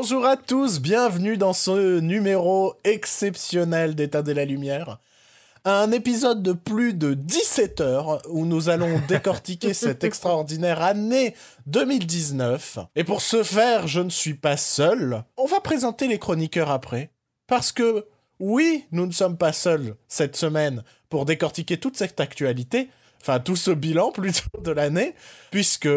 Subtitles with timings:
[0.00, 5.00] Bonjour à tous, bienvenue dans ce numéro exceptionnel d'État de la Lumière.
[5.64, 11.34] Un épisode de plus de 17 heures où nous allons décortiquer cette extraordinaire année
[11.66, 12.78] 2019.
[12.94, 15.24] Et pour ce faire, je ne suis pas seul.
[15.36, 17.10] On va présenter les chroniqueurs après.
[17.48, 18.06] Parce que,
[18.38, 22.88] oui, nous ne sommes pas seuls cette semaine pour décortiquer toute cette actualité,
[23.20, 25.16] enfin tout ce bilan plutôt de l'année,
[25.50, 25.88] puisque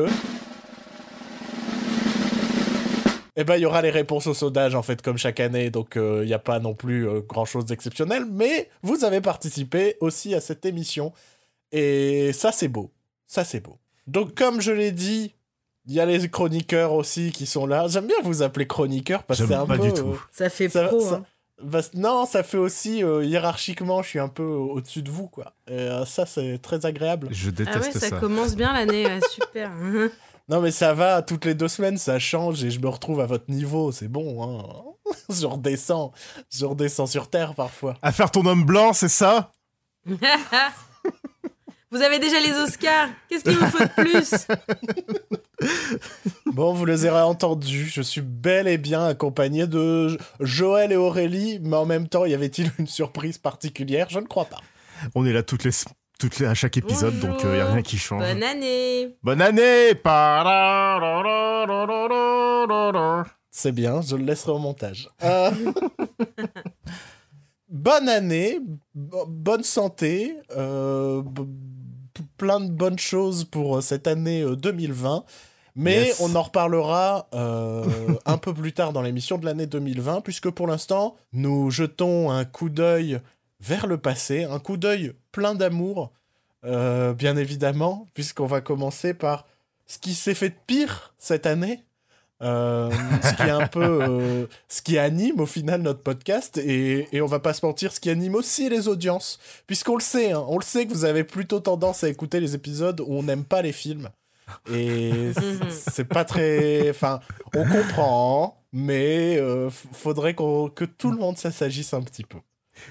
[3.36, 5.94] eh ben, il y aura les réponses au sondage, en fait, comme chaque année, donc
[5.96, 10.36] il euh, n'y a pas non plus euh, grand-chose d'exceptionnel, mais vous avez participé aussi
[10.36, 11.14] à cette émission,
[11.72, 12.92] et ça, c'est beau.
[13.28, 13.78] Ça, c'est beau.
[14.08, 15.34] Donc, comme je l'ai dit,
[15.88, 17.88] il y a les chroniqueurs aussi qui sont là.
[17.88, 19.84] J'aime bien vous appeler chroniqueur, parce que c'est un pas peu...
[19.86, 20.10] du tout.
[20.10, 21.00] euh, Ça fait ça- pro.
[21.00, 21.24] ça- hein.
[21.64, 25.54] bah, non, ça fait aussi, euh, hiérarchiquement, je suis un peu au-dessus de vous, quoi.
[25.70, 27.30] Et euh, ça, c'est très agréable.
[27.32, 28.18] Je Ah déteste ouais, ça, ça.
[28.20, 29.72] commence bien l'année, ouais, super.
[30.52, 33.26] Non, mais ça va, toutes les deux semaines, ça change et je me retrouve à
[33.26, 35.12] votre niveau, c'est bon, hein.
[35.30, 36.12] je redescends,
[36.54, 37.96] je redescends sur Terre parfois.
[38.02, 39.52] À faire ton homme blanc, c'est ça?
[41.94, 43.10] Vous avez déjà les Oscars.
[43.30, 44.48] Qu'est-ce qu'il vous faut de plus?
[46.48, 50.96] Bon, vous les aurez entendus, je suis bel et bien accompagné de Jo- Joël et
[50.96, 54.08] Aurélie, mais en même temps, y avait-il une surprise particulière?
[54.10, 54.60] Je ne crois pas.
[55.16, 55.72] On est là toutes les,
[56.22, 58.22] toutes les, à chaque épisode, donc il n'y a rien qui change.
[58.22, 59.16] Bonne année.
[59.24, 59.96] Bonne année.
[63.50, 65.10] C'est bien, je le laisserai au montage.
[65.24, 65.52] Euh,
[67.70, 68.60] bonne année,
[68.94, 71.24] bo- bonne santé, euh,
[72.38, 75.24] plein de bonnes choses pour euh, cette année euh, 2020.
[75.76, 76.20] Mais Yes.
[76.22, 77.86] on en reparlera euh,
[78.26, 82.46] un peu plus tard dans l'émission de l'année 2020, puisque pour l'instant, nous jetons un
[82.46, 83.20] coup d'œil
[83.62, 86.12] vers le passé, un coup d'œil plein d'amour,
[86.66, 89.46] euh, bien évidemment, puisqu'on va commencer par
[89.88, 91.84] ce qui s'est fait de pire cette année.
[92.42, 92.90] Euh,
[93.24, 97.22] ce qui est un peu euh, ce qui anime au final notre podcast et, et
[97.22, 100.44] on va pas se mentir ce qui anime aussi les audiences puisqu'on le sait hein,
[100.48, 103.46] on le sait que vous avez plutôt tendance à écouter les épisodes où on n'aime
[103.46, 104.10] pas les films
[104.74, 105.34] et
[105.70, 107.20] c'est pas très enfin
[107.54, 112.40] on comprend mais euh, faudrait que tout le monde ça s'agisse un petit peu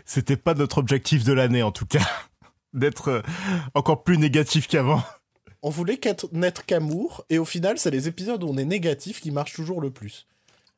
[0.04, 2.06] C'était pas notre objectif de l'année, en tout cas.
[2.72, 3.22] D'être euh,
[3.74, 5.02] encore plus négatif qu'avant.
[5.62, 9.20] on voulait qu'être- n'être qu'amour et au final c'est les épisodes où on est négatif
[9.20, 10.26] qui marchent toujours le plus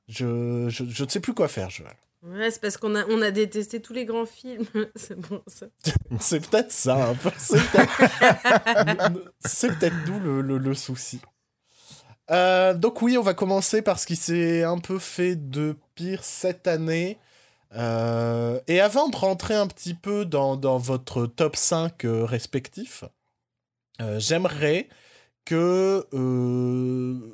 [0.08, 3.20] je, je, je ne sais plus quoi faire Joël Ouais, c'est parce qu'on a, on
[3.20, 4.64] a détesté tous les grands films.
[4.96, 5.66] c'est bon, ça.
[6.20, 7.30] C'est peut-être ça, un peu.
[7.36, 9.12] C'est peut-être
[9.44, 11.20] c'est peut-être d'où le, le- le souci.
[12.30, 16.22] Euh, donc oui, on va commencer par ce qui s'est un peu fait de pire
[16.24, 17.18] cette année.
[17.74, 23.04] Euh, et avant de rentrer un petit peu dans, dans votre top 5 euh, respectif,
[24.00, 24.88] euh, j'aimerais
[25.44, 26.06] que...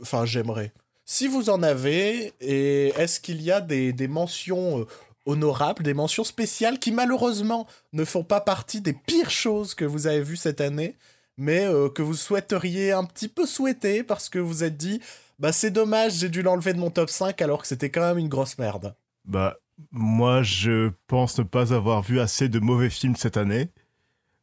[0.03, 0.73] Enfin, j'aimerais.
[1.05, 4.87] Si vous en avez, et est-ce qu'il y a des, des mentions
[5.27, 10.07] honorables, des mentions spéciales qui malheureusement ne font pas partie des pires choses que vous
[10.07, 10.97] avez vues cette année,
[11.39, 15.01] mais que vous souhaiteriez un petit peu souhaiter parce que vous êtes dit,
[15.39, 18.19] bah c'est dommage, j'ai dû l'enlever de mon top 5 alors que c'était quand même
[18.19, 18.95] une grosse merde?
[19.25, 19.57] Bah,
[19.93, 23.71] moi, je pense ne pas avoir vu assez de mauvais films cette année.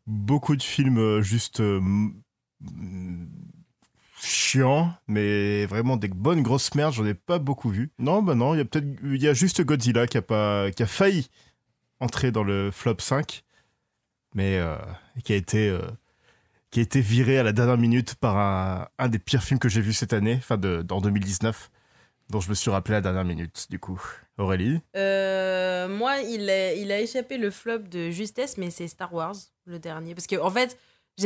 [0.07, 1.81] Beaucoup de films euh, juste euh,
[4.21, 7.91] chiants, mais vraiment des bonnes grosses merdes, j'en ai pas beaucoup vu.
[7.99, 10.71] Non, bah non, il y a peut-être, il y a juste Godzilla qui a pas,
[10.71, 11.29] qui a failli
[11.99, 13.43] entrer dans le flop 5,
[14.35, 14.77] mais euh,
[15.23, 15.77] qui a été,
[16.71, 19.69] qui a été viré à la dernière minute par un, un des pires films que
[19.69, 21.71] j'ai vu cette année, enfin de, en 2019,
[22.29, 24.01] dont je me suis rappelé à la dernière minute, du coup.
[24.37, 29.13] Aurélie Euh, moi, il a, il a échappé le flop de justesse, mais c'est Star
[29.13, 29.35] Wars,
[29.65, 30.13] le dernier.
[30.13, 30.77] Parce que, en fait,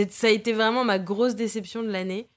[0.09, 2.29] ça a été vraiment ma grosse déception de l'année.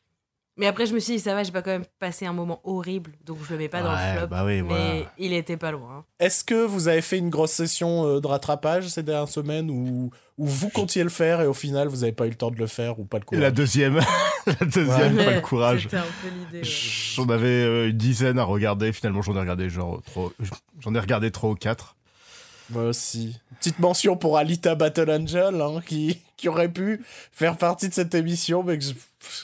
[0.62, 2.60] Mais après, je me suis dit, ça va, j'ai pas quand même passé un moment
[2.62, 4.28] horrible, donc je le mets pas dans le flop.
[4.28, 5.12] bah oui, mais voilà.
[5.18, 5.88] il était pas loin.
[5.98, 6.04] hein.
[6.20, 10.10] Est-ce que vous avez fait une grosse session euh, de rattrapage ces dernières semaines ou,
[10.38, 12.58] ou vous comptiez le faire et au final vous n'avez pas eu le temps de
[12.58, 13.98] le faire ou pas le courage La deuxième,
[14.46, 15.82] la deuxième, pas le courage.
[15.82, 16.58] C'était un peu l'idée.
[16.58, 16.72] ouais.
[17.16, 18.92] J'en avais euh, une dizaine à regarder.
[18.92, 20.32] Finalement, j'en ai regardé genre trop.
[20.78, 21.96] J'en ai regardé trois ou quatre.
[22.72, 23.38] Moi aussi.
[23.58, 28.14] Petite mention pour Alita Battle Angel, hein, qui, qui aurait pu faire partie de cette
[28.14, 28.92] émission, mais que je,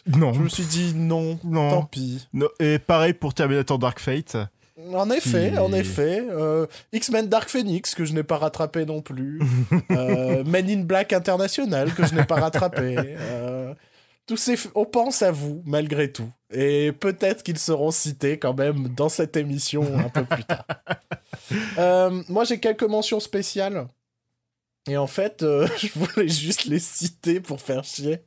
[0.06, 1.70] Non, je me suis dit non, non.
[1.70, 2.26] tant pis.
[2.32, 4.36] Non, Et pareil pour Terminator Dark Fate.
[4.94, 6.24] En effet, Qui- en effet.
[6.30, 9.40] euh, X-Men Dark Phoenix, que je n'ai pas rattrapé non plus.
[9.90, 12.94] euh, Men in Black International, que je n'ai pas rattrapé.
[12.96, 13.74] euh,
[14.28, 14.56] tous ces...
[14.76, 16.30] On pense à vous, malgré tout.
[16.52, 20.64] Et peut-être qu'ils seront cités quand même dans cette émission un peu plus tard.
[21.78, 23.86] Euh, moi, j'ai quelques mentions spéciales.
[24.86, 28.18] Et en fait, euh, je voulais juste les citer pour faire chier.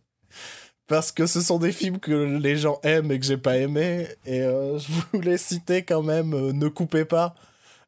[0.88, 4.08] parce que ce sont des films que les gens aiment et que j'ai pas aimé.
[4.26, 7.36] Et euh, je voulais citer quand même euh, Ne coupez pas.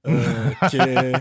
[0.08, 1.14] euh, qui est-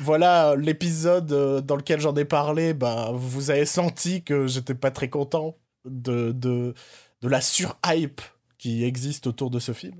[0.00, 5.08] voilà l'épisode dans lequel j'en ai parlé bah vous avez senti que j'étais pas très
[5.08, 6.74] content de, de,
[7.22, 8.20] de la surhype
[8.58, 9.96] qui existe autour de ce film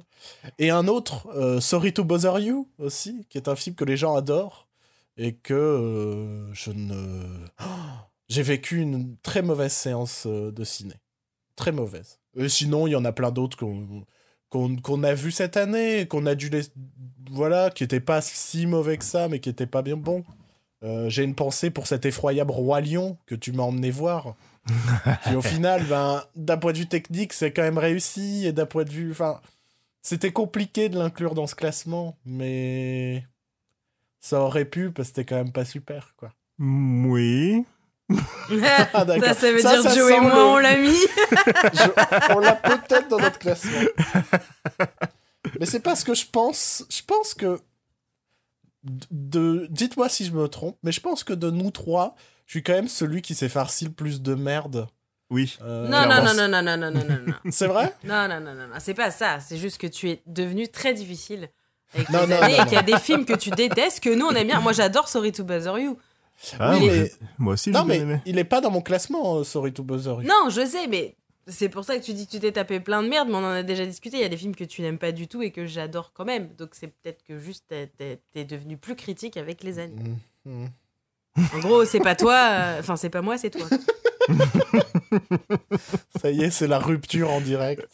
[0.58, 3.96] et un autre euh, Sorry to Bother You aussi qui est un film que les
[3.96, 4.68] gens adorent
[5.16, 7.46] et que euh, je ne
[8.28, 10.94] j'ai vécu une très mauvaise séance euh, de ciné
[11.56, 16.06] très mauvaise et sinon il y en a plein d'autres qu'on a vu cette année,
[16.06, 16.62] qu'on a dû les...
[17.30, 20.24] Voilà, qui étaient pas si mauvais que ça, mais qui étaient pas bien bons.
[21.06, 24.34] J'ai une pensée pour cet effroyable Roi Lion que tu m'as emmené voir.
[25.24, 28.66] Qui au final, ben, d'un point de vue technique, c'est quand même réussi, et d'un
[28.66, 29.10] point de vue...
[29.10, 29.40] Enfin,
[30.02, 33.24] c'était compliqué de l'inclure dans ce classement, mais...
[34.20, 36.32] Ça aurait pu, parce que c'était quand même pas super, quoi.
[36.58, 37.64] Mm, Oui.
[38.62, 40.88] Ah, ça, ça veut Ça, dire ça Joe et moi, on l'a mis.
[40.92, 43.80] Je- on l'a peut-être dans notre classement.
[45.58, 46.84] Mais c'est pas ce que je pense.
[46.90, 47.58] Je pense que.
[49.10, 49.66] De...
[49.70, 52.14] Dites-moi si je me trompe, mais je pense que de nous trois,
[52.46, 54.86] je suis quand même celui qui s'est farci le plus de merde.
[55.30, 55.56] Oui.
[55.62, 57.34] Euh, Non, non, non, non, non, non, non, non, non, non.
[57.50, 57.94] C'est vrai?
[58.04, 59.40] Non, non, non, non, non, c'est pas ça.
[59.40, 61.48] C'est juste que tu es devenu très difficile
[61.94, 64.00] avec Non, les non, années non, et qu'il y a des films que tu détestes
[64.00, 64.60] que nous on aime bien.
[64.60, 65.98] Moi j'adore Sorry to Bother You.
[66.58, 68.20] Ah, mais- moi aussi, Non, mais aimé.
[68.26, 70.28] il est pas dans mon classement, euh, Sorry to Bother You.
[70.28, 71.16] Non, je sais, mais
[71.46, 73.44] c'est pour ça que tu dis que tu t'es tapé plein de merde, mais on
[73.44, 74.16] en a déjà discuté.
[74.18, 76.24] Il y a des films que tu n'aimes pas du tout et que j'adore quand
[76.24, 76.48] même.
[76.58, 79.94] Donc c'est peut-être que juste t'es- devenu plus critique avec les années.
[80.44, 80.68] Mhm.
[81.54, 83.66] En gros, c'est pas toi, euh, enfin c'est pas moi, c'est toi.
[86.20, 87.86] Ça y est, c'est la rupture en direct.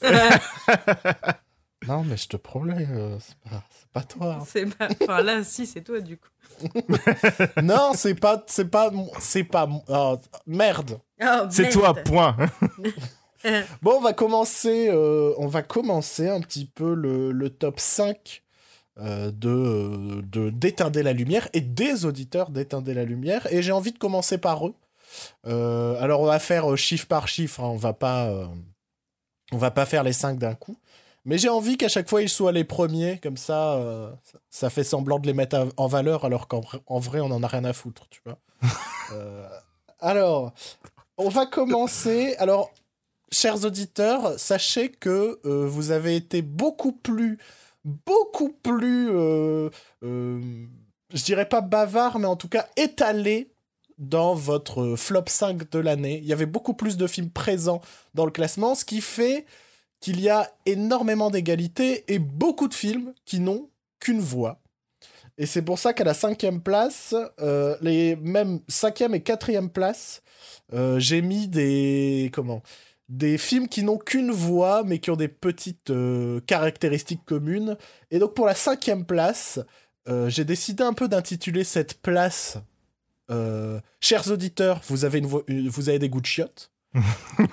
[1.88, 4.38] Non, mais je te promets, euh, c'est pas, c'est pas toi.
[4.40, 4.44] hein.
[4.46, 4.88] c'est pas.
[5.02, 6.28] Enfin là, si, c'est toi du coup.
[7.62, 11.00] non, c'est pas, c'est pas, c'est pas, mon- oh, merde.
[11.22, 12.36] Oh, C'est toi, point.
[13.80, 18.16] Bon, on va commencer, euh, on va commencer un petit peu le, le top 5
[18.16, 18.49] euh,
[18.98, 23.46] de, de d'éteindre la lumière et des auditeurs d'éteindre la lumière.
[23.52, 24.74] Et j'ai envie de commencer par eux.
[25.46, 27.60] Euh, alors, on va faire euh, chiffre par chiffre.
[27.60, 28.46] hein, on va pas, euh,
[29.52, 30.76] on va pas faire les 5 d'un coup.
[31.24, 34.10] Mais j'ai envie qu'à chaque fois ils soient les premiers, comme ça, euh,
[34.48, 37.30] ça, fait semblant de les mettre à- en valeur, alors qu'en vrai- en vrai, on
[37.30, 38.38] en a rien à foutre, tu vois.
[39.12, 39.48] Euh,
[39.98, 40.52] alors,
[41.18, 42.36] on va commencer.
[42.38, 42.70] Alors,
[43.32, 47.38] chers auditeurs, sachez que euh, vous avez été beaucoup plus,
[47.84, 49.70] beaucoup plus, euh,
[50.02, 50.66] euh,
[51.12, 53.52] je dirais pas bavard, mais en tout cas étalé
[53.98, 56.18] dans votre flop 5 de l'année.
[56.22, 57.80] Il y avait beaucoup plus de films présents
[58.14, 59.44] dans le classement, ce qui fait
[60.00, 63.68] qu'il y a énormément d'égalité et beaucoup de films qui n'ont
[63.98, 64.60] qu'une voix.
[65.36, 70.22] Et c'est pour ça qu'à la cinquième place, euh, les mêmes cinquième et quatrième place,
[70.98, 72.62] j'ai mis des comment?
[73.10, 77.76] Des films qui n'ont qu'une voix mais qui ont des petites euh, caractéristiques communes.
[78.10, 79.58] Et donc pour la cinquième place,
[80.08, 82.56] euh, j'ai décidé un peu d'intituler cette place.
[83.30, 86.70] euh, Chers auditeurs, vous avez, une vo- une- vous avez des goûts de chiottes.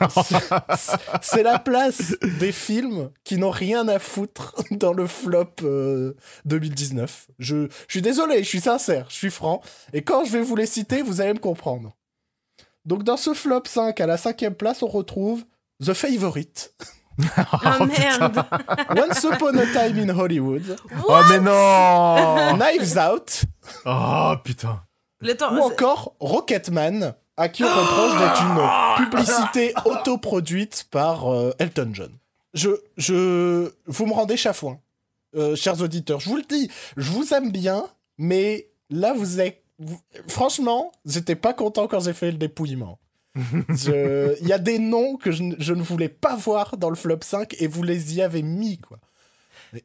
[0.10, 6.14] C'est- C'est la place des films qui n'ont rien à foutre dans le flop euh,
[6.46, 7.28] 2019.
[7.40, 9.62] Je, je suis désolé, je suis sincère, je suis franc.
[9.94, 11.96] Et quand je vais vous les citer, vous allez me comprendre.
[12.86, 15.44] Donc dans ce flop 5, à la cinquième place, on retrouve
[15.84, 16.74] The Favorite,
[17.20, 18.44] Oh merde.
[18.96, 20.76] Once Upon a Time in Hollywood,
[21.08, 23.44] Oh, mais non Knives Out,
[23.86, 24.82] Oh, putain.
[25.20, 25.52] Le temps.
[25.56, 32.12] ou encore Rocketman, à qui on reproche d'être une publicité autoproduite par euh, Elton John.
[32.54, 34.80] Je, je, vous me rendez chafouin,
[35.36, 36.20] euh, chers auditeurs.
[36.20, 37.86] Je vous le dis, je vous aime bien,
[38.18, 39.64] mais là, vous êtes...
[39.80, 43.00] vous- franchement, j'étais pas content quand j'ai fait le dépouillement.
[43.70, 46.90] Je- Il y a des noms que je, ne- je ne voulais pas voir dans
[46.90, 49.00] le flop 5 et vous les y avez mis, quoi.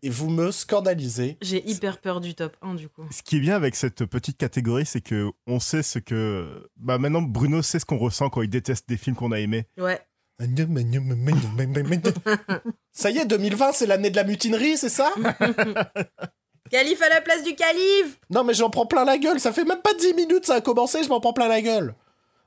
[0.02, 1.38] Et vous me scandalisez.
[1.42, 3.02] J'ai hyper peur du top 1 du coup.
[3.11, 6.71] Ce qui est bien avec cette petite catégorie, c'est que on sait ce que.
[6.76, 9.66] Bah maintenant, Bruno sait ce qu'on ressent quand il déteste des films qu'on a aimés.
[9.78, 10.00] Ouais.
[12.92, 15.12] Ça y est, 2020, c'est l'année de la mutinerie, c'est ça?
[16.71, 19.40] Calife à la place du calife Non, mais j'en prends plein la gueule.
[19.40, 21.94] Ça fait même pas 10 minutes, ça a commencé, je m'en prends plein la gueule.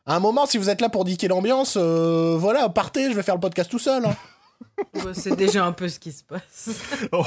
[0.06, 3.24] À un moment, si vous êtes là pour niquer l'ambiance, euh, voilà, partez, je vais
[3.24, 4.06] faire le podcast tout seul.
[4.06, 4.16] hein.
[4.94, 6.70] Ouais, C'est déjà un peu ce qui se passe.
[7.12, 7.26] Oh,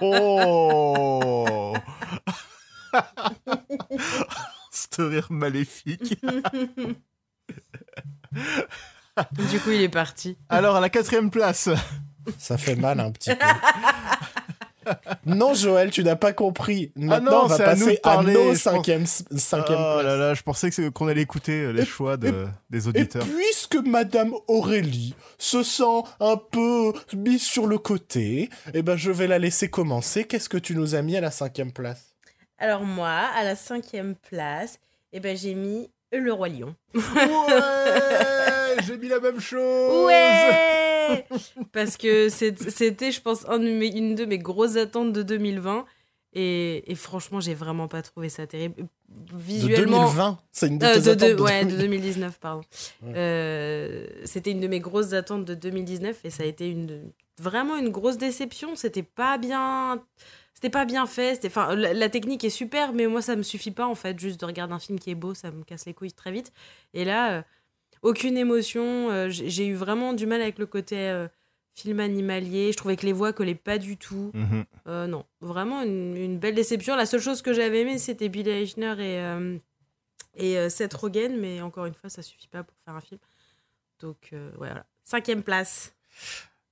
[0.00, 1.74] oh, oh.
[4.70, 6.18] Ce rire maléfique.
[9.32, 10.36] Du coup, il est parti.
[10.48, 11.68] Alors, à la quatrième place.
[12.38, 13.46] Ça fait mal un petit peu.
[15.26, 16.92] non, Joël, tu n'as pas compris.
[16.96, 18.58] Ah Maintenant, non, on va c'est à nous passer de parler, à nos pense.
[18.58, 21.86] cinquième, cinquième Oh là là, je pensais que c'est- qu'on allait écouter euh, les Et-
[21.86, 23.24] choix de, des Et auditeurs.
[23.24, 29.26] puisque Madame Aurélie se sent un peu mise sur le côté, eh ben je vais
[29.26, 30.24] la laisser commencer.
[30.24, 32.14] Qu'est-ce que tu nous as mis à la cinquième place?
[32.58, 34.78] Alors moi, à la cinquième place,
[35.12, 36.74] eh ben, j'ai mis Le Roi Lion.
[36.94, 37.02] Ouais,
[38.86, 40.06] j'ai mis la même chose.
[40.06, 40.85] Ouais
[41.72, 45.84] Parce que c'était, je pense, un de mes- une de mes grosses attentes de 2020.
[46.38, 48.74] Et, et franchement, j'ai vraiment pas trouvé ça terrible.
[49.08, 50.04] De Visuellement.
[50.04, 51.82] 2020 C'est une de Euh, de, attentes de- de ouais, de 2020.
[51.86, 52.62] 2019, pardon.
[53.02, 53.12] Ouais.
[53.16, 57.10] Euh, c'était une de mes grosses attentes de 2019 et ça a été une,
[57.40, 58.76] vraiment une grosse déception.
[58.76, 60.02] C'était pas bien.
[60.52, 61.36] C'était pas bien fait.
[61.36, 64.18] C'était, enfin, la, la technique est super, mais moi, ça me suffit pas, en fait.
[64.18, 66.52] Juste de regarder un film qui est beau, ça me casse les couilles très vite.
[66.92, 67.42] Et là, euh,
[68.02, 69.10] aucune émotion.
[69.10, 71.28] euh, j'ai eu vraiment du mal avec le côté euh,
[71.74, 72.72] film animalier.
[72.72, 74.30] Je trouvais que les voix collaient pas du tout.
[74.34, 74.64] Mhm.
[74.86, 76.96] Euh, non, vraiment une, une belle déception.
[76.96, 79.58] La seule chose que j'avais aimé, c'était Billy Eichner et, euh,
[80.34, 83.20] et euh, Seth Rogen, mais encore une fois, ça suffit pas pour faire un film.
[84.00, 84.86] Donc ouais, voilà.
[85.04, 85.94] Cinquième place.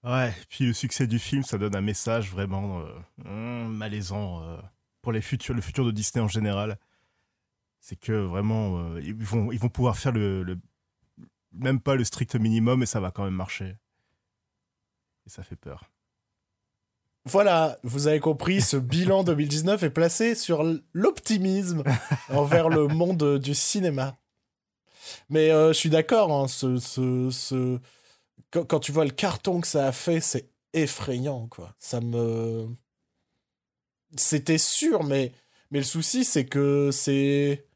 [0.02, 2.83] Ouais, puis le succès du film, ça donne un message vraiment
[3.25, 4.43] hum, malaisant
[5.00, 6.78] pour les futurs, le futur de Disney en général.
[7.81, 10.59] C'est que vraiment, ils, vont, ils vont pouvoir faire le, le-
[11.55, 13.77] même pas le strict minimum et ça va quand même marcher.
[15.27, 15.91] Et ça fait peur.
[17.27, 21.83] Voilà, vous avez compris, ce bilan 2019 est placé sur l'optimisme
[22.29, 24.17] envers le monde du cinéma.
[25.31, 27.79] Mais euh, je suis d'accord, hein, ce, ce, ce-
[28.51, 31.75] Quand, quand tu vois le carton que ça a fait, c'est effrayant, quoi.
[31.79, 32.67] Ça me...
[34.17, 35.33] C'était sûr, mais,
[35.71, 37.67] mais le souci, c'est que c'est...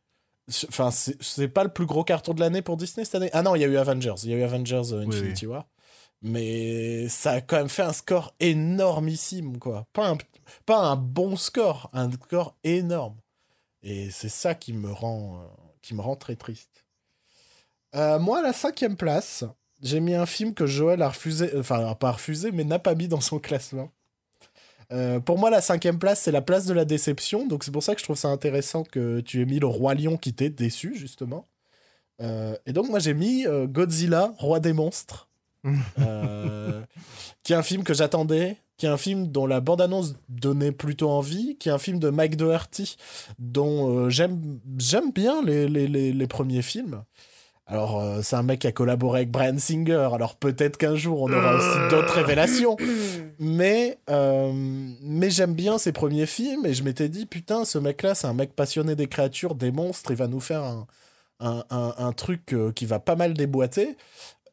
[0.69, 3.31] Enfin, c'est pas le plus gros carton de l'année pour Disney cette année.
[3.33, 4.15] Ah non, il y a eu Avengers.
[4.23, 5.67] Il y a eu Avengers euh, Oui, Infinity War.
[6.23, 9.87] Mais ça a quand même fait un score énormissime, quoi.
[9.93, 10.19] Pas un,
[10.67, 13.17] pas un bon score, un score énorme.
[13.83, 15.47] Et c'est ça qui me rend, euh,
[15.83, 16.85] qui me rend très triste.
[17.95, 19.45] Euh, moi, à la cinquième place,
[19.83, 23.09] j'ai mis un film que Joël a refusé, enfin, pas refusé, mais n'a pas mis
[23.09, 23.91] dans son classement.
[24.93, 27.47] Euh, pour moi, la cinquième place, c'est la place de la déception.
[27.47, 29.95] Donc, c'est pour ça que je trouve ça intéressant que tu aies mis le Roi
[29.95, 31.47] Lion qui t'est déçu, justement.
[32.21, 35.29] Euh, et donc, moi, j'ai mis euh, Godzilla, Roi des monstres.
[37.43, 41.11] Qui est un film que j'attendais, qui est un film dont la bande-annonce donnait plutôt
[41.11, 42.97] envie, qui est un film de Mike Doherty,
[43.39, 47.03] dont j'aime j'aime bien les, les, les, les premiers films.
[47.71, 51.21] Alors, euh, c'est un mec qui a collaboré avec Brian Singer, alors peut-être qu'un jour
[51.21, 52.77] on aura aussi d'autres révélations.
[53.41, 54.51] Mais, euh,
[55.01, 58.33] mais j'aime bien ses premiers films et je m'étais dit, putain, ce mec-là, c'est un
[58.33, 60.89] mec passionné des créatures, des monstres, il va nous faire un,
[61.39, 63.97] un, un, un truc euh, qui va pas mal déboîter.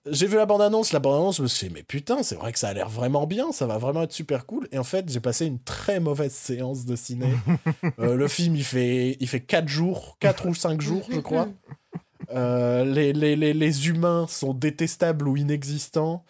[0.07, 2.59] J'ai vu la bande-annonce, la bande-annonce, je me suis dit, mais putain, c'est vrai que
[2.59, 4.67] ça a l'air vraiment bien, ça va vraiment être super cool.
[4.71, 7.29] Et en fait, j'ai passé une très mauvaise séance de ciné.
[7.99, 11.47] Euh, le film, il fait, il fait 4 jours, 4 ou 5 jours, je crois.
[12.31, 16.25] Euh, les, les, les, les humains sont détestables ou inexistants.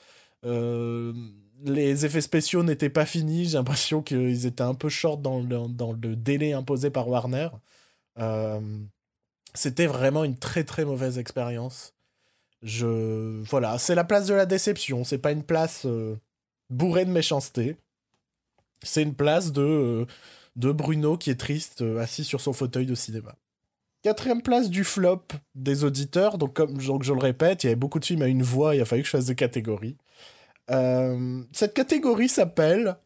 [0.45, 1.13] Euh,
[1.63, 3.45] les effets spéciaux n'étaient pas finis.
[3.45, 7.49] J'ai l'impression qu'ils étaient un peu short dans le, dans le délai imposé par Warner.
[8.19, 8.61] Euh,
[9.53, 11.93] C'était vraiment une très très mauvaise expérience.
[12.63, 15.03] Je voilà, c'est la place de la déception.
[15.05, 15.87] C'est pas une place
[16.69, 17.77] bourrée de méchanceté.
[18.83, 20.05] C'est une place de
[20.55, 23.35] de Bruno qui est triste, assis sur son fauteuil de cinéma.
[24.05, 25.23] Quatrième place du flop
[25.55, 26.37] des auditeurs.
[26.37, 28.75] Donc, comme donc, je le répète, il y avait beaucoup de films à une voix,
[28.75, 29.97] il a fallu que je fasse des catégories.
[30.69, 32.97] Euh, cette catégorie s'appelle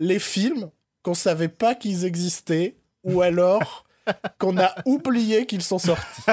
[0.00, 0.68] les films
[1.04, 3.84] qu'on savait pas qu'ils existaient ou alors
[4.40, 6.22] qu'on a oublié qu'ils sont sortis.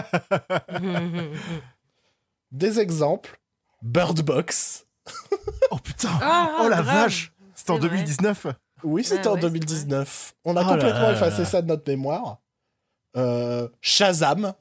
[2.51, 3.39] Des exemples
[3.83, 4.87] Bird Box.
[5.69, 7.03] Oh putain Ah, Oh la grave.
[7.03, 7.89] vache C'était en C'est vrai.
[7.89, 8.47] 2019
[8.83, 10.33] Oui, c'était Ah en ouais, c'est 2019.
[10.45, 11.45] On a Oh complètement là effacé là.
[11.45, 12.39] ça de notre mémoire.
[13.17, 14.53] Euh, Shazam.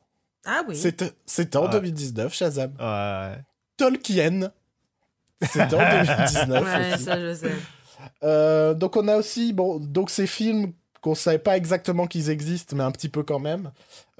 [0.46, 0.76] Ah oui.
[0.76, 1.70] C'était en Ouais.
[1.72, 2.72] 2019, Shazam.
[2.80, 3.38] Ouais.
[3.76, 4.50] Tolkien.
[5.42, 7.04] C'était en 2019 Ouais, aussi.
[7.04, 7.52] ça je sais.
[8.24, 12.74] Euh, donc on a aussi bon donc ces films qu'on savait pas exactement qu'ils existent
[12.76, 13.70] mais un petit peu quand même.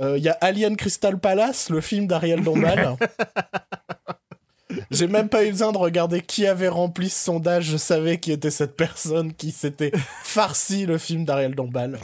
[0.01, 2.97] Euh, Il y a Alien Crystal Palace, le film d'Ariel Dombal.
[4.91, 8.33] J'ai même pas eu besoin de regarder qui avait rempli ce sondage, je savais qui
[8.33, 9.93] était cette personne qui s'était
[10.23, 11.99] farci le film d'Ariel Dombal.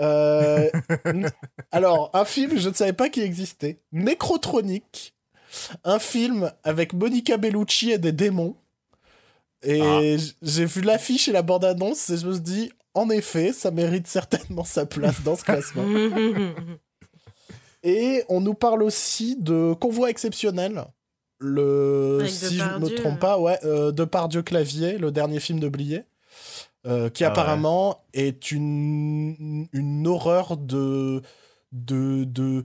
[0.00, 0.70] Euh,
[1.70, 3.80] alors, un film, je ne savais pas qu'il existait.
[3.92, 5.14] Necrotronic,
[5.84, 8.56] un film avec Monica Bellucci et des démons.
[9.62, 10.24] Et Ah.
[10.42, 14.06] j'ai vu l'affiche et la bande-annonce et je me suis dit, en effet, ça mérite
[14.08, 15.84] certainement sa place dans ce classement.
[17.84, 20.84] Et on nous parle aussi de Convoi exceptionnel.
[21.38, 22.94] Le, Avec si je me Depardieu.
[22.96, 26.04] trompe pas, ouais, euh, de Pardieu Clavier, le dernier film de Blier.
[26.86, 27.32] Euh, qui Ah ouais.
[27.32, 31.22] apparemment est une, une horreur de,
[31.72, 32.62] de, de,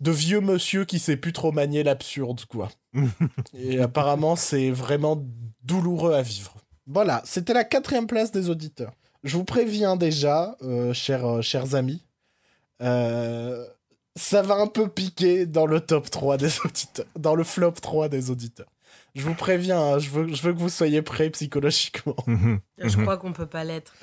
[0.00, 2.68] de vieux monsieur qui sait plus trop manier l'absurde, quoi.
[3.54, 5.22] Et apparemment, c'est vraiment
[5.62, 6.54] douloureux à vivre.
[6.86, 8.92] Voilà, c'était la quatrième place des auditeurs.
[9.24, 12.04] Je vous préviens déjà, euh, chers, euh, chers amis,
[12.82, 13.66] euh,
[14.16, 18.08] ça va un peu piquer dans le top 3 des auditeurs, dans le flop 3
[18.08, 18.68] des auditeurs.
[19.14, 22.16] Je vous préviens, hein, je, veux, je veux que vous soyez prêts psychologiquement.
[22.26, 22.60] Mhm.
[22.78, 23.02] Je Mhm.
[23.02, 23.94] crois qu'on peut pas l'être.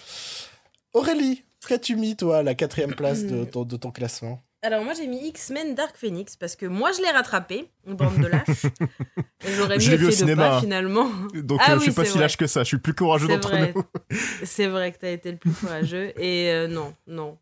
[0.93, 4.93] Aurélie, qu'as-tu mis, toi, à la quatrième place de ton, de ton classement Alors moi
[4.93, 8.65] j'ai mis X-Men Dark Phoenix parce que moi je l'ai rattrapé, une bande de lâches.
[9.45, 10.49] Et j'aurais Je mieux l'ai vu au fait de cinéma.
[10.49, 11.09] pas finalement.
[11.33, 12.21] Donc Ah euh, je suis pas si vrai.
[12.21, 13.83] lâche que ça, je suis plus courageux d'entre nous.
[14.43, 16.13] C'est vrai que t'as été le plus courageux.
[16.21, 17.37] Et euh, non, non.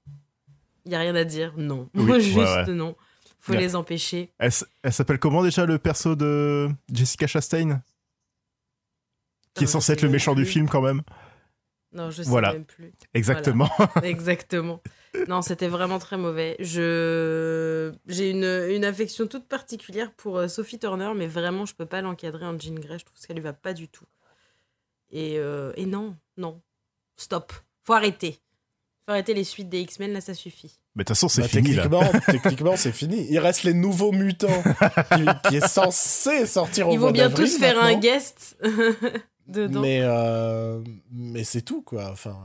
[0.86, 1.90] Il y a rien à dire, non.
[1.94, 2.66] Oui, ouais, Juste ouais.
[2.74, 2.96] non.
[3.40, 4.32] Faut les empêcher.
[4.38, 4.52] Elle,
[4.92, 7.82] s'appelle comment déjà le perso de Jessica Chastain?
[9.54, 11.02] Qui est Non, censé être le méchant du film quand même
[11.94, 12.54] Non, je sais Voilà.
[12.54, 12.92] même plus.
[13.14, 13.70] Exactement.
[14.04, 14.82] Exactement.
[15.28, 16.56] Non, c'était vraiment très mauvais.
[16.60, 21.86] Je j'ai une, une affection toute particulière pour euh, Sophie Turner, mais vraiment, je peux
[21.88, 23.00] pas l'encadrer en Jean Grey.
[23.00, 24.06] Je trouve qu'elle lui va pas du tout.
[25.12, 26.62] Et, euh, et non, non.
[27.16, 27.54] Stop.
[27.84, 28.40] Faut arrêter.
[29.10, 30.78] Faut arrêter les suites des X-Men, là, ça suffit.
[30.94, 31.84] Mais de toute façon, c'est Bah, fini là.
[31.90, 33.26] techniquement, techniquement, c'est fini.
[33.32, 34.62] Il reste les nouveaux mutants
[35.16, 38.56] qui, qui est censé sortir au Ils vont bien tous faire un guest
[39.48, 39.82] dedans.
[39.82, 42.12] Mais, euh, mais c'est tout, quoi.
[42.12, 42.38] Enfin,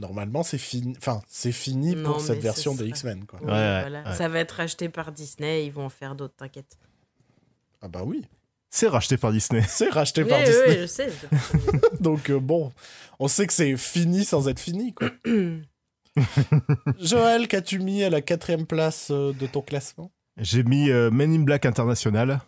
[0.00, 0.94] normalement, c'est fini.
[0.98, 3.38] Enfin, c'est fini Non, pour cette version des X-Men, quoi.
[3.42, 4.02] Oui, Ouais, ouais, voilà.
[4.10, 4.16] ouais.
[4.16, 6.76] Ça va être acheté par Disney, ils vont en faire d'autres, t'inquiète.
[7.82, 8.22] Ah bah oui,
[8.68, 9.62] C'est racheté par Disney.
[9.68, 10.66] c'est racheté Oui, par oui, Disney.
[10.70, 11.10] oui, je sais.
[12.00, 12.72] Donc euh, bon,
[13.20, 15.08] on sait que c'est fini sans être fini, quoi.
[16.98, 20.10] Joël, qu'as-tu mis à la quatrième place euh, de ton classement?
[20.36, 22.40] J'ai mis euh, Men in Black International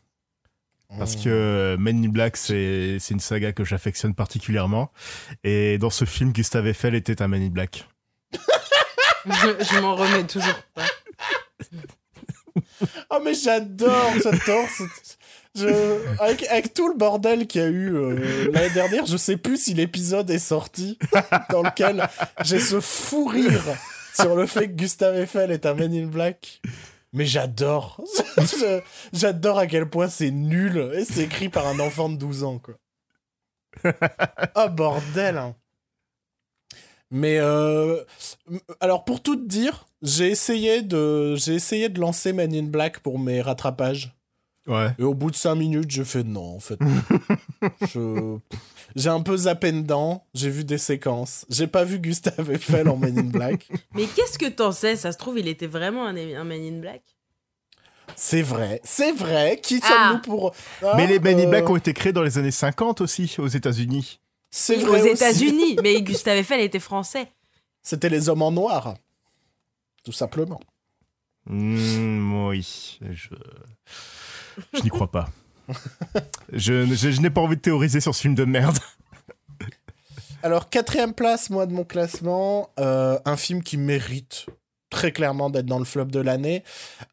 [0.98, 4.92] parce que euh, Men in Black c'est c'est une saga que j'affectionne particulièrement
[5.42, 7.88] et dans ce film Gustave Eiffel était un Men in Black.
[8.33, 10.85] je je m'en remets toujours pas.
[13.11, 14.66] Oh mais j'adore, j'adore.
[16.18, 19.74] Avec, tout le bordel qu'il y a eu euh, l'année dernière, je sais plus si
[19.74, 20.98] l'épisode est sorti
[21.50, 22.08] dans lequel
[22.42, 23.62] j'ai ce fou rire
[24.14, 26.62] sur le fait que Gustave Eiffel est un Man in Black.
[27.12, 28.02] Mais j'adore.
[29.12, 32.58] J'adore à quel point c'est nul et c'est écrit par un enfant de 12 ans,
[32.58, 32.74] quoi.
[34.56, 35.36] Oh bordel.
[35.36, 35.54] hein.
[37.10, 38.02] Mais euh,
[38.80, 43.42] alors pour tout dire, j'ai essayé de essayé de lancer Man in Black pour mes
[43.42, 44.14] rattrapages.
[44.66, 44.88] Ouais.
[44.98, 46.79] Et au bout de 5 minutes, j'ai fait non, en fait.
[47.92, 48.38] Je-
[48.94, 51.46] J'ai un peu zappé dedans, j'ai vu des séquences.
[51.48, 53.68] J'ai pas vu Gustave Eiffel en Man in Black.
[53.94, 54.96] Mais qu'est-ce que t'en sais?
[54.96, 57.03] Ça se trouve, il était vraiment un, un Man in Black.
[58.14, 59.59] C'est vrai, c'est vrai.
[59.62, 59.88] Qui Ah.
[59.88, 60.55] sommes-nous pour.
[60.83, 63.35] Ah, Mais les Men in euh, Black ont été créés dans les années 50 aussi
[63.38, 64.20] aux États-Unis.
[64.51, 65.01] C'est Aux vrai.
[65.01, 65.11] aussi.
[65.11, 65.77] États-Unis.
[65.83, 67.33] Mais Gustave Eiffel était français.
[67.83, 68.94] C'était les hommes en noir.
[70.05, 70.61] Tout simplement.
[71.46, 73.29] Hmm, oui, je,
[74.74, 75.28] je n'y crois pas.
[76.52, 78.78] je je, je n'ai pas envie de théoriser sur ce film de merde.
[80.42, 84.46] Alors, quatrième place, moi, de mon classement, euh, un film qui mérite
[84.90, 86.64] très clairement d'être dans le flop de l'année.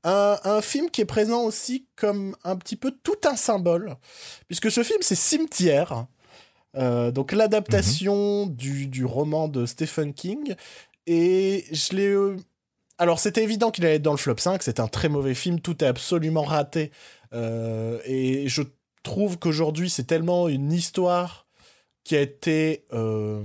[0.03, 3.95] Un, un film qui est présent aussi comme un petit peu tout un symbole,
[4.47, 6.07] puisque ce film, c'est Cimetière,
[6.75, 10.55] euh, donc l'adaptation du, du roman de Stephen King.
[11.05, 12.07] Et je l'ai...
[12.07, 12.35] euh,
[12.97, 15.59] Alors, c'était évident qu'il allait être dans le flop 5, c'est un très mauvais film,
[15.61, 16.91] tout est absolument raté.
[17.33, 18.63] Euh, et je
[19.03, 21.47] trouve qu'aujourd'hui, c'est tellement une histoire
[22.03, 23.43] qui a été euh,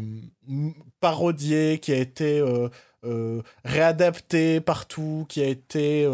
[0.49, 2.69] m- parodié, qui a été euh,
[3.05, 6.09] euh, réadapté partout, qui a été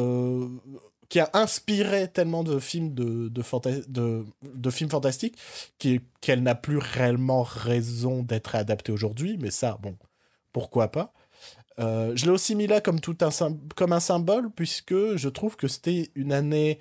[1.09, 5.37] qui a inspiré tellement de films de, de, films fantastiques
[6.21, 9.97] qu'elle n'a plus réellement raison d'être réadaptée aujourd'hui, mais ça, bon,
[10.53, 11.13] pourquoi pas.
[11.79, 13.31] Je l'ai aussi mis là comme, tout un,
[13.75, 16.79] comme un symbole, puisque je trouve que c'était une année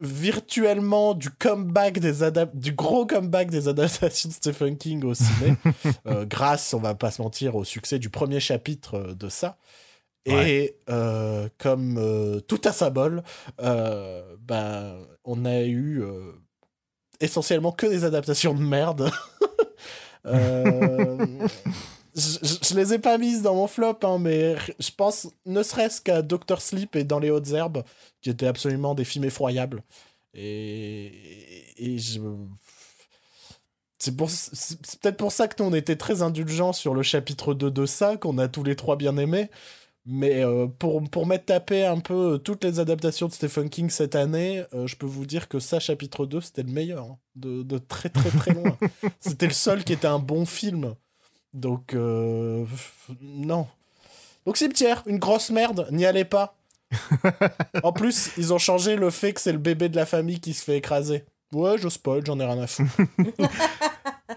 [0.00, 5.54] virtuellement du comeback des adap- du gros comeback des adaptations de Stephen King au ciné.
[6.06, 9.56] Euh, grâce on va pas se mentir au succès du premier chapitre euh, de ça.
[10.24, 13.22] Et euh, comme euh, tout un symbole
[13.60, 16.02] euh, bah, on a eu
[17.20, 19.10] essentiellement que des adaptations de merde
[22.18, 26.22] je, les ai pas mises dans mon flop, hein, mais je pense ne serait-ce qu'à
[26.22, 27.84] Doctor Sleep et Dans les hautes herbes,
[28.20, 29.82] qui étaient absolument des films effroyables.
[30.34, 31.12] Et,
[31.76, 32.20] et je.
[34.00, 37.84] C'est peut-être pour ça que nous, on était très indulgents sur le chapitre 2 de
[37.86, 39.50] ça, qu'on a tous les trois bien aimé.
[40.06, 44.14] Mais euh, pour, pour m'être tapé un peu toutes les adaptations de Stephen King cette
[44.14, 47.04] année, euh, je peux vous dire que ça, chapitre 2, c'était le meilleur.
[47.04, 48.78] hein, de, de très très très loin.
[49.20, 50.94] c'était le seul qui était un bon film.
[51.54, 52.64] Donc, euh,
[53.20, 53.66] non.
[54.46, 56.54] Donc, cimetière, une grosse merde, n'y allez pas.
[57.82, 60.54] en plus, ils ont changé le fait que c'est le bébé de la famille qui
[60.54, 61.24] se fait écraser.
[61.52, 62.90] Ouais, je spoil, j'en ai rien à foutre.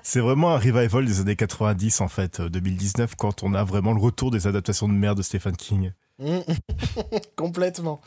[0.04, 3.94] C'est vraiment un revival des années 90 en fait, euh, 2019, quand on a vraiment
[3.94, 5.92] le retour des adaptations de merde de Stephen King.
[6.20, 6.40] Mm.
[7.36, 8.00] Complètement.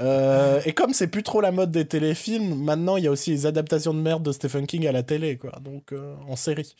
[0.00, 3.30] Euh, et comme c'est plus trop la mode des téléfilms, maintenant il y a aussi
[3.30, 5.52] les adaptations de merde de Stephen King à la télé, quoi.
[5.62, 6.74] Donc euh, en série.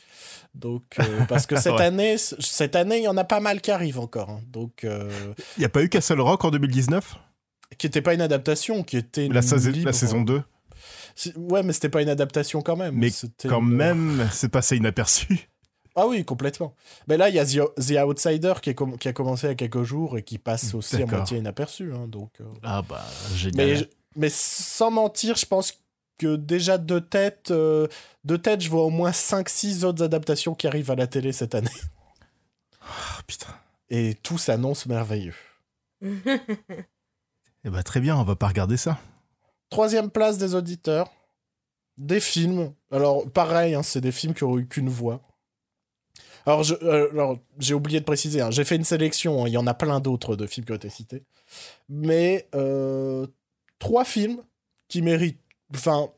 [0.55, 1.83] Donc euh, parce que cette Ouais.
[1.83, 4.31] année, cette année il y en a pas mal qui arrivent encore.
[4.31, 4.41] hein.
[4.51, 7.17] Donc Il n'y a pas eu Castle Rock en 2019
[7.79, 10.43] qui était pas une adaptation, qui était la, une sa- libre- la saison 2
[11.15, 12.95] Si- Ouais, mais c'était pas une adaptation quand même.
[12.97, 13.09] Mais
[13.49, 15.49] Quand même, c'est passé inaperçu.
[15.95, 16.75] Ah oui, complètement.
[17.07, 19.51] Mais là, il y a The, The Outsider qui, est com- qui a commencé il
[19.51, 21.93] y a quelques jours et qui passe aussi à moitié inaperçu.
[21.93, 22.45] hein, donc, euh.
[22.63, 23.37] Ah bah, mais,
[23.77, 23.89] génial.
[24.17, 25.75] mais sans mentir, je pense
[26.19, 27.89] que déjà de tête, euh,
[28.25, 31.55] de tête, je vois au moins 5-6 autres adaptations qui arrivent à la télé cette
[31.55, 31.69] année.
[32.81, 33.55] Ah, putain.
[33.91, 35.35] Et tout s'annonce merveilleux.
[37.65, 38.99] Eh bah, très bien, on va pas regarder ça.
[39.71, 41.11] Troisième place des auditeurs.
[41.99, 42.73] Des films.
[42.91, 45.21] Alors, pareil, hein, c'est des films qui ont eu qu'une voix.
[46.47, 49.53] Alors, je- euh, alors, j'ai oublié de préciser, hein, j'ai fait une sélection, hein, il
[49.53, 51.23] y en a plein d'autres de films qui ont été cités.
[51.89, 53.27] Mais euh,
[53.79, 54.43] trois films
[54.89, 55.41] qui méritent.
[55.75, 56.09] Enfin,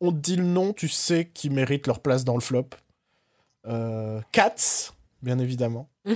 [0.00, 2.68] on te dit le nom, tu sais qu'ils méritent leur place dans le flop.
[3.66, 5.88] Euh, Cats, bien évidemment.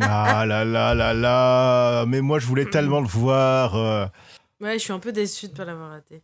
[0.00, 2.06] Ah là là là là.
[2.06, 3.76] Mais moi, je voulais tellement le voir.
[3.76, 4.06] euh.
[4.60, 6.22] Ouais, je suis un peu déçue de pas l'avoir raté.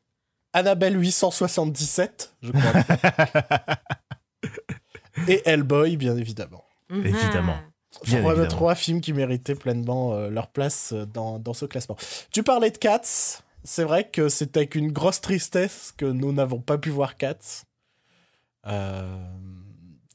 [0.55, 2.73] Annabelle 877, je crois.
[5.29, 6.65] Et Hellboy, bien évidemment.
[6.91, 7.57] Évidemment.
[8.05, 8.49] Bien Trois, évidemment.
[8.49, 11.97] trois films qui méritaient pleinement euh, leur place euh, dans, dans ce classement.
[12.33, 13.43] Tu parlais de Cats.
[13.65, 17.65] C'est vrai que c'est avec une grosse tristesse que nous n'avons pas pu voir Cats.
[18.67, 19.17] Euh,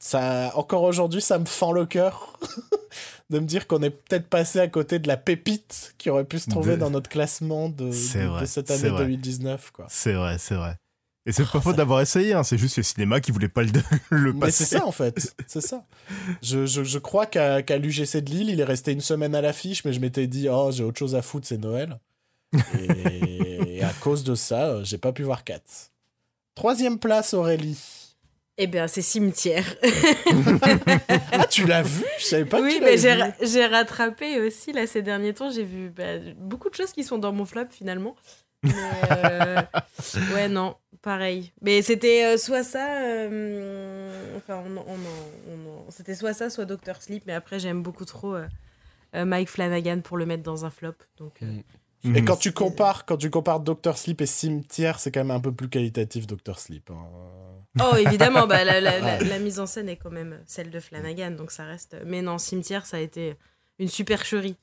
[0.00, 2.38] ça, encore aujourd'hui, ça me fend le cœur
[3.30, 6.38] de me dire qu'on est peut-être passé à côté de la pépite qui aurait pu
[6.38, 9.04] se trouver De- dans notre classement de, cette année vrai.
[9.04, 9.70] 2019.
[9.72, 9.86] Quoi.
[9.88, 10.76] C'est vrai, c'est vrai.
[11.28, 13.62] Et c'est Oh, pas faute d'avoir essayé, hein, c'est juste le cinéma qui voulait pas
[13.62, 13.70] le,
[14.10, 14.64] le Mais passer.
[14.64, 15.84] c'est ça en fait, c'est ça.
[16.42, 19.40] Je, je, je crois qu'à qu'à l'UGC de Lille, il est resté une semaine à
[19.42, 22.00] l'affiche, mais je m'étais dit, oh, j'ai autre chose à foutre, c'est Noël.
[22.78, 25.60] Et, et à cause de ça, euh, j'ai pas pu voir Cats.
[26.54, 27.78] Troisième place, Aurélie.
[28.56, 29.66] Eh bien, c'est Cimetière.
[31.32, 32.04] Ah, tu l'as vu?
[32.18, 35.02] Je savais pas que oui, tu mais l'avais j'ai ra- j'ai rattrapé aussi là ces
[35.02, 35.50] derniers temps.
[35.50, 38.16] J'ai vu bah, beaucoup de choses qui sont dans mon flop finalement.
[38.64, 38.72] Mais,
[39.12, 39.62] euh,
[40.34, 40.74] ouais, non,
[41.12, 41.52] pareil.
[41.62, 47.24] Mais c'était euh, soit ça, euh, enfin, on, c'était soit ça, soit Doctor Sleep.
[47.26, 50.92] Mais après, j'aime beaucoup trop euh, Mike Flanagan pour le mettre dans un flop.
[51.16, 55.20] Donc, euh, Et quand tu compares, quand tu compares Doctor Sleep et Cimetière, c'est quand
[55.20, 56.90] même un peu plus qualitatif Doctor Sleep.
[56.90, 57.06] hein.
[57.80, 60.80] Oh, évidemment, bah, la, la- la- la mise en scène est quand même celle de
[60.80, 61.96] Flanagan, donc ça reste.
[62.04, 63.36] Mais non, Cimetière, ça a été
[63.78, 64.56] une supercherie,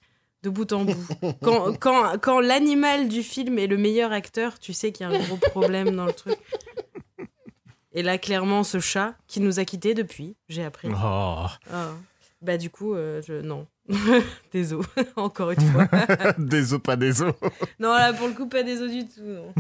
[0.45, 1.07] de bout en bout.
[1.41, 5.13] Quand, quand, quand l'animal du film est le meilleur acteur, tu sais qu'il y a
[5.13, 6.37] un gros problème dans le truc.
[7.93, 10.89] Et là, clairement, ce chat qui nous a quittés depuis, j'ai appris.
[10.91, 11.47] Oh.
[11.71, 11.93] Ah.
[12.41, 13.41] Bah, du coup, euh, je...
[13.41, 13.65] non.
[14.53, 15.87] Désolé, encore une fois.
[16.37, 17.33] des os, pas des os.
[17.79, 19.21] non, là, pour le coup, pas des os du tout.
[19.23, 19.53] non.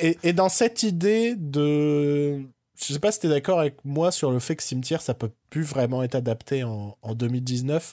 [0.00, 2.42] Et, et dans cette idée de.
[2.80, 5.30] Je sais pas si t'es d'accord avec moi sur le fait que Cimetière, ça peut
[5.50, 7.92] plus vraiment être adapté en, en 2019.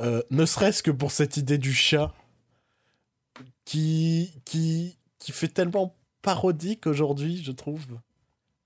[0.00, 2.12] Euh, ne serait-ce que pour cette idée du chat
[3.64, 7.84] qui, qui, qui fait tellement parodique aujourd'hui, je trouve.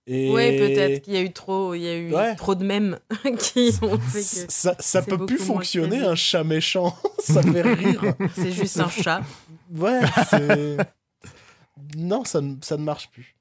[0.07, 2.35] Et Ouais, peut-être qu'il y a eu trop, il y a eu Ouais.
[2.37, 2.99] trop de mèmes
[3.39, 6.95] qui ont fait que Ça, ça peut plus fonctionner, un chat méchant.
[7.21, 8.15] ça fait rire.
[8.35, 9.23] c'est juste un chat.
[9.75, 10.01] Ouais.
[11.97, 13.35] Non, ça, ne- ça ne marche plus.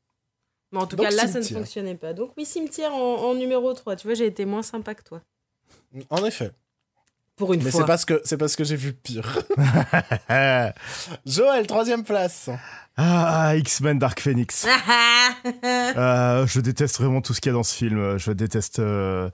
[0.72, 2.14] Mais en tout Donc, cas, là, ça ne fonctionnait pas.
[2.14, 3.96] Donc, oui, cimetière en, en numéro 3.
[3.96, 5.22] Tu vois, j'ai été moins sympa que toi.
[6.10, 6.52] En effet.
[7.36, 7.86] Pour une Mais c'est fois.
[7.86, 9.40] parce que c'est parce que j'ai vu pire.
[11.26, 12.50] Joël, troisième place.
[12.98, 14.68] ah, X-Men Dark Phoenix.
[14.78, 15.32] Ah,
[15.98, 18.18] Euh, je déteste vraiment tout ce qu'il y a dans ce film.
[18.18, 19.30] Je déteste, euh,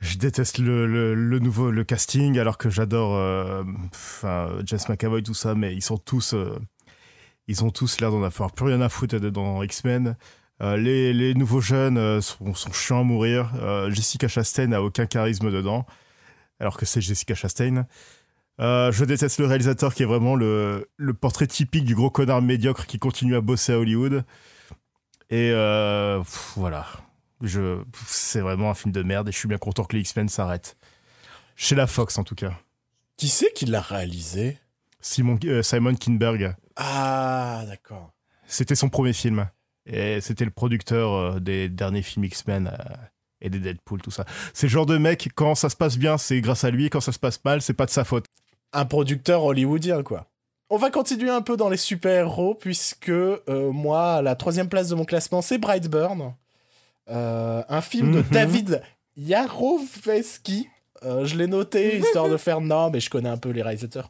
[0.00, 3.62] je déteste le, le, le nouveau le casting, alors que j'adore euh,
[3.94, 6.58] enfin, James McAvoy tout ça, mais ils sont tous, euh,
[7.48, 10.16] ils ont tous l'air d'en avoir plus rien à foutre dans X-Men.
[10.62, 13.50] Euh, les, les nouveaux jeunes euh, sont, sont chiants à mourir.
[13.60, 15.84] Euh, Jessica Chastain n'a aucun charisme dedans,
[16.60, 17.86] alors que c'est Jessica Chastain.
[18.60, 22.40] Euh, je déteste le réalisateur qui est vraiment le, le portrait typique du gros connard
[22.40, 24.24] médiocre qui continue à bosser à Hollywood.
[25.30, 26.86] Et euh, pff, voilà,
[27.40, 30.28] je, c'est vraiment un film de merde et je suis bien content que les X-Men
[30.28, 30.76] s'arrêtent.
[31.56, 32.52] Chez la Fox en tout cas.
[33.16, 34.58] Qui c'est qui l'a réalisé?
[35.00, 38.12] Simon, euh, Simon Kinberg, Ah, d'accord.
[38.46, 39.48] c'était son premier film.
[39.86, 42.74] Et c'était le producteur des derniers films X-Men.
[43.44, 44.24] Et des Deadpool, tout ça.
[44.52, 47.00] C'est le genre de mec, quand ça se passe bien, c'est grâce à lui, quand
[47.00, 48.24] ça se passe mal, c'est pas de sa faute.
[48.72, 50.26] Un producteur hollywoodien, quoi.
[50.70, 53.38] On va continuer un peu dans les super-héros, puisque euh,
[53.70, 56.34] moi, la troisième place de mon classement, c'est Brightburn.
[57.10, 58.26] Euh, un film de Mhm.
[58.32, 58.82] David
[59.16, 60.68] Yarovesky.
[61.04, 64.08] Euh, je l'ai noté, histoire de faire non, mais je connais un peu les réalisateurs.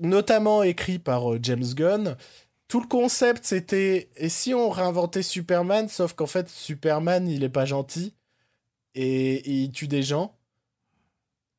[0.00, 2.16] Notamment écrit par James Gunn.
[2.70, 7.48] Tout le concept, c'était et si on réinventait Superman, sauf qu'en fait, Superman, il est
[7.48, 8.14] pas gentil
[8.94, 10.38] et, et il tue des gens.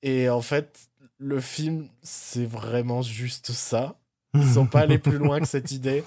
[0.03, 0.79] Et en fait,
[1.17, 3.99] le film, c'est vraiment juste ça.
[4.35, 6.05] Ils sont pas allés plus loin que cette idée.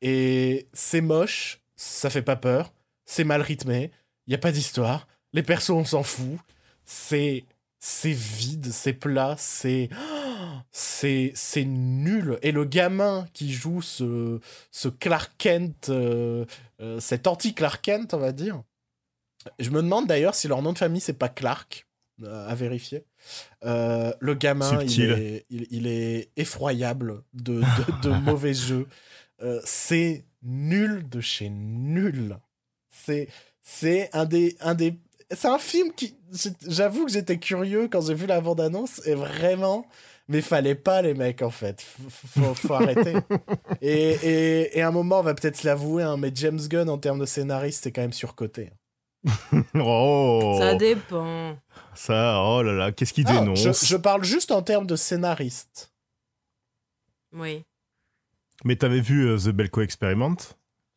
[0.00, 2.72] Et c'est moche, ça fait pas peur,
[3.04, 3.92] c'est mal rythmé,
[4.26, 6.40] il y a pas d'histoire, les persos on s'en fout,
[6.84, 7.44] c'est
[7.78, 9.88] c'est vide, c'est plat, c'est
[10.70, 16.44] c'est c'est nul et le gamin qui joue ce ce Clark Kent euh,
[16.80, 18.62] euh, cet anti Clark Kent, on va dire.
[19.58, 21.86] Je me demande d'ailleurs si leur nom de famille c'est pas Clark
[22.22, 23.04] euh, à vérifier.
[23.62, 28.86] Le gamin, il est, il, il est effroyable de, de, de mauvais jeux.
[29.42, 32.38] Euh, c'est nul de chez nul.
[32.88, 33.28] C'est
[33.62, 34.98] c'est un des un des
[35.30, 36.14] c'est un film qui
[36.66, 39.86] j'avoue que j'étais curieux quand j'ai vu la bande annonce et vraiment
[40.28, 43.14] mais fallait pas les mecs en fait F- faut, faut arrêter
[43.82, 46.88] et, et, et à un moment on va peut-être se l'avouer hein, mais James Gunn
[46.88, 48.70] en termes de scénariste c'est quand même surcoté
[49.74, 51.56] oh, Ça dépend.
[51.94, 54.96] ça, oh là là, qu'est-ce qu'il Ah, dénonce je, je parle juste en termes de
[54.96, 55.92] scénariste
[57.32, 57.64] Oui.
[58.64, 60.36] Mais t'avais vu euh, The Belko Experiment?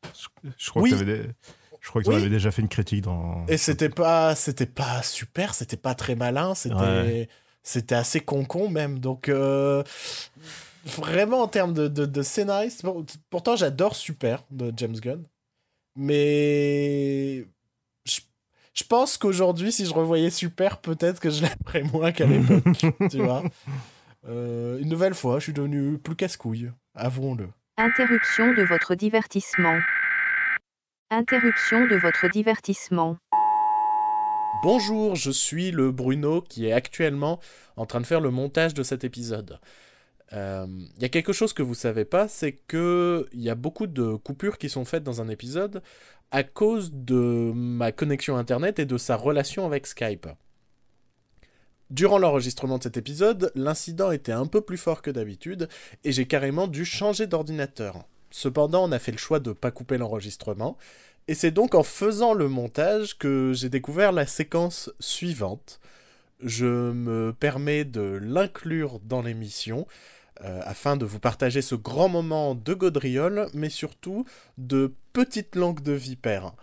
[0.04, 0.92] Je, je crois Oui.
[0.92, 1.30] que t'avais des-
[1.82, 2.16] je crois que Oui.
[2.16, 3.46] tu avais déjà fait une critique dans.
[3.48, 7.30] Et c'était pas, c'était pas super, c'était pas très malin, c'était, Ouais.
[7.66, 9.00] C'était assez con-con même.
[9.00, 9.84] Donc, euh,
[10.86, 12.86] vraiment en termes de, de, de scénariste,
[13.30, 15.24] pourtant j'adore Super de James Gunn,
[15.96, 17.46] mais
[18.06, 18.22] je,
[18.74, 22.64] je pense qu'aujourd'hui, si je revoyais Super, peut-être que je l'aimerais moins qu'à l'époque,
[23.12, 23.44] tu vois.
[24.28, 27.50] Euh, une nouvelle fois, je suis devenu plus casse-couille, avouons-le.
[27.78, 29.80] Interruption de votre divertissement.
[31.12, 33.18] Interruption de votre divertissement.
[34.64, 37.40] Bonjour, je suis le Bruno qui est actuellement
[37.76, 39.60] en train de faire le montage de cet épisode.
[40.34, 40.66] Euh,
[40.96, 43.86] Il y a quelque chose que vous savez pas, c'est que il y a beaucoup
[43.88, 45.84] de coupures qui sont faites dans un épisode
[46.32, 50.28] à cause de ma connexion internet et de sa relation avec Skype.
[51.92, 55.70] Durant l'enregistrement de cet épisode, l'incident était un peu plus fort que d'habitude
[56.04, 58.06] et j'ai carrément dû changer d'ordinateur.
[58.32, 60.78] Cependant, on a fait le choix de pas couper l'enregistrement
[61.28, 65.80] et c'est donc en faisant le montage que j'ai découvert la séquence suivante.
[66.42, 69.88] Je me permets de l'inclure dans l'émission
[70.44, 74.26] euh, afin de vous partager ce grand moment de gaudriole, mais surtout
[74.58, 76.54] de petites langues de vipère.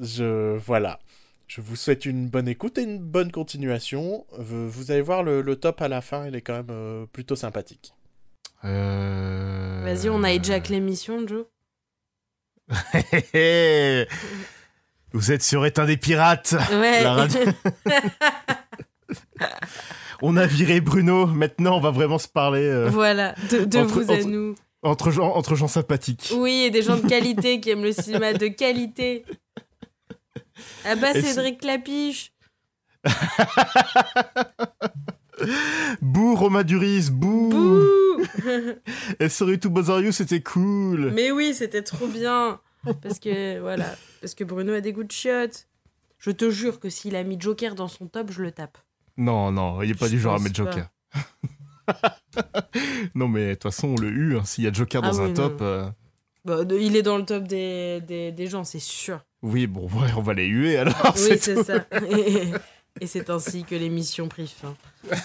[0.00, 0.98] Je voilà.
[1.46, 4.24] Je vous souhaite une bonne écoute et une bonne continuation.
[4.38, 7.04] Vous, vous allez voir le, le top à la fin, il est quand même euh,
[7.12, 7.92] plutôt sympathique.
[8.64, 11.44] Euh, Vas-y, on a hijack l'émission, Joe.
[15.14, 17.02] Vous êtes sur Éteint des Pirates Ouais.
[17.02, 17.40] La radio-
[20.22, 24.00] On a viré Bruno, maintenant on va vraiment se parler euh, voilà, de, de Entre-
[24.00, 24.54] vous à entre- nous.
[24.82, 26.32] entre, gens, entre gens sympathiques.
[26.36, 29.24] Oui, et des gens de qualité qui aiment le cinéma de qualité.
[30.84, 32.30] Ah bah, Cédric Clapiche.
[36.00, 37.80] Bouh, Romain Duris, bouh, Bouh
[39.18, 42.60] Et Sorry to Bother You, c'était cool Mais oui, c'était trop bien.
[43.02, 43.86] Parce que, voilà,
[44.20, 45.68] parce que Bruno a des goûts de chiottes.
[46.18, 48.78] Je te jure que s'il a mis Joker dans son top, je le tape.
[49.16, 50.88] Non, non, il n'est pas Je du genre à mettre Joker.
[53.14, 54.44] non mais de toute façon, on le eu, hein.
[54.44, 55.58] s'il y a Joker Ah dans un top...
[55.60, 55.84] euh,
[56.44, 59.20] Bah, de- il est dans le top des, des, des gens, c'est sûr.
[59.42, 61.14] Oui, bon, ouais, on va les huer alors.
[61.16, 61.84] oui, c'est ça.
[63.00, 64.76] Et, c'est ainsi que l'émission prit fin.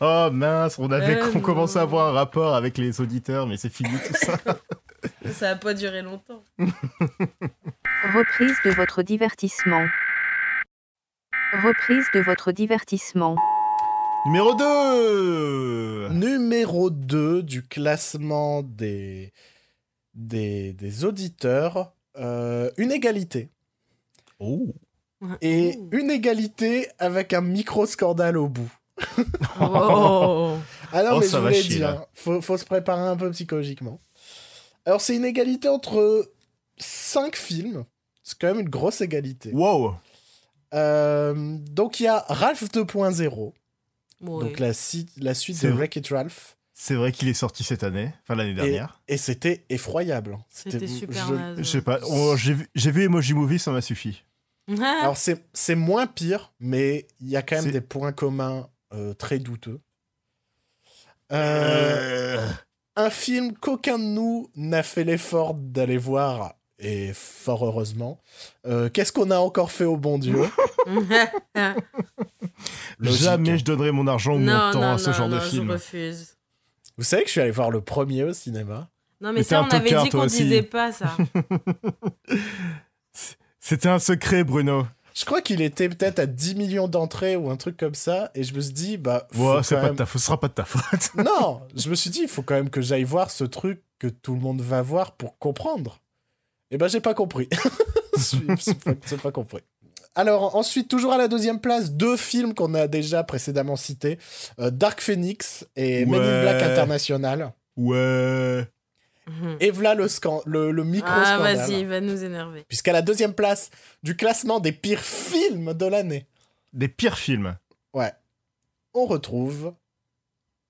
[0.00, 3.56] Oh mince, on avait Euh, on commençait à avoir un rapport avec les auditeurs, mais
[3.56, 4.38] c'est fini tout ça.
[5.32, 6.42] Ça a pas duré longtemps.
[6.58, 9.86] Reprise de votre divertissement.
[11.52, 13.36] Reprise de votre divertissement.
[14.24, 19.32] Numéro 2 Numéro 2 du classement des,
[20.14, 23.50] des, des auditeurs, euh, une égalité.
[24.40, 24.74] Oh
[25.40, 28.70] Et une égalité avec un micro-scandale au bout.
[29.60, 30.56] Oh.
[30.92, 31.90] Ah non, Oh, mais ça je chier, là.
[32.02, 34.00] hein, faut, faut se préparer un peu psychologiquement.
[34.84, 36.30] Alors, c'est une égalité entre
[36.78, 37.84] 5 films.
[38.22, 39.50] C'est quand même une grosse égalité.
[39.52, 39.94] Wow
[40.74, 41.34] Euh,
[41.70, 43.52] donc, il y a Ralph 2.0,
[44.22, 44.44] Ouais.
[44.44, 45.80] donc la, si- la suite C'est de vrai.
[45.82, 46.56] Wreck-It Ralph.
[46.74, 49.00] C'est vrai qu'il est sorti cette année, enfin l'année dernière.
[49.08, 50.38] Et c'était effroyable.
[50.50, 51.56] C'était super je- naze.
[51.58, 51.98] Je sais pas,
[52.36, 54.22] vu, j'ai vu Emoji Movie, ça m'a suffi.
[54.68, 59.14] Alors c'est c'est moins pire, mais il y a quand même des points communs euh,
[59.14, 59.80] très douteux.
[61.32, 62.46] Euh, Euh,
[62.96, 68.20] un film qu'aucun de nous n'a fait l'effort d'aller voir, et fort heureusement.
[68.66, 70.36] Euh, Qu'est-ce qu'on a encore fait au bon Dieu?
[73.00, 75.36] Jamais je donnerai mon argent ou non, mon temps non, à ce non, genre non,
[75.36, 75.70] de je film.
[75.70, 76.36] refuse.
[76.96, 78.88] Vous savez que je suis allé voir le premier au cinéma?
[79.20, 81.16] Non, mais, Mais ça, on avait tocard, dit qu'on disait pas ça.
[83.68, 84.86] C'était un secret, Bruno.
[85.12, 88.44] Je crois qu'il était peut-être à 10 millions d'entrées ou un truc comme ça, et
[88.44, 89.26] je me suis dit, bah.
[89.34, 91.10] Ouais, c'est pas même- de ta faute, ce sera pas de ta faute.
[91.16, 94.06] Non, je me suis dit, il faut quand même que j'aille voir ce truc que
[94.06, 95.98] tout le monde va voir pour comprendre.
[96.70, 97.48] Et ben, j'ai pas compris.
[98.32, 99.62] J'ai pas, pas compris.
[100.14, 104.18] Alors, ensuite, toujours à la deuxième place, deux films qu'on a déjà précédemment cités
[104.60, 106.42] euh, Dark Phoenix et Men in Ouais.
[106.42, 107.52] Black International.
[107.76, 108.66] Ouais.
[109.60, 111.56] Et voilà le, scan- le, le ah, micro-scandale.
[111.56, 112.64] vas-y, il va nous énerver.
[112.68, 113.70] Puisqu'à la deuxième place
[114.02, 116.26] du classement des pires films de l'année,
[116.72, 117.56] Des pires films.
[117.92, 118.12] ouais,
[118.94, 119.74] on retrouve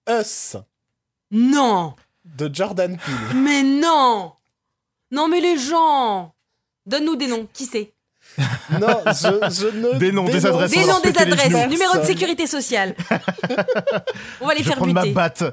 [0.09, 0.57] Us
[1.31, 3.35] Non de Jordan Peele.
[3.37, 4.33] Mais non
[5.11, 6.35] Non, mais les gens
[6.87, 7.92] Donne-nous des noms, qui c'est?
[8.71, 9.99] Non, je, je ne.
[9.99, 10.71] Des noms, des dénonce- adresses.
[10.73, 12.95] Des noms, des adresses, numéro de sécurité sociale.
[14.40, 15.14] On va les Je faire prendre ma buter.
[15.14, 15.45] batte.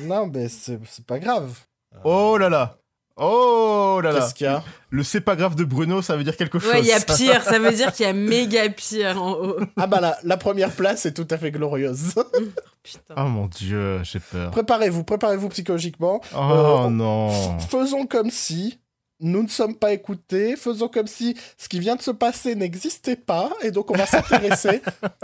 [0.00, 1.54] Non, mais c'est pas grave.
[2.04, 2.76] Oh là là.
[3.20, 4.20] Oh là là.
[4.20, 6.70] Qu'est-ce qu'il y a Le c'est pas grave de Bruno, ça veut dire quelque chose.
[6.72, 9.56] Ouais, il y a pire, ça veut dire qu'il y a méga pire en haut.
[9.76, 12.14] Ah bah la, la première place est tout à fait glorieuse.
[12.84, 13.14] Putain.
[13.16, 14.50] Oh mon dieu, j'ai peur.
[14.52, 16.20] préparez-vous, préparez-vous psychologiquement.
[16.34, 17.58] Oh Euh, non.
[17.58, 18.78] Faisons comme si
[19.20, 20.56] nous ne sommes pas écoutés.
[20.56, 23.50] Faisons comme si ce qui vient de se passer n'existait pas.
[23.62, 24.80] Et donc on va s'intéresser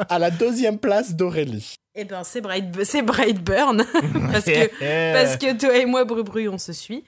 [0.09, 1.77] à la deuxième place d'Aurélie.
[1.97, 3.85] Eh ben, c'est Bright, c'est Brightburn.
[4.33, 7.05] parce que Parce que toi et moi, Brubru, on se suit.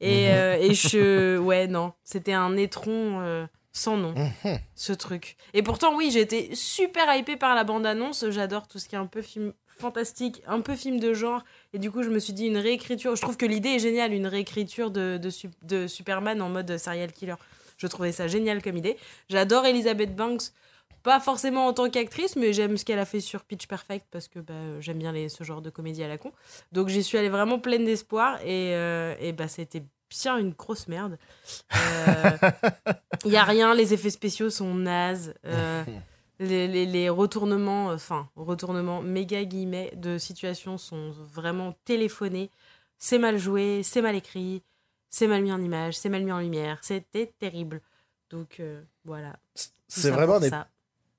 [0.00, 0.34] Et, Mhm.
[0.34, 1.36] euh, et je.
[1.38, 1.92] Ouais, non.
[2.04, 4.58] C'était un étron euh, sans nom, Mhm.
[4.74, 5.36] ce truc.
[5.52, 8.24] Et pourtant, oui, été super hypée par la bande-annonce.
[8.30, 11.42] J'adore tout ce qui est un peu film fantastique, un peu film de genre.
[11.72, 13.16] Et du coup, je me suis dit, une réécriture.
[13.16, 16.76] Je trouve que l'idée est géniale, une réécriture de, de, Su- de Superman en mode
[16.78, 17.34] serial killer.
[17.78, 18.96] Je trouvais ça génial comme idée.
[19.28, 20.42] J'adore Elizabeth Banks.
[21.02, 24.28] Pas forcément en tant qu'actrice, mais j'aime ce qu'elle a fait sur Pitch Perfect parce
[24.28, 26.30] que bah, euh, j'aime bien les, ce genre de comédie à la con.
[26.72, 30.88] Donc j'y suis allée vraiment pleine d'espoir et, euh, et bah, c'était bien une grosse
[30.88, 31.16] merde.
[33.24, 35.32] Il y a rien, les effets spéciaux sont nazes.
[35.46, 35.84] euh,
[36.40, 42.50] les, les- les retournements, enfin, retournements méga guillemets de situation sont vraiment téléphonés.
[42.98, 44.62] C'est mal joué, c'est mal écrit,
[45.08, 46.78] c'est mal mis en image, c'est mal mis en lumière.
[46.82, 47.80] C'était terrible.
[48.30, 49.38] Donc euh, voilà.
[49.88, 50.68] C'est vraiment des ça.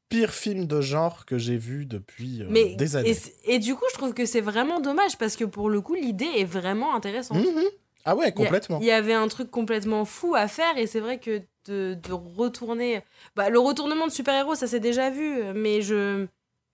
[0.09, 3.15] pires films de genre que j'ai vus depuis euh, Mais, des années.
[3.45, 6.29] et du coup, je trouve que c'est vraiment dommage parce que pour le coup, l'idée
[6.37, 7.37] est vraiment intéressante.
[7.45, 7.63] Mhm.
[8.05, 8.79] Ah ouais, Il y a- complètement.
[8.79, 12.13] Il y avait un truc complètement fou à faire et c'est vrai que de, de
[12.13, 13.03] retourner.
[13.35, 16.27] Bah, le retournement de super-héros, ça s'est déjà vu, mais je.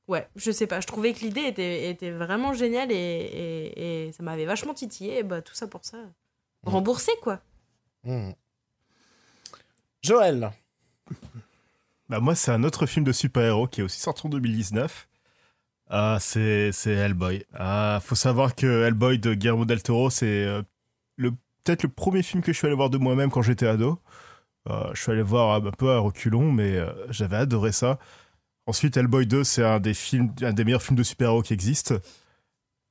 [0.08, 0.80] Ouais, je sais pas.
[0.80, 5.20] Je trouvais que l'idée était, était vraiment géniale et, et, et ça m'avait vachement titillé.
[5.20, 5.98] Et bah, tout ça pour ça.
[6.64, 7.42] Remboursé, quoi.
[8.04, 8.34] Mhm.
[10.02, 10.52] Joël.
[12.10, 15.10] Bah moi, c'est un autre film de super-héros qui est aussi sorti en 2019.
[15.90, 17.46] Ah, c'est c'est Hellboy.
[17.54, 20.62] Ah, faut savoir que Hellboy de Guillermo del Toro, c'est euh,
[21.18, 21.32] le
[21.64, 24.00] peut-être le premier film que je suis allé voir de moi-même quand j'étais ado.
[24.70, 28.00] Euh, je suis allé voir un peu à reculons, mais euh, j'avais adoré ça.
[28.66, 31.96] Ensuite, Hellboy 2, c'est un des films, un des meilleurs films de super-héros qui existent.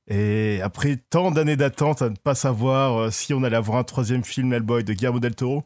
[0.07, 3.83] Et après tant d'années d'attente à ne pas savoir euh, si on allait avoir un
[3.83, 5.63] troisième film Hellboy de Guillermo del Toro,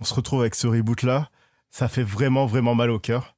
[0.00, 1.28] on se retrouve avec ce reboot-là.
[1.70, 3.36] Ça fait vraiment, vraiment mal au cœur.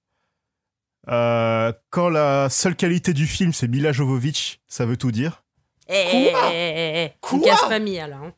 [1.08, 5.42] Euh, quand la seule qualité du film, c'est Mila Jovovich, ça veut tout dire.
[5.88, 8.18] Eh, eh, Quoi eh, eh, eh, Quoi on casse Mia, là.
[8.22, 8.32] hein.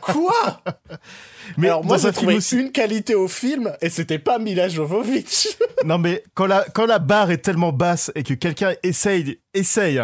[0.00, 0.62] Quoi
[1.56, 2.58] Mais Alors moi j'ai trouvé aussi...
[2.58, 5.48] une qualité au film et c'était pas Mila Jovovich.
[5.84, 10.02] Non mais quand la, quand la barre est tellement basse et que quelqu'un essaye, essaye,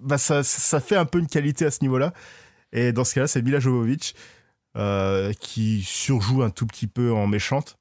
[0.00, 2.12] bah ça, ça fait un peu une qualité à ce niveau-là.
[2.72, 4.14] Et dans ce cas-là, c'est Mila Jovovich
[4.76, 7.78] euh, qui surjoue un tout petit peu en méchante.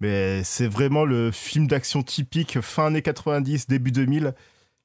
[0.00, 4.34] Mais c'est vraiment le film d'action typique fin années 90, début 2000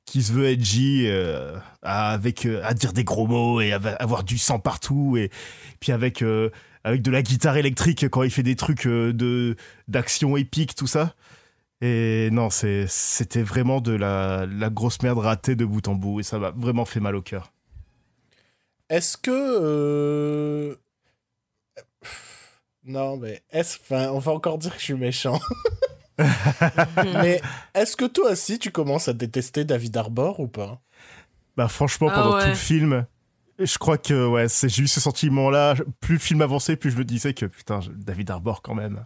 [0.06, 4.38] qui se veut edgy, euh, avec euh, à dire des gros mots et avoir du
[4.38, 5.30] sang partout et
[5.80, 6.50] puis avec euh,
[6.84, 9.56] avec de la guitare électrique quand il fait des trucs euh, de
[9.88, 11.16] d'action épique tout ça.
[11.82, 16.24] Et non, c'était vraiment de la, la grosse merde ratée de bout en bout et
[16.24, 17.52] ça m'a vraiment fait mal au cœur.
[18.90, 20.78] Est-ce que
[22.86, 25.40] non mais est-ce enfin on va encore dire que je suis méchant.
[27.20, 27.42] mais
[27.74, 30.80] est-ce que toi aussi tu commences à détester David Arbor ou pas?
[31.58, 32.44] Bah franchement, Ah pendant ouais.
[32.44, 33.06] tout le film,
[33.60, 35.76] je crois que ouais, j'ai eu ce sentiment-là.
[36.02, 39.06] Plus le film avançait, plus je me disais que putain, David Arbor quand même,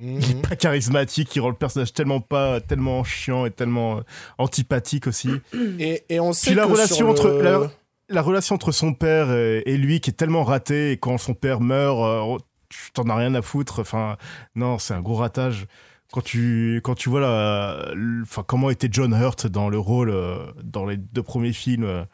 [0.00, 0.42] il est Mhm.
[0.42, 4.02] pas charismatique, il rend le personnage tellement pas, tellement chiant et tellement euh,
[4.38, 5.30] antipathique aussi.
[5.78, 7.70] Et, et on sait Puis la que relation sur le- entre la,
[8.08, 11.34] la relation entre son père et, et lui qui est tellement ratée et quand son
[11.34, 12.38] père meurt, euh,
[12.70, 13.80] tu t'en as rien à foutre.
[13.80, 14.16] Enfin,
[14.54, 15.66] non, c'est un gros ratage.
[16.10, 17.92] Quand tu quand tu vois la,
[18.22, 22.04] enfin comment était John Hurt dans le rôle euh, dans les deux premiers films euh,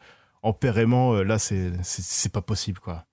[0.41, 3.05] en père aimant, euh, là c'est c'est- c'est pas possible quoi.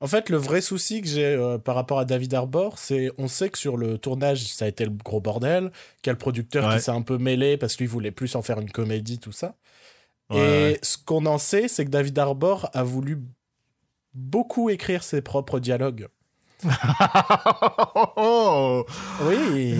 [0.00, 3.26] En fait, le vrai souci que j'ai euh, par rapport à David Arbor, c'est on
[3.26, 6.18] sait que sur le tournage, ça a été le gros bordel, qu'il y a le
[6.18, 6.76] producteur Ouais.
[6.76, 9.56] qui s'est un peu mêlé parce qu'il voulait plus en faire une comédie, tout ça.
[10.30, 10.40] Ouais, Et
[10.74, 10.78] ouais.
[10.82, 13.18] ce qu'on en sait, c'est que David Arbor a voulu
[14.14, 16.08] beaucoup écrire ses propres dialogues.
[19.22, 19.78] Oui.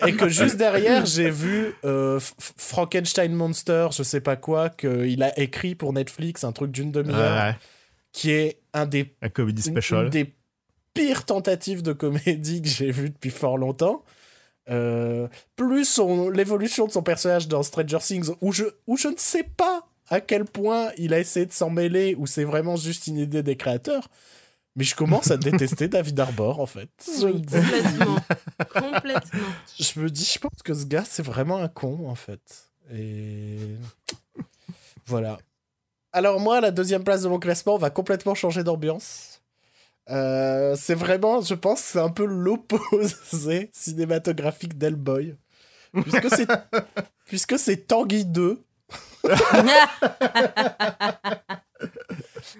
[0.06, 2.20] Et que juste derrière, j'ai vu euh,
[2.56, 7.46] Frankenstein Monster, je sais pas quoi, qu'il a écrit pour Netflix, un truc d'une demi-heure,
[7.46, 7.56] ouais.
[8.12, 9.14] qui est un des
[9.60, 10.10] special.
[10.14, 10.26] Une,
[10.98, 14.04] pires tentatives de comédie que j'ai vues depuis fort longtemps.
[14.68, 16.00] Euh, plus
[16.34, 20.20] l'évolution de son personnage dans Stranger Things, où je, où je ne sais pas à
[20.20, 23.56] quel point il a essayé de s'en mêler, ou c'est vraiment juste une idée des
[23.56, 24.08] créateurs.
[24.78, 26.88] Mais je commence à détester David Arbor, en fait.
[27.04, 28.16] Je, me Oui, dis, complètement.
[28.72, 29.46] complètement.
[29.80, 32.70] je me dis, je pense que ce gars, c'est vraiment un con, en fait.
[32.94, 33.58] Et.
[35.06, 35.38] Voilà.
[36.12, 39.42] Alors, moi, la deuxième place de mon classement, va complètement changer d'ambiance.
[40.10, 45.34] Euh, c'est vraiment, je pense, c'est un peu l'opposé cinématographique d'Hellboy.
[45.92, 46.46] Puisque c'est,
[47.24, 48.62] puisque c'est Tanguy 2,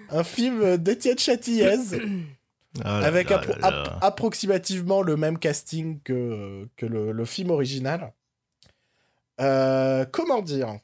[0.09, 1.99] un film d'Étienne Châtillaise,
[2.85, 3.81] Ah là avec là appro- là là.
[3.83, 8.13] ap- approximativement le même casting que, que le, le film original.
[9.41, 10.77] Euh, comment dire?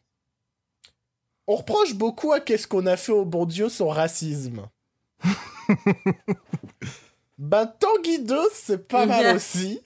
[1.47, 4.67] On reproche beaucoup à Qu'est-ce qu'on a fait au bon Dieu son racisme.
[7.37, 9.79] ben, Tanguy 2, c'est pas mal aussi.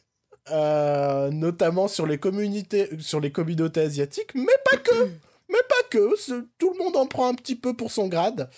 [0.51, 5.09] Euh, notamment sur les communautés, sur les communautés asiatiques, mais pas que.
[5.49, 6.41] Mais pas que.
[6.57, 8.49] Tout le monde en prend un petit peu pour son grade.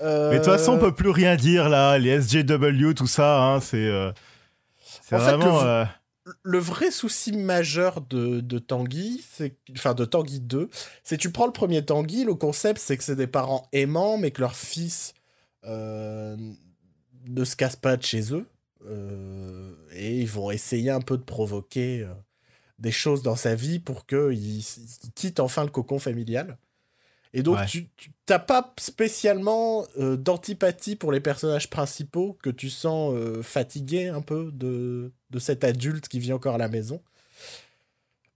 [0.00, 1.98] Euh, Mais de toute façon, on peut plus rien dire là.
[1.98, 3.76] Les SJW, tout ça, hein, c'est.
[3.76, 4.10] euh,
[5.02, 5.62] c'est En fait, vraiment.
[5.62, 5.84] le- euh,
[6.42, 9.24] le vrai souci majeur de, de Tanguy,
[9.76, 10.68] enfin de Tanguy 2,
[11.02, 14.30] c'est tu prends le premier Tanguy, le concept c'est que c'est des parents aimants, mais
[14.30, 15.14] que leur fils
[15.64, 16.36] euh,
[17.26, 18.46] ne se casse pas de chez eux.
[18.86, 22.12] euh, et ils vont essayer un peu de provoquer euh,
[22.80, 24.64] des choses dans sa vie pour qu'il il
[25.14, 26.56] quitte enfin le cocon familial.
[27.32, 27.66] Et donc, Ouais.
[27.66, 27.86] tu
[28.26, 34.20] t'as pas spécialement euh, d'antipathie pour les personnages principaux que tu sens euh, fatigués un
[34.20, 37.00] peu de, de cet adulte qui vit encore à la maison.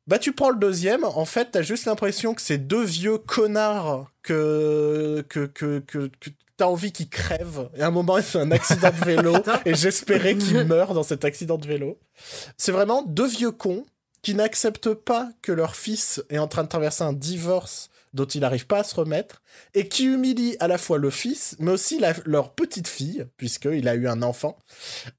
[0.07, 4.11] Bah, tu prends le deuxième, en fait, t'as juste l'impression que c'est deux vieux connards
[4.23, 7.71] que, que, que, que, que t'as envie qu'ils crèvent.
[7.75, 9.35] Et à un moment, c'est un accident de vélo,
[9.65, 11.99] et j'espérais qu'ils meurent dans cet accident de vélo.
[12.59, 13.87] C'est vraiment deux vieux cons
[14.25, 18.41] qui n'acceptent pas que leur fils est en train de traverser un divorce dont il
[18.41, 19.43] n'arrive pas à se remettre,
[19.75, 23.95] et qui humilient à la fois le fils, mais aussi leur petite fille, puisqu'il a
[23.97, 24.57] eu un enfant.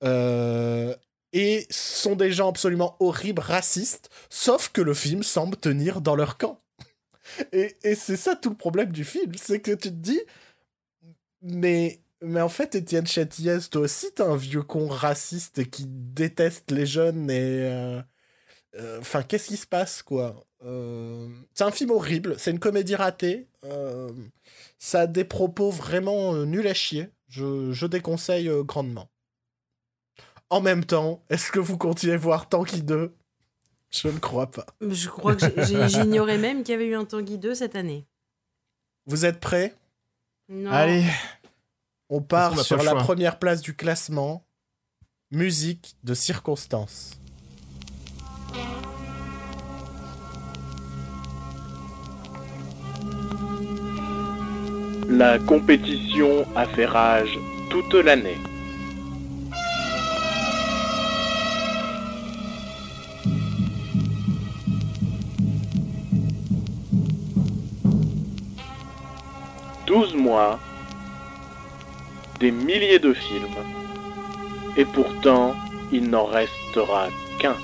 [0.03, 0.95] Euh,
[1.33, 6.37] et sont des gens absolument horribles, racistes, sauf que le film semble tenir dans leur
[6.37, 6.61] camp.
[7.51, 10.21] Et, et c'est ça tout le problème du film, c'est que tu te dis,
[11.41, 16.71] mais, mais en fait, Étienne Châtillez, toi aussi, t'es un vieux con raciste qui déteste
[16.71, 17.69] les jeunes et...
[17.71, 18.01] euh,
[18.99, 23.47] Enfin, qu'est-ce qui se passe, quoi Euh, C'est un film horrible, c'est une comédie ratée,
[23.63, 24.11] euh,
[24.79, 29.09] ça a des propos vraiment euh, nuls à chier, je, je déconseille euh, grandement.
[30.49, 33.13] En même temps, est-ce que vous continuez à voir Tanky 2
[33.91, 34.65] Je ne crois pas.
[34.81, 35.45] Je crois que
[35.87, 38.05] j'ignorais même qu'il y avait eu un Tanguy 2 cette année.
[39.05, 39.73] Vous êtes prêts?
[40.49, 40.69] Non.
[40.71, 41.03] Allez,
[42.09, 44.45] On part sur la première place du classement.
[45.31, 47.19] Musique de circonstance.
[55.09, 57.37] La compétition a fait rage
[57.69, 58.37] toute l'année.
[69.85, 70.59] Douze mois,
[72.39, 73.45] des milliers de films,
[74.75, 75.55] et pourtant
[75.91, 77.07] il n'en restera
[77.39, 77.55] qu'un.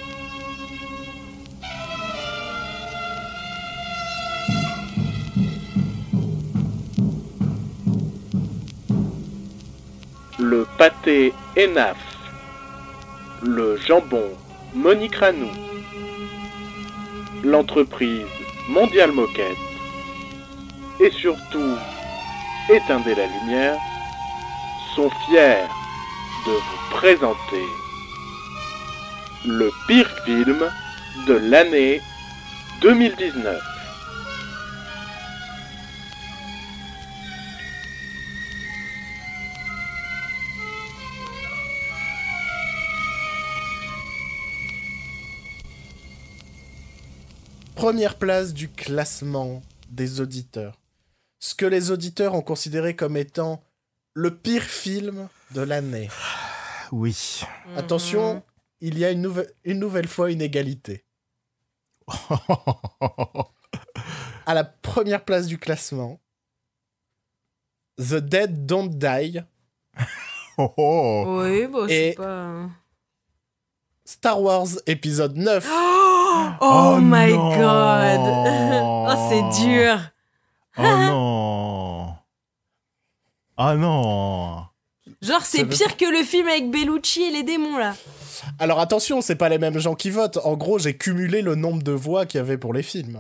[10.52, 11.96] Le pâté Enaf,
[13.42, 14.30] le jambon
[14.74, 15.50] Monique Ranou,
[17.42, 18.28] l'entreprise
[18.68, 19.66] Mondial Moquette.
[21.00, 21.78] Et surtout
[22.70, 23.78] Éteindre la lumière
[24.94, 25.68] sont fiers
[26.46, 27.66] de vous présenter
[29.46, 30.70] le pire film
[31.28, 32.02] de l'année
[32.82, 33.71] 2019.
[47.82, 50.78] Première place du classement des auditeurs.
[51.40, 53.64] Ce que les auditeurs ont considéré comme étant
[54.14, 56.08] le pire film de l'année.
[56.92, 57.42] Oui.
[57.78, 58.44] Attention,
[58.82, 61.06] il y a une, nouve- une nouvelle fois une égalité.
[64.46, 66.20] À la première place du classement,
[67.98, 69.40] The Dead Don't Die,
[70.58, 71.24] Oh, oh.
[71.26, 71.40] Mhm.
[71.40, 72.70] Oui, bon, Et- c'est pas.
[74.06, 75.66] Star Wars épisode 9.
[76.60, 77.50] Oh, Oh my non.
[77.58, 78.22] god!
[79.10, 79.98] oh, c'est dur!
[80.78, 82.14] Oh non.
[83.58, 84.66] Ah non.
[85.22, 87.96] Genre, c'est veut pire que le film avec Bellucci et les démons, là.
[88.58, 90.40] Alors attention, c'est pas les mêmes gens qui votent.
[90.44, 93.20] En gros, j'ai cumulé le nombre de voix qu'il y avait pour les films.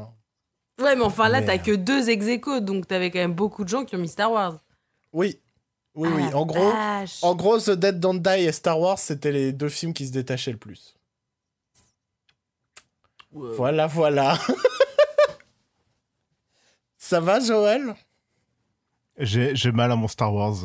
[0.81, 2.25] Ouais, mais enfin, là, Mais, t'as que deux ex
[2.61, 4.55] donc t'avais quand même beaucoup de gens qui ont mis Star Wars.
[5.13, 5.37] Oui,
[5.93, 6.23] oui, Ah oui.
[6.31, 7.19] la En gros, vache.
[7.21, 10.11] en gros, The Dead Don't Die et Star Wars, c'était les deux films qui se
[10.11, 10.95] détachaient le plus.
[13.31, 14.37] Voilà, voilà.
[16.97, 17.95] Ça va, Joël?
[19.17, 20.55] J'ai j'ai mal à mon Star Wars.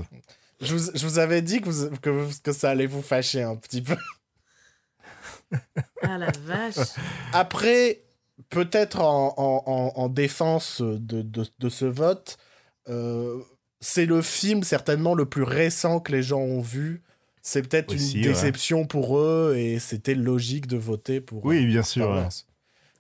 [0.61, 3.43] je vous, je vous avais dit que, vous- que, vous- que ça allait vous fâcher
[3.43, 3.97] un petit peu.
[6.03, 6.77] Ah la vache.
[7.33, 8.03] Après,
[8.51, 12.39] peut-être en, en- en- en défense de, de- de ce vote,
[12.89, 13.41] euh,
[13.81, 17.03] c'est le film certainement le plus récent que les gens ont vu.
[17.43, 18.21] C'est peut-être une ouais.
[18.23, 21.45] déception pour eux et c'était logique de voter pour.
[21.45, 22.11] Oui, bien Star sûr.
[22.11, 22.29] ouais.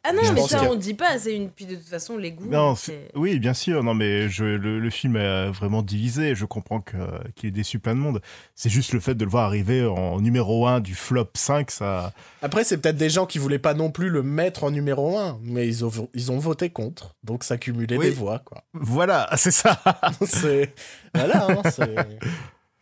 [0.09, 1.19] Ah non, Je mais ça, que- on dit pas.
[1.19, 1.51] C'est une.
[1.51, 2.47] Puis de toute façon, les goûts.
[2.49, 2.75] Non,
[3.15, 3.83] oui, bien sûr.
[3.83, 6.35] Non, mais je, le, le film est vraiment divisé.
[6.35, 6.97] Je comprends que-
[7.35, 8.21] qu'il ait déçu plein de monde.
[8.55, 12.13] C'est juste le fait de le voir arriver en numéro 1 du flop 5, ça.
[12.43, 15.39] Après, c'est peut-être des gens qui voulaient pas non plus le mettre en numéro 1,
[15.43, 17.17] mais ils ont, ils ont voté contre.
[17.25, 18.07] Donc ça cumulait Oui.
[18.07, 18.63] des voix, quoi.
[18.75, 19.81] Voilà, c'est ça.
[20.25, 20.73] c'est.
[21.15, 21.95] Voilà, hein, c'est.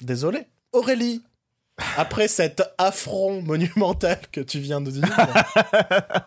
[0.02, 0.40] Désolé.
[0.72, 1.22] Aurélie,
[1.96, 5.04] après cet affront monumental que tu viens de dire.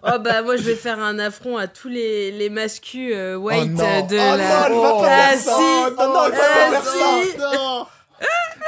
[0.09, 3.63] Oh bah, moi, je vais faire un affront à tous les, les mascus euh, white
[3.63, 4.37] oh non, euh, de oh la.
[4.37, 5.51] non, elle va pas Ah, faire ça.
[5.51, 5.61] si.
[5.61, 7.31] Oh non, elle va Ah, pas faire si.
[7.37, 7.37] ça.
[7.39, 7.85] Non.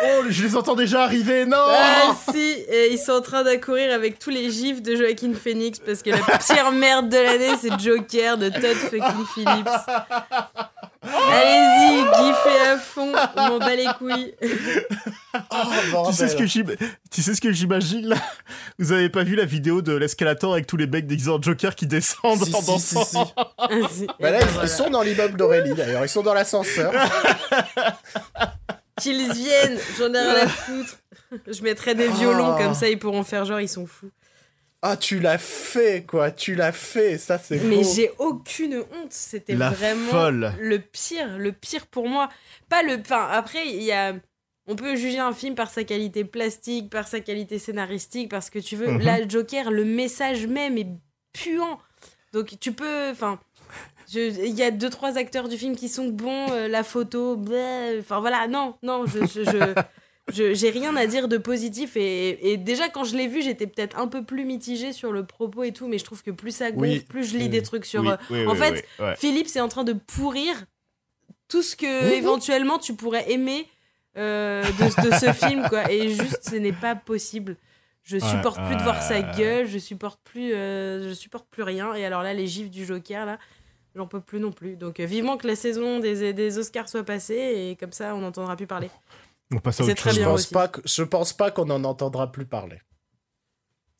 [0.01, 1.45] Oh, je les entends déjà arriver.
[1.45, 2.37] Non Ah si,
[2.69, 6.11] et ils sont en train d'accourir avec tous les gifs de Joaquin Phoenix parce que
[6.11, 9.69] la pire merde de l'année c'est Joker de Todd fucking Phillips.
[11.01, 14.33] Allez-y, giffez à fond, on m'en bat les couilles.
[15.93, 16.75] Oh, Tu sais, ce que j'im-
[17.11, 18.15] tu sais ce que j'imagine là?
[18.79, 21.75] Vous avez pas vu la vidéo de l'escalator avec tous les mecs déguisés en Joker
[21.75, 23.05] qui descendent Si, en si, si, dansant?
[23.05, 23.17] Si.
[23.57, 24.07] Ah, si.
[24.19, 24.63] Bah là, Et ils, voilà.
[24.63, 26.91] ils sont dans l'immeuble d'Aurélie d'ailleurs, ils sont dans l'ascenseur.
[28.99, 30.95] Qu'ils viennent, j'en ai rien à foutre.
[31.47, 32.57] Je mettrai des violons Oh.
[32.61, 34.09] comme ça, ils pourront faire genre ils sont fous.
[34.81, 39.55] Ah, tu l'as fait, quoi, tu l'as fait, ça c'est Mais j'ai aucune honte, c'était
[39.55, 40.53] vraiment folle.
[40.59, 42.29] le pire, le pire pour moi.
[42.69, 44.13] Pas le, enfin après il y a,
[44.67, 48.59] on peut juger un film par sa qualité plastique, par sa qualité scénaristique, parce que
[48.59, 48.87] tu veux.
[48.91, 49.01] Mhm.
[49.01, 50.87] Là, Joker, le message même est
[51.33, 51.79] puant.
[52.31, 53.37] Donc tu peux, enfin,
[54.13, 57.37] il y a deux trois acteurs du film qui sont bons, euh, la photo,
[57.99, 59.73] enfin voilà, non, non, je, je, je- je-
[60.31, 63.97] j'ai rien à dire de positif et, et déjà quand je l'ai vu, j'étais peut-être
[63.99, 66.71] un peu plus mitigée sur le propos et tout, mais je trouve que plus ça
[66.71, 66.99] gonfle, Oui.
[67.07, 67.49] plus je lis Oui.
[67.49, 69.15] des trucs sur Oui, euh, en fait, ouais.
[69.17, 70.65] Philippe, c'est en train de pourrir
[71.47, 73.65] tout ce que éventuellement tu pourrais aimer
[74.17, 75.91] euh, de, de ce film, quoi.
[75.91, 77.55] Et juste, ce n'est pas possible.
[78.03, 81.63] Je Ouais, supporte plus de voir sa gueule, je supporte plus, euh, je supporte plus
[81.63, 81.93] rien.
[81.93, 83.37] Et alors là, les gifs du Joker, là,
[83.95, 84.75] j'en peux plus non plus.
[84.77, 87.35] Donc vivement que la saison des, des Oscars soit passée
[87.69, 88.89] et comme ça, on n'entendra plus parler.
[89.53, 90.19] On passe à C'est autre très chose.
[90.19, 90.53] je pense aussi.
[90.53, 92.77] pas que, je pense pas qu'on en entendra plus parler.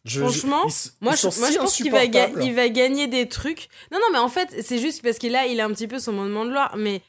[0.06, 3.08] Je- Franchement, ils Moi, ils je, sont moi, si je pense qu'il va, il gagner
[3.08, 3.68] des trucs.
[3.92, 6.00] Non, non, mais en fait, c'est juste parce que là, il a un petit peu
[6.00, 6.76] son moment de gloire.
[6.78, 7.02] Mais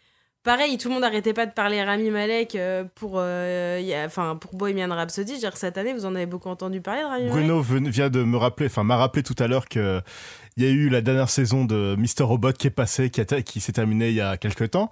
[0.43, 4.07] pareil, tout le monde arrêtait pas de parler Rami Malek euh, pour, euh, y a-
[4.07, 5.39] enfin, pour Bohemian Rhapsody.
[5.39, 7.33] Dire, cette année, vous en avez beaucoup entendu parler de Rami Malek?
[7.33, 7.61] Bruno
[7.91, 10.01] vient de me rappeler, enfin m'a rappelé tout à l'heure que
[10.57, 12.25] il y a eu la dernière saison de Mr.
[12.25, 14.91] Robot qui est passée, qui, a qui s'est terminée il y a quelques temps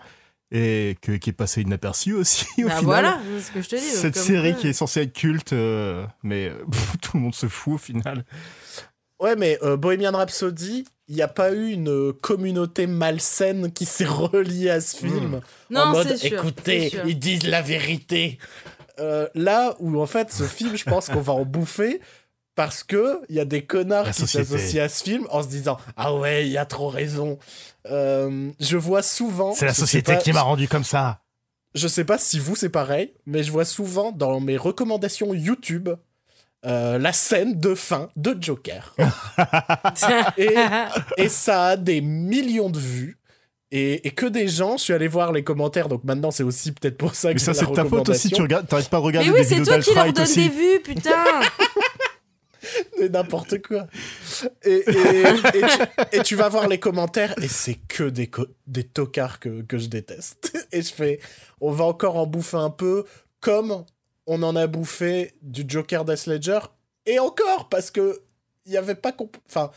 [0.51, 2.85] et que, qui est passée inaperçue aussi au Bah final.
[2.85, 3.83] voilà, c'est ce que je te dis.
[3.83, 4.61] Cette série quoi.
[4.61, 7.79] qui est censée être culte, euh, mais euh, pff, tout le monde se fout au
[7.79, 8.25] final.
[9.21, 14.05] Ouais, mais euh, Bohemian Rhapsody, il n'y a pas eu une communauté malsaine qui s'est
[14.07, 15.41] reliée à ce film?
[15.71, 17.03] Non, en mode, c'est sûr, écoutez, sûr.
[17.07, 18.39] ils disent la vérité.
[19.01, 22.01] Euh, là où, en fait, ce film, je pense qu'on va en bouffer
[22.59, 25.79] parce que il y a des connards qui s'associent à ce film en se disant
[25.97, 27.39] Ah ouais, il y a trop raison.
[27.89, 29.55] Euh, je vois souvent.
[29.55, 31.21] C'est la société pas- qui m'a rendu comme ça.
[31.77, 35.89] je sais pas si vous c'est pareil, mais je vois souvent dans mes recommandations YouTube
[36.67, 38.97] euh, la scène de fin de Joker.
[40.37, 40.57] et,
[41.17, 43.19] et ça a des millions de vues.
[43.71, 46.73] Et, et que des gens, je suis allé voir les commentaires, donc maintenant c'est aussi
[46.73, 49.03] peut-être pour ça que Mais ça, c'est ta faute aussi, tu regardes, t'arrêtes pas de
[49.03, 50.49] regarder Mais oui, c'est toi qui leur donne aussi.
[50.49, 51.11] des vues, putain
[53.11, 53.87] n'importe quoi.
[54.65, 58.47] Et, et, et tu, et tu vas voir les commentaires et c'est que des, co-
[58.67, 60.57] des tocards que, que je déteste.
[60.73, 61.21] Et je fais,
[61.61, 63.05] on va encore en bouffer un peu
[63.41, 63.85] comme
[64.27, 66.61] on en a bouffé du Joker d'Heath Ledger.
[67.07, 68.21] Et encore, parce que
[68.67, 69.15] il y avait pas...
[69.49, 69.71] Enfin,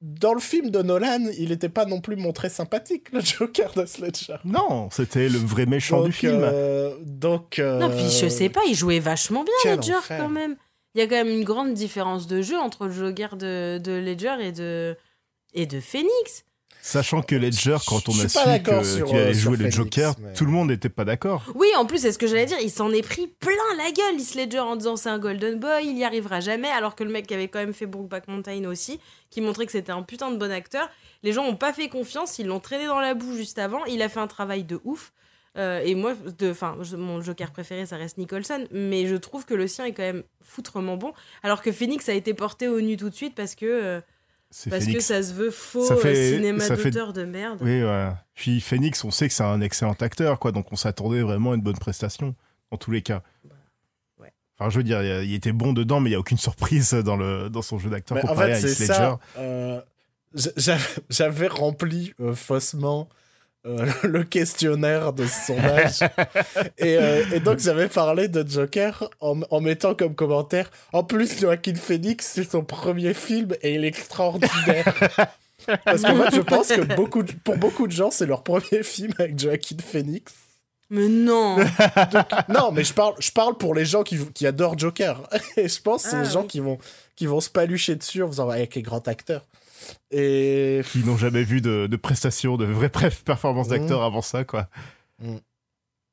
[0.00, 3.98] dans le film de Nolan, il n'était pas non plus montré sympathique, le Joker d'Heath
[3.98, 4.36] Ledger.
[4.44, 6.40] Non, c'était le vrai méchant du film.
[6.42, 7.58] euh, donc...
[7.58, 10.18] euh, Non, puis je sais pas, il jouait vachement bien, quel Ledger, enfer.
[10.18, 10.56] quand même.
[10.96, 13.92] Il y a quand même une grande différence de jeu entre le Joker de, de
[13.92, 14.96] Ledger et de,
[15.52, 16.44] et de Phoenix.
[16.80, 20.32] Sachant que Ledger, quand on a su qu'il euh, allait sur jouer le Joker, mais-
[20.32, 21.42] tout le monde n'était pas d'accord.
[21.54, 24.18] Oui, en plus, c'est ce que j'allais dire, il s'en est pris plein la gueule,
[24.18, 27.10] Heath Ledger, en disant c'est un Golden Boy, il y arrivera jamais, alors que le
[27.10, 30.30] mec qui avait quand même fait Brokeback Mountain aussi, qui montrait que c'était un putain
[30.30, 30.88] de bon acteur,
[31.22, 34.00] les gens n'ont pas fait confiance, ils l'ont traîné dans la boue juste avant, il
[34.00, 35.12] a fait un travail de ouf.
[35.56, 39.44] Euh, et moi, de, enfin, je- mon Joker préféré, ça reste Nicholson, mais je trouve
[39.46, 42.80] que le sien est quand même foutrement bon, alors que Phoenix a été porté au
[42.80, 44.00] nu tout de suite parce que, euh,
[44.70, 47.58] parce que ça se veut faux Ça fait- euh, cinéma ça fait- d'auteur de merde.
[47.62, 48.10] Oui, ouais.
[48.34, 51.54] Puis Phoenix, on sait que c'est un excellent acteur, quoi, donc on s'attendait vraiment à
[51.54, 52.34] une bonne prestation,
[52.70, 53.22] dans tous les cas.
[54.18, 54.32] ouais.
[54.58, 57.16] Enfin, je veux dire, il était bon dedans, mais il n'y a aucune surprise dans,
[57.16, 59.14] le, dans son jeu d'acteur en comparé fait, à Heath Ledger.
[59.38, 59.80] euh,
[61.08, 63.08] j'avais- rempli euh, faussement
[63.66, 66.00] euh, le questionnaire de ce sondage.
[66.78, 71.38] et, euh, et donc, j'avais parlé de Joker en, en mettant comme commentaire En plus,
[71.40, 74.94] Joaquin Phoenix, c'est son premier film et il est extraordinaire.
[75.84, 78.82] Parce qu'en fait, je pense que beaucoup de- pour beaucoup de gens, c'est leur premier
[78.82, 80.32] film avec Joaquin Phoenix.
[80.90, 81.56] Mais non
[82.48, 85.28] Non, mais je parle, je parle pour les gens qui, qui adorent Joker.
[85.56, 86.46] Et je pense que c'est Ah, les gens oui.
[86.46, 86.78] qui vont,
[87.16, 89.44] qui vont se palucher dessus en faisant avec les grands acteurs.
[90.10, 94.44] Et Qui n'ont jamais vu de, de prestations, de vraies pref- performances d'acteurs avant ça,
[94.44, 94.68] quoi.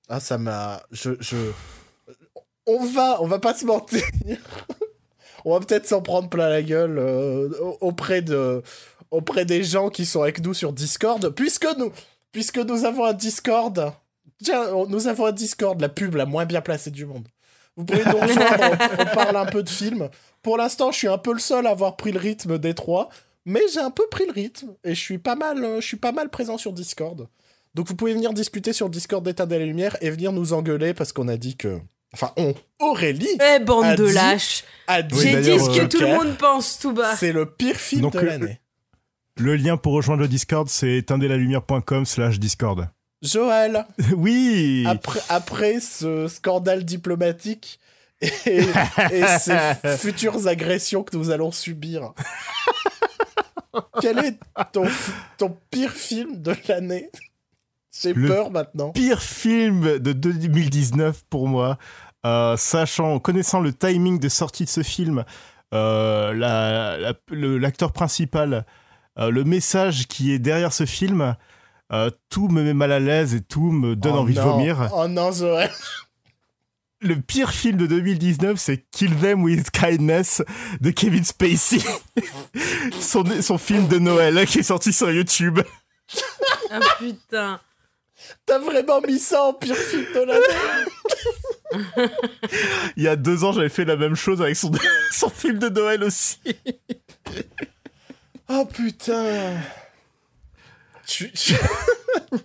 [0.10, 1.36] ah, ça m'a, je, je,
[2.66, 4.04] on va, on va pas se mentir.
[5.46, 7.50] on va peut-être s'en prendre plein la gueule euh,
[7.82, 8.62] auprès de,
[9.12, 11.92] auprès des gens qui sont avec nous sur Discord, puisque nous,
[12.32, 13.94] puisque nous avons un Discord.
[14.44, 17.28] Tiens, nous avons un Discord, la pub la moins bien placée du monde.
[17.76, 20.10] Vous pouvez nous rejoindre, on, on parle un peu de films.
[20.42, 23.10] Pour l'instant, je suis un peu le seul à avoir pris le rythme des trois,
[23.46, 25.98] mais j'ai un peu pris le rythme et je suis pas mal, euh, je suis
[25.98, 27.28] pas mal présent sur Discord.
[27.76, 31.12] Donc vous pouvez venir discuter sur Discord d'État des Lumières et venir nous engueuler parce
[31.12, 31.80] qu'on a dit que,
[32.14, 35.70] enfin, on, Aurélie Eh, bande A de dit- lâches a dit Oui, J'ai dit ce
[35.78, 38.26] que euh, tout le monde pense tout bas C'est le pire film Donc, de euh,
[38.26, 38.60] l'année.
[39.38, 42.88] Le lien pour rejoindre le Discord, c'est éteindelalumière.com slash Discord.
[43.24, 43.86] Joël,
[44.16, 47.80] oui après, après ce scandale diplomatique
[48.22, 48.60] et,
[49.12, 49.58] et ces
[49.98, 52.14] futures agressions que nous allons subir,
[54.02, 54.38] quel est
[54.72, 54.86] ton,
[55.38, 57.10] ton pire film de l'année?
[58.02, 58.90] J'ai peur maintenant.
[58.92, 61.78] pire film de 2019 pour moi,
[62.26, 65.24] euh, sachant, connaissant le timing de sortie de ce film,
[65.76, 68.66] euh, la- la- le- l'acteur principal,
[69.20, 71.36] euh, le message qui est derrière ce film,
[71.92, 74.44] euh, tout me met mal à l'aise et tout me donne Oh envie non.
[74.44, 74.90] de vomir.
[74.96, 75.70] Oh non, Joël.
[77.04, 80.42] Le pire film de 2019, c'est Kill Them with Kindness
[80.80, 81.80] de Kevin Spacey.
[83.00, 85.60] son, son film de Noël qui est sorti sur YouTube.
[86.72, 87.60] Ah putain
[88.46, 92.08] T'as vraiment mis ça en pire film de l'année
[92.96, 94.72] Il y a deux ans, j'avais fait la même chose avec son,
[95.12, 96.40] son film de Noël aussi.
[98.48, 99.58] Oh putain.
[101.06, 102.38] Je suis- je-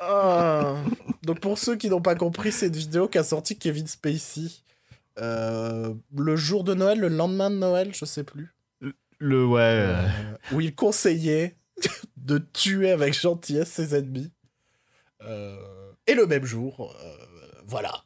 [0.00, 0.76] Ah.
[1.22, 4.48] Donc pour ceux qui n'ont pas compris cette vidéo qu'a sorti Kevin Spacey
[5.18, 8.54] euh, le jour de Noël, le lendemain de Noël, je sais plus,
[9.18, 9.60] Le ouais.
[9.62, 10.06] euh,
[10.52, 11.56] où il conseillait
[12.16, 14.30] de tuer avec gentillesse ses ennemis.
[15.24, 15.56] Euh,
[16.06, 16.94] et le même jour,
[17.66, 18.04] voilà,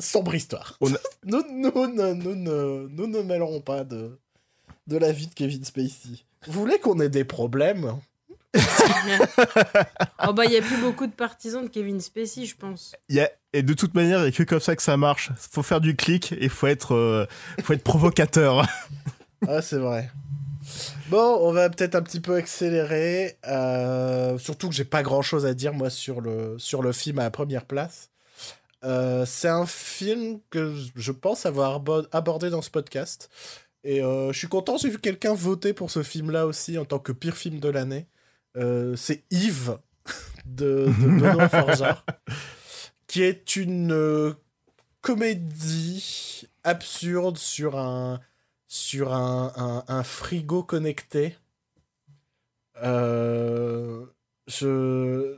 [0.00, 0.78] sombre histoire.
[0.80, 0.86] A-
[1.24, 4.18] nous, nous, ne- nous, ne- nous ne mêlerons pas de,
[4.86, 6.24] de la vie de Kevin Spacey.
[6.46, 7.94] Vous voulez qu'on ait des problèmes
[10.26, 12.94] Oh bah, il y a plus beaucoup de partisans de Kevin Spacey, je pense.
[13.08, 14.96] Il y a- et de toute manière, il n'y a que comme ça que ça
[14.96, 15.30] marche.
[15.36, 17.26] Faut faire du clic et faut être, euh,
[17.62, 18.66] faut être provocateur.
[19.46, 20.10] Ah, c'est vrai.
[21.10, 23.36] Bon, on va peut-être un petit peu accélérer.
[23.46, 27.18] euh, surtout que j'ai pas grand chose à dire, moi, sur le, sur le film
[27.18, 28.08] à la première place.
[28.84, 33.28] Euh, c'est un film que je pense avoir abo- abordé dans ce podcast.
[33.82, 36.98] Et euh, je suis content, j'ai vu quelqu'un voter pour ce film-là aussi en tant
[36.98, 38.06] que pire film de l'année.
[38.56, 39.78] Euh, c'est Yves
[40.46, 42.04] de, de Benoît
[43.06, 44.34] qui est une euh,
[45.00, 48.20] comédie absurde sur un,
[48.66, 51.36] sur un, un- un frigo connecté.
[52.82, 54.04] Euh,
[54.46, 55.36] je.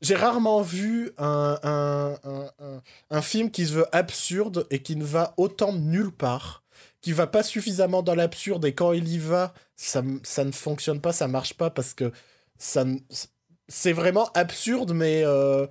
[0.00, 4.94] J'ai rarement vu un, un, un, un- un film qui se veut absurde et qui
[4.94, 6.62] ne va autant nulle part,
[7.00, 11.00] qui va pas suffisamment dans l'absurde et quand il y va, ça, ça ne fonctionne
[11.00, 12.12] pas, ça marche pas parce que
[12.58, 12.84] ça
[13.68, 15.66] c'est vraiment absurde mais euh,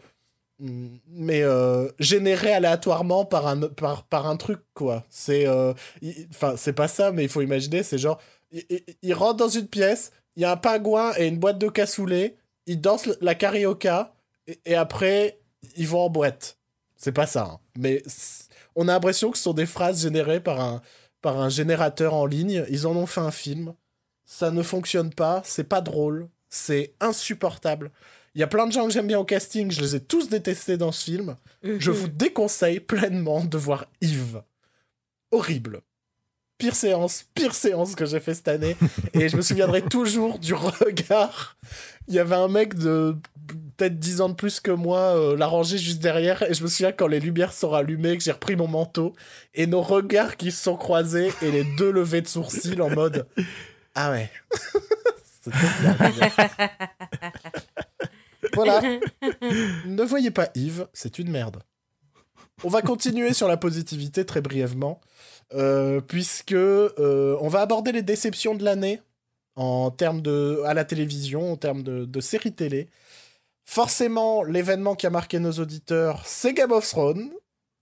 [0.59, 5.05] mais euh, généré aléatoirement par un par, par un truc quoi.
[5.09, 5.73] C'est euh,
[6.29, 8.19] enfin c'est pas ça mais il faut imaginer c'est genre
[8.51, 12.79] il, dans une pièce, il y a un pingouin et une boîte de cassoulet, ils
[12.79, 14.15] dansent la carioca
[14.65, 15.39] et, après
[15.75, 16.57] ils vont en boîte.
[16.95, 17.43] C'est pas ça.
[17.43, 17.59] hein.
[17.77, 18.03] Mais
[18.75, 20.81] on a l'impression que ce sont des phrases générées par un
[21.21, 22.65] par un générateur en ligne.
[22.69, 23.73] Ils en ont fait un film.
[24.29, 27.91] Ça ne fonctionne pas, c'est pas drôle, c'est insupportable.
[28.35, 30.27] Il y a plein de gens que j'aime bien au casting, je les ai tous
[30.27, 31.37] détestés dans ce film.
[31.63, 34.43] Je vous déconseille pleinement de voir Yves.
[35.31, 35.81] Horrible.
[36.57, 38.75] Pire séance, pire séance que j'ai fait cette année.
[39.13, 41.55] Et je me souviendrai toujours du regard.
[42.09, 43.15] Il y avait un mec de
[43.77, 46.43] peut-être 10 ans de plus que moi, euh, la rangée juste derrière.
[46.43, 49.13] Et je me souviens quand les lumières sont rallumées, que j'ai repris mon manteau.
[49.53, 53.25] Et nos regards qui se sont croisés et les deux levées de sourcils en mode
[53.99, 54.29] Ah ouais.
[58.53, 58.81] Voilà.
[59.85, 61.63] Ne voyez pas Yves, c'est une merde.
[62.63, 64.99] On va continuer sur la positivité très brièvement,
[65.53, 69.01] euh, puisque euh, on va aborder les déceptions de l'année
[69.55, 72.89] en termes de à la télévision, en termes de, de séries télé.
[73.65, 77.31] Forcément, l'événement qui a marqué nos auditeurs, c'est Game of Thrones.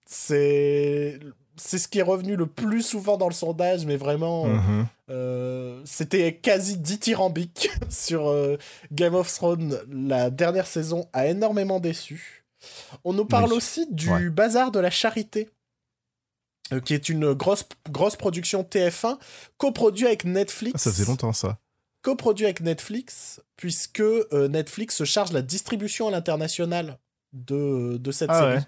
[0.06, 1.20] C'est
[1.58, 4.88] c'est ce qui est revenu le plus souvent dans le sondage, mais vraiment, Mhm.
[5.10, 8.58] euh, c'était quasi dithyrambique sur euh,
[8.92, 9.80] Game of Thrones.
[9.92, 12.46] La dernière saison a énormément déçu.
[13.04, 13.58] On nous parle Oui.
[13.58, 14.30] aussi du Ouais.
[14.30, 15.50] Bazar de la Charité,
[16.74, 19.18] euh, qui est une grosse, grosse production TF1,
[19.58, 20.74] coproduit avec Netflix.
[20.76, 21.58] Ah, ça faisait longtemps ça.
[22.02, 26.98] Coproduit avec Netflix, puisque euh, Netflix se charge de la distribution à l'international
[27.34, 28.56] de, de cette Ah série.
[28.58, 28.64] ouais.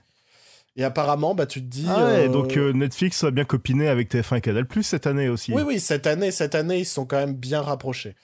[0.80, 1.88] Et apparemment, bah, tu te dis.
[1.90, 5.08] Ah ouais, euh, donc euh, Netflix a bien copiné avec TF1 et Canal Plus cette
[5.08, 5.52] année aussi.
[5.52, 8.16] Oui, oui, cette année, cette année, ils sont quand même bien rapprochés.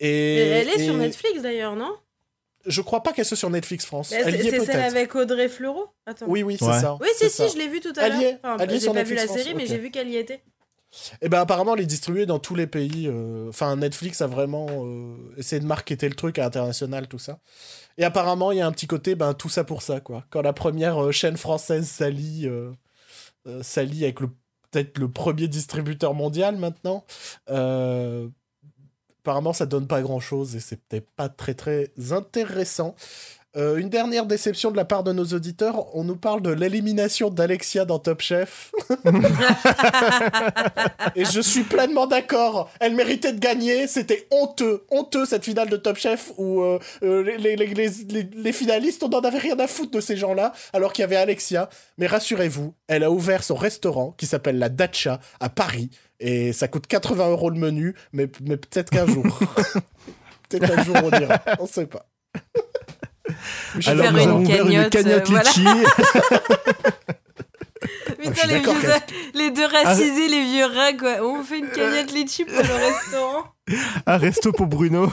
[0.00, 1.94] Et, Et elle est sur et Netflix d'ailleurs, non?
[2.66, 4.10] Je crois pas qu'elle soit sur Netflix France.
[4.10, 5.86] Mais Elle C'est y est c'est celle avec Audrey Fleurot?
[6.04, 6.26] Attends.
[6.28, 6.80] Oui, oui, c'est Ouais.
[6.80, 6.98] ça.
[7.00, 7.48] Oui, c'est si, ça.
[7.48, 8.20] si, je l'ai vu tout à Elle l'heure.
[8.20, 9.78] y est, Enfin, elle y est j'ai sur pas vu la France, série, mais j'ai
[9.78, 10.42] vu qu'elle y était.
[11.22, 13.06] Et ben apparemment, elle est distribuée dans tous les pays.
[13.08, 17.38] euh, Enfin, Netflix a vraiment euh, essayé de marketer le truc à l'international, tout ça.
[17.98, 20.24] Et apparemment, il y a un petit côté, ben tout ça pour ça, quoi.
[20.30, 22.48] Quand la première euh, chaîne française s'allie,
[23.62, 24.28] s'allie avec le
[24.70, 27.04] peut-être le premier distributeur mondial maintenant.
[29.22, 32.94] apparemment, ça donne pas grand-chose et c'est peut-être pas très très intéressant.
[33.56, 37.30] Euh, une dernière déception de la part de nos auditeurs, on nous parle de l'élimination
[37.30, 38.70] d'Alexia dans Top Chef.
[41.16, 42.70] Et je suis pleinement d'accord.
[42.80, 43.86] Elle méritait de gagner.
[43.86, 48.28] C'était honteux, honteux cette finale de Top Chef où euh, euh, les, les, les, les,
[48.30, 51.16] les finalistes, on n'en avait rien à foutre de ces gens-là, alors qu'il y avait
[51.16, 51.70] Alexia.
[51.96, 55.88] Mais rassurez-vous, elle a ouvert son restaurant qui s'appelle la Dacha à Paris.
[56.20, 59.24] Et ça coûte 80 euros le menu, mais, mais peut-être qu'un jour.
[60.48, 61.40] peut-être qu'un jour on ira.
[61.58, 62.06] On sait pas.
[63.78, 65.50] Je Alors faire nous une avons ouvert une cagnotte, euh, voilà.
[68.18, 71.22] Putain, les, vieux, deux racisés, les vieux rats, quoi.
[71.22, 73.44] On fait une cagnotte litchi pour le restaurant.
[74.06, 75.12] Un resto pour Bruno.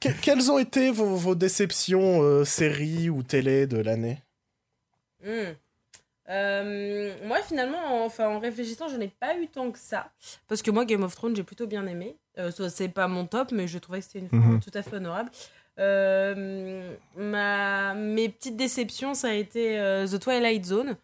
[0.00, 4.22] Que- quelles ont été vos, vos déceptions euh, séries ou télé de l'année
[5.24, 5.54] Hmm.
[6.30, 10.12] Euh, moi, finalement, en, enfin, en réfléchissant, je n'ai pas eu tant que ça.
[10.46, 12.16] Parce que moi, Game of Thrones, j'ai plutôt bien aimé.
[12.38, 14.60] Euh, soit c'est pas mon top, mais je trouvais que c'était une Mhm.
[14.60, 15.30] tout à fait honorable.
[15.78, 17.94] Euh, ma...
[17.94, 20.96] Mes petites déceptions, ça a été euh, The Twilight Zone,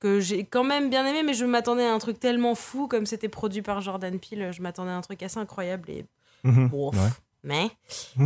[0.00, 3.06] que j'ai quand même bien aimé, mais je m'attendais à un truc tellement fou, comme
[3.06, 5.90] c'était produit par Jordan Peele, je m'attendais à un truc assez incroyable.
[5.90, 6.04] Et
[6.44, 6.68] Mhm.
[6.68, 6.96] bon, Ouais.
[7.42, 7.70] Mais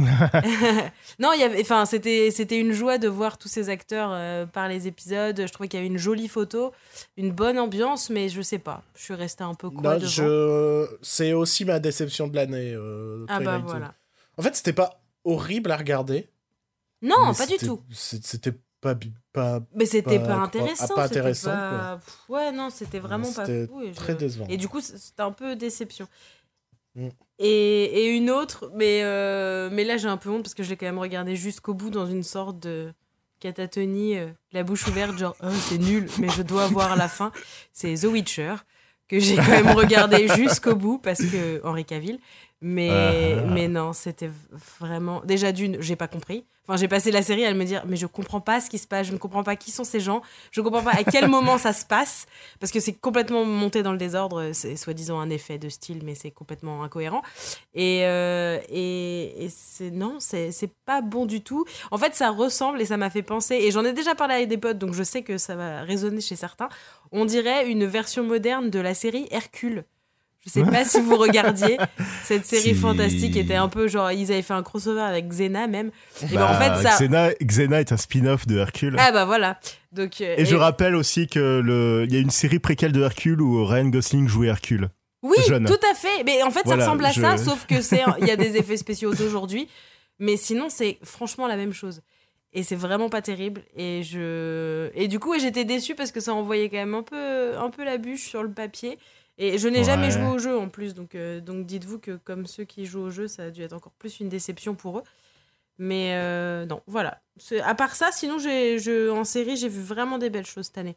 [1.18, 4.46] non, il y avait, enfin, c'était, c'était une joie de voir tous ces acteurs euh,
[4.46, 5.40] par les épisodes.
[5.46, 6.72] Je trouvais qu'il y avait une jolie photo,
[7.16, 8.82] une bonne ambiance, mais je sais pas.
[8.96, 10.08] Je suis restée un peu quoi Non, devant.
[10.08, 10.86] je...
[11.02, 12.72] C'est aussi ma déception de l'année.
[12.74, 13.94] euh, Ah bah voilà.
[14.36, 16.28] En fait, c'était pas horrible à regarder.
[17.02, 17.80] Non, pas du tout.
[17.92, 18.94] C'était pas,
[19.32, 20.94] pas Mais c'était pas- pas, pas- intéressant.
[20.94, 23.80] pas intéressant, pas- Ouais, non, c'était vraiment pas C'était fou.
[23.82, 24.46] Et, je- très décevant.
[24.48, 26.06] et du coup, c'était un peu déception.
[26.94, 27.08] Mm.
[27.40, 30.70] Et, et une autre, mais, euh, mais là j'ai un peu honte parce que je
[30.70, 32.92] l'ai quand même regardé jusqu'au bout dans une sorte de
[33.40, 37.32] catatonie, euh, la bouche ouverte, genre oh, c'est nul, mais je dois voir la fin.
[37.72, 38.54] C'est The Witcher,
[39.08, 42.18] que j'ai quand même regardé jusqu'au bout parce que Henri Cavill.
[42.62, 42.88] Mais,
[43.36, 43.42] Ah.
[43.52, 44.30] mais non, c'était
[44.80, 45.20] vraiment.
[45.26, 46.46] Déjà, d'une, j'ai pas compris.
[46.66, 48.86] Enfin, j'ai passé la série à me dire, mais je comprends pas ce qui se
[48.86, 51.58] passe, je ne comprends pas qui sont ces gens, je comprends pas à quel moment
[51.58, 52.26] ça se passe,
[52.58, 56.14] parce que c'est complètement monté dans le désordre, c'est soi-disant un effet de style, mais
[56.14, 57.22] c'est complètement incohérent.
[57.74, 59.90] Et, euh, et, et.
[59.90, 61.66] Non, c'est pas bon du tout.
[61.90, 64.48] En fait, ça ressemble et ça m'a fait penser, et j'en ai déjà parlé avec
[64.48, 66.70] des potes, donc je sais que ça va résonner chez certains.
[67.12, 69.84] On dirait une version moderne de la série Hercule.
[70.46, 71.78] Je sais pas si vous regardiez
[72.22, 72.74] cette série Si.
[72.74, 75.90] fantastique était un peu genre ils avaient fait un crossover avec Xena même.
[76.22, 78.96] Et ben, en Bah, fait ça Xena, Xena est un spin-off de Hercule.
[78.98, 79.58] Ah bah voilà.
[79.92, 83.00] Donc euh, et, je rappelle aussi que le, il y a une série préquelle de
[83.02, 84.88] Hercule où Ryan Gosling jouait Hercule.
[85.22, 85.64] Oui, jeune.
[85.64, 86.22] tout à fait.
[86.26, 88.36] Mais en fait Voilà, ça ressemble à je- ça sauf que c'est il y a
[88.36, 89.68] des effets spéciaux d'aujourd'hui
[90.18, 92.02] mais sinon c'est franchement la même chose.
[92.52, 96.34] Et c'est vraiment pas terrible et je et du coup j'étais déçue parce que ça
[96.34, 98.98] envoyait quand même un peu un peu la bûche sur le papier.
[99.36, 102.46] Et je n'ai jamais joué au jeu en plus, donc, euh, donc dites-vous que comme
[102.46, 105.02] ceux qui jouent au jeu, ça a dû être encore plus une déception pour eux.
[105.76, 107.20] Mais euh, non, voilà.
[107.64, 110.96] À part ça, sinon, je, en série, j'ai vu vraiment des belles choses cette année.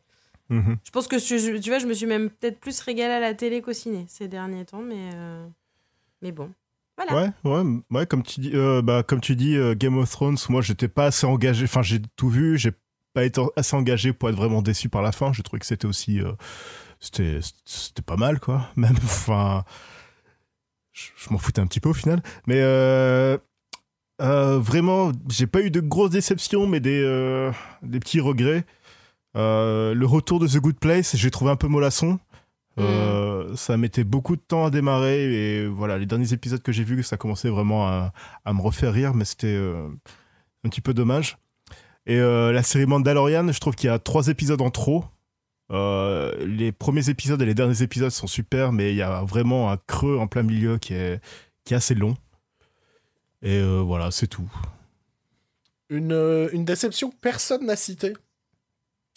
[0.49, 0.77] Mhm.
[0.83, 3.33] Je pense que je- tu vois, je me suis même peut-être plus régalée à la
[3.33, 5.45] télé qu'au ciné ces derniers temps, mais, euh,
[6.21, 6.51] mais bon.
[6.95, 7.31] Voilà.
[7.43, 8.51] Ouais, ouais, ouais, comme tu dis,
[8.83, 11.65] bah, comme tu dis, Game of Thrones, moi, j'étais pas assez engagé.
[11.65, 12.71] Enfin, j'ai tout vu, j'ai
[13.13, 15.33] pas été assez engagé pour être vraiment déçu par la fin.
[15.33, 16.21] Je trouvais que c'était aussi,
[16.99, 18.67] c'était, c'était pas mal, quoi.
[18.75, 19.63] Même, enfin,
[20.93, 22.21] je, je m'en foutais un petit peu au final.
[22.47, 23.37] Mais euh,
[24.21, 27.51] euh, vraiment, j'ai pas eu de grosses déceptions, mais des, euh,
[27.83, 28.65] des petits regrets.
[29.35, 32.19] Le retour de The Good Place, j'ai trouvé un peu mollasson.
[32.79, 36.83] Euh, ça mettait beaucoup de temps à démarrer et voilà, les derniers épisodes que j'ai
[36.83, 38.13] vus, ça commençait vraiment à,
[38.45, 39.55] à me refaire rire, mais c'était
[40.63, 41.37] un petit peu dommage.
[42.07, 45.05] Et la série Mandalorian, je trouve qu'il y a trois épisodes en trop.
[45.71, 49.71] Euh, les premiers épisodes et les derniers épisodes sont super, mais il y a vraiment
[49.71, 51.19] un creux en plein milieu qui est,
[51.65, 52.15] qui est assez long.
[53.41, 54.49] Et euh, voilà, c'est tout.
[55.89, 58.13] Une, euh, une déception que personne n'a citée.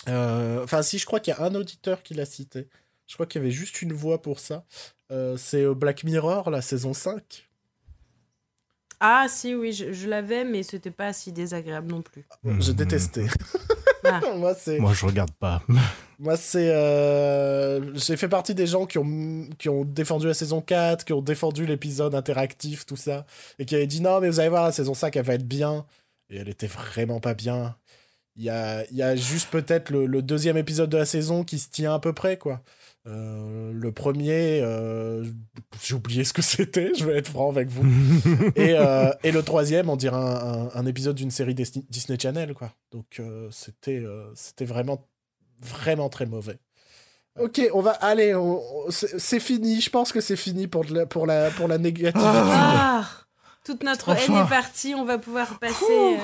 [0.08, 2.68] Euh, Enfin, si, je crois qu'il y a un auditeur qui l'a cité.
[3.06, 4.64] Je crois qu'il y avait juste une voix pour ça.
[5.10, 7.48] Euh, c'est Black Mirror, la saison 5.
[9.00, 12.24] Ah si, oui, je, je l'avais, mais c'était pas si désagréable non plus.
[12.44, 12.76] J'ai Mhm.
[12.76, 13.26] détesté.
[14.04, 14.20] Ah.
[14.36, 14.54] Moi.
[14.78, 15.62] Moi, je regarde pas.
[16.20, 16.70] Moi, c'est.
[16.70, 21.12] euh, J'ai fait partie des gens qui ont, qui ont défendu la saison 4, qui
[21.14, 23.24] ont défendu l'épisode interactif, tout ça,
[23.58, 25.48] et qui avaient dit non, mais vous allez voir, la saison 5, elle va être
[25.48, 25.86] bien.
[26.28, 27.74] Et elle était vraiment pas bien.
[28.36, 31.58] Il y a, y a juste peut-être le, le deuxième épisode de la saison qui
[31.58, 32.62] se tient à peu près, quoi.
[33.06, 35.24] Euh, le premier, euh,
[35.82, 37.84] j'ai oublié ce que c'était, je vais être franc avec vous.
[38.56, 40.20] et, euh, et le troisième, on dirait un,
[40.66, 42.72] un- un épisode d'une série Disney Channel, quoi.
[42.92, 44.04] Donc c'était
[44.34, 45.06] c'était vraiment,
[45.60, 46.58] vraiment très mauvais.
[47.38, 49.80] Ok, on va aller, on- on- c'est fini.
[49.80, 52.20] Je pense que c'est fini pour de la, pour la, pour la négativité.
[52.26, 53.04] Ah
[53.64, 55.84] Toute notre haine est partie, on va pouvoir passer.
[55.90, 56.16] euh,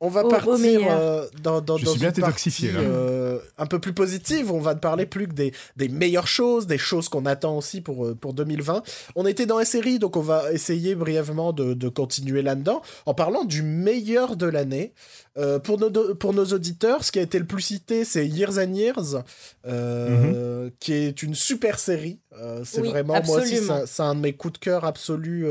[0.00, 3.94] On va partir euh, dans, dans, Je dans suis une partie, euh, un peu plus
[3.94, 4.52] positive.
[4.52, 7.80] On va ne parler plus que des, des meilleures choses, des choses qu'on attend aussi
[7.80, 8.82] pour, euh, pour 2020.
[9.14, 13.14] On était dans la série, donc on va essayer brièvement de, de continuer là-dedans en
[13.14, 14.92] parlant du meilleur de l'année.
[15.38, 18.58] Euh, pour, nos, pour nos auditeurs, ce qui a été le plus cité, c'est Years
[18.58, 19.22] and Years,
[19.66, 22.18] euh, qui est une super série.
[22.40, 24.84] Euh, c'est Oui, vraiment, moi aussi, c'est un- c'est un de mes coups de cœur
[24.84, 25.46] absolus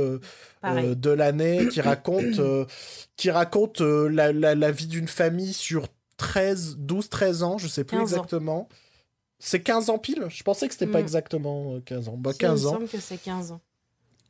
[0.66, 2.66] euh, de l'année qui raconte, euh,
[3.18, 5.88] qui raconte euh, la, la- la vie d'une famille sur
[6.18, 8.18] 13, 12, 13 ans, je sais plus 15 ans.
[8.18, 8.70] exactement.
[9.40, 10.26] C'est 15 ans pile?
[10.30, 11.04] Je pensais que c'était pas Mm.
[11.04, 12.16] exactement euh, 15 ans.
[12.18, 12.74] Bah, si, 15 il me ans.
[12.74, 13.62] semble que c'est 15 ans.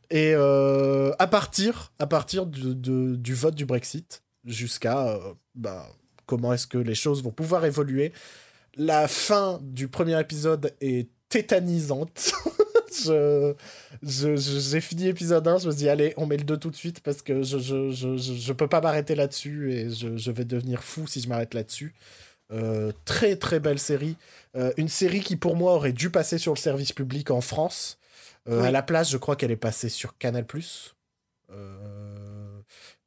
[0.10, 5.18] Et à partir, à partir du, de- du vote du Brexit jusqu'à
[5.56, 5.88] bah,
[6.26, 8.12] comment est-ce que les choses vont pouvoir évoluer.
[8.76, 12.32] La fin du premier épisode est tétanisante.
[13.02, 16.70] je, j'ai fini épisode 1, je me suis dit, allez, on met le 2 tout
[16.70, 20.32] de suite parce que je, je, je, je, peux pas m'arrêter là-dessus et je, je
[20.32, 21.94] vais devenir fou si je m'arrête là-dessus.
[22.52, 24.16] Euh, très très belle série.
[24.56, 27.98] Euh, une série qui pour moi aurait dû passer sur le service public en France.
[28.48, 28.68] Euh, Oui.
[28.68, 30.46] À la place, je crois qu'elle est passée sur Canal+.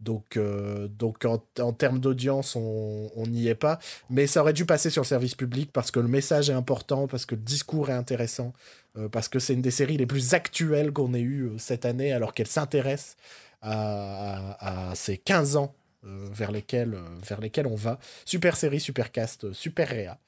[0.01, 3.79] Donc, euh, donc en, en termes d'audience, on n'y est pas.
[4.11, 7.07] Mais ça aurait dû passer sur le service public parce que le message est important,
[7.09, 8.53] parce que le discours est intéressant,
[8.99, 11.87] euh, parce que c'est une des séries les plus actuelles qu'on ait eues euh, cette
[11.87, 13.17] année, alors qu'elle s'intéresse
[13.63, 15.75] à, à- à ces 15 ans
[16.05, 17.99] euh, vers, lesquels, vers lesquels on va.
[18.27, 20.19] Super série, super cast, super réa.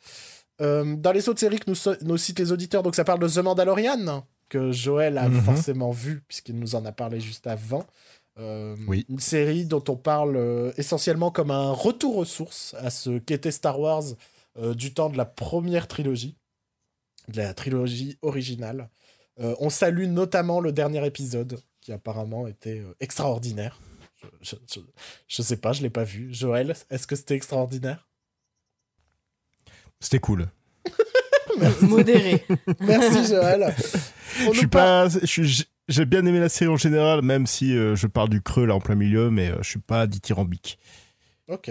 [0.60, 3.28] Dans les autres séries que nous, so- nous citent les auditeurs, donc ça parle de
[3.28, 5.40] The Mandalorian, que Joël a Mhm.
[5.42, 7.86] forcément vu, puisqu'il nous en a parlé juste avant.
[8.38, 9.04] Euh, Oui.
[9.08, 13.50] Une série dont on parle euh, essentiellement comme un retour aux sources à ce qu'était
[13.50, 14.04] Star Wars
[14.58, 16.36] euh, du temps de la première trilogie,
[17.28, 18.90] de la trilogie originale.
[19.40, 23.80] Euh, on salue notamment le dernier épisode, qui apparemment était euh, extraordinaire.
[24.20, 24.80] Je, je, je,
[25.28, 26.32] je sais pas, je l'ai pas vu.
[26.34, 28.08] Joël, est-ce que c'était extraordinaire?
[30.00, 30.48] C'était cool.
[31.82, 32.44] Modéré.
[32.80, 33.74] Merci Joël.
[34.46, 35.08] On Je suis pas.
[35.08, 38.42] je suis- J'ai bien aimé la série en général, même si euh, je parle du
[38.42, 40.78] creux là en plein milieu, mais euh, je suis pas dithyrambique.
[41.48, 41.70] Ok.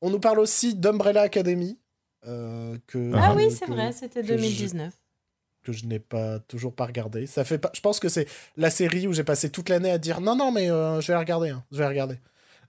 [0.00, 1.78] On nous parle aussi d'Umbrella Academy.
[2.26, 4.92] euh, que, Ah que- oui, c'est que- vrai, c'était que je- 2019.
[5.62, 7.26] que je n'ai pas toujours pas regardé.
[7.28, 7.70] Ça fait pas.
[7.74, 8.26] Je pense que c'est
[8.56, 11.12] la série où j'ai passé toute l'année à dire non non mais euh, je vais
[11.12, 12.16] la regarder, hein, je vais la regarder.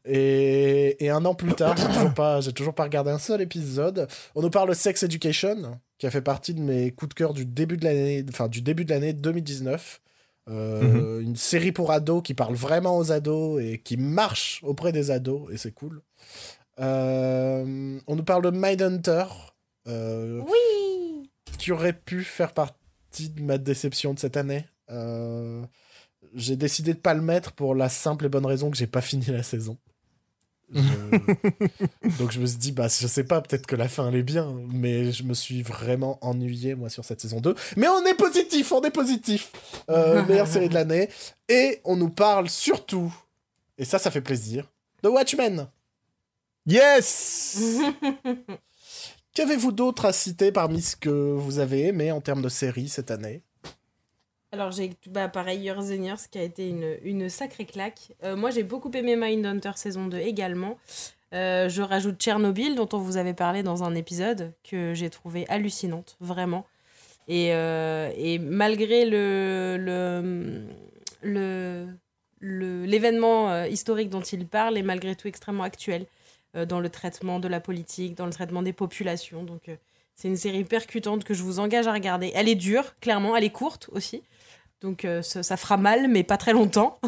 [0.06, 3.42] Et, et un an plus tard, j'ai toujours pas j'ai toujours pas regardé un seul
[3.42, 4.08] épisode.
[4.36, 7.34] On nous parle de Sex Education, qui a fait partie de mes coups de cœur
[7.34, 10.02] du début de l'année, enfin du début de l'année 2019.
[10.50, 15.12] Euh, Une série pour ados qui parle vraiment aux ados et qui marche auprès des
[15.12, 16.02] ados et c'est cool.
[16.80, 19.26] Euh, on nous parle de Mindhunter.
[19.88, 20.78] Euh, Oui
[21.58, 24.66] qui aurait pu faire partie de ma déception de cette année.
[24.90, 25.66] Euh,
[26.34, 29.02] j'ai décidé de pas le mettre pour la simple et bonne raison que j'ai pas
[29.10, 29.78] fini la saison.
[30.74, 34.16] Je- Donc je me suis dit, bah je sais pas, peut-être que la fin elle
[34.16, 37.56] est bien, mais je me suis vraiment ennuyé moi sur cette saison 2.
[37.78, 39.52] Mais on est positif, on est positif.
[39.90, 41.10] Euh, meilleure série de l'année.
[41.50, 43.14] Et on nous parle surtout,
[43.78, 44.70] et ça ça fait plaisir,
[45.04, 45.68] de Watchmen.
[46.66, 47.80] Yes
[49.34, 53.12] Qu'avez-vous d'autre à citer parmi ce que vous avez aimé en termes de séries cette
[53.12, 53.44] année?
[54.58, 58.14] Alors, j'ai bah, pareil, Years and Years, qui a été une, sacrée claque.
[58.24, 60.80] Euh, moi, j'ai beaucoup aimé Mindhunter saison 2 également.
[61.36, 65.46] Euh, je rajoute Tchernobyl, dont on vous avait parlé dans un épisode, que j'ai trouvé
[65.48, 66.66] hallucinante, vraiment.
[67.28, 68.10] Et, euh,
[68.42, 70.66] malgré le,
[72.42, 76.08] l'événement historique dont il parle, est malgré tout extrêmement actuel
[76.68, 79.44] dans le traitement de la politique, dans le traitement des populations.
[79.44, 79.70] Donc,
[80.16, 82.32] c'est une série percutante que je vous engage à regarder.
[82.34, 84.24] Elle est dure, clairement, elle est courte aussi.
[84.82, 87.00] Donc euh, ça, fera mal, mais pas très longtemps.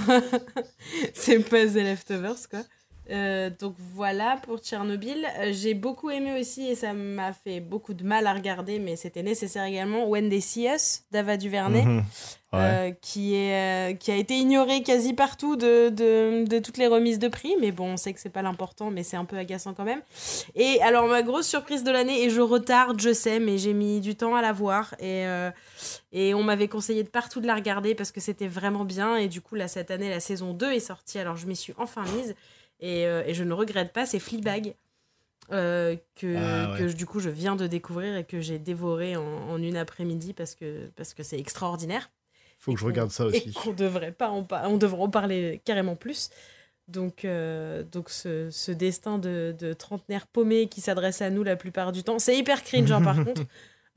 [1.14, 2.62] c'est pas The Leftovers, quoi.
[3.10, 5.26] Euh, donc voilà pour Tchernobyl.
[5.40, 8.96] Euh, J'ai beaucoup aimé aussi, et ça m'a fait beaucoup de mal à regarder, mais
[8.96, 11.84] c'était nécessaire également, When They See Us d'Ava DuVernay.
[11.84, 12.04] Mhm.
[12.52, 12.60] Ouais.
[12.62, 17.20] Euh, qui, est, qui a été ignoré quasi partout de, de, de toutes les remises
[17.20, 17.54] de prix.
[17.62, 20.02] Mais bon, on sait que c'est pas l'important, mais c'est un peu agaçant quand même.
[20.56, 24.02] Et alors, ma grosse surprise de l'année, et je retarde, je sais, mais j'ai mis
[24.02, 24.96] du temps à la voir.
[25.00, 25.26] Et,
[26.12, 29.16] et on m'avait conseillé de partout de la regarder parce que c'était vraiment bien.
[29.16, 31.20] Et du coup, là, cette année, la saison 2 est sortie.
[31.20, 32.34] Alors, je m'y suis enfin mise.
[32.80, 34.76] Et, euh, et je ne regrette pas, c'est Fleabag.
[35.52, 36.78] euh, que, Ah, ouais.
[36.80, 39.78] que je- du coup je viens de découvrir et que j'ai dévoré en, en une
[39.78, 42.12] après-midi parce que parce que c'est extraordinaire
[42.60, 43.54] Faut et que je regarde ça et aussi.
[43.54, 46.30] qu'on devrait pas en on devrait en parler carrément plus.
[46.88, 51.56] Donc, euh, donc ce, ce destin de, de trentenaire paumé qui s'adresse à nous la
[51.56, 53.42] plupart du temps, c'est hyper cringe hein, par contre.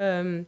[0.00, 0.42] Euh,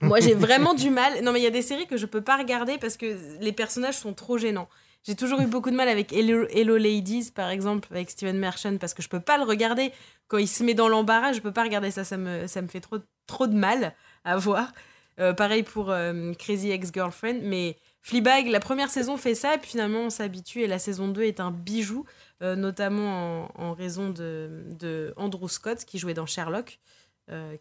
[0.00, 1.22] moi j'ai vraiment du mal.
[1.22, 3.52] Non mais il y a des séries que je peux pas regarder parce que les
[3.52, 4.68] personnages sont trop gênants.
[5.08, 8.76] J'ai toujours eu beaucoup de mal avec Hello, Hello Ladies par exemple avec Steven Merchant
[8.76, 9.90] parce que je peux pas le regarder
[10.26, 11.32] quand il se met dans l'embarras.
[11.32, 13.94] Je peux pas regarder ça, ça me, ça me fait trop, trop de mal
[14.26, 14.70] à voir.
[15.18, 19.70] Euh, pareil pour euh, Crazy Ex-Girlfriend, mais Fleabag, la première saison fait ça, et puis
[19.70, 22.04] finalement on s'habitue, et la saison 2 est un bijou,
[22.42, 26.78] euh, notamment en, en raison de, de Andrew Scott, qui jouait dans Sherlock,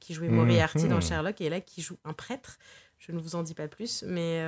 [0.02, 0.90] qui jouait Moriarty Mhm.
[0.90, 2.58] dans Sherlock, et là qui joue un prêtre.
[3.00, 4.44] Je ne vous en dis pas plus, mais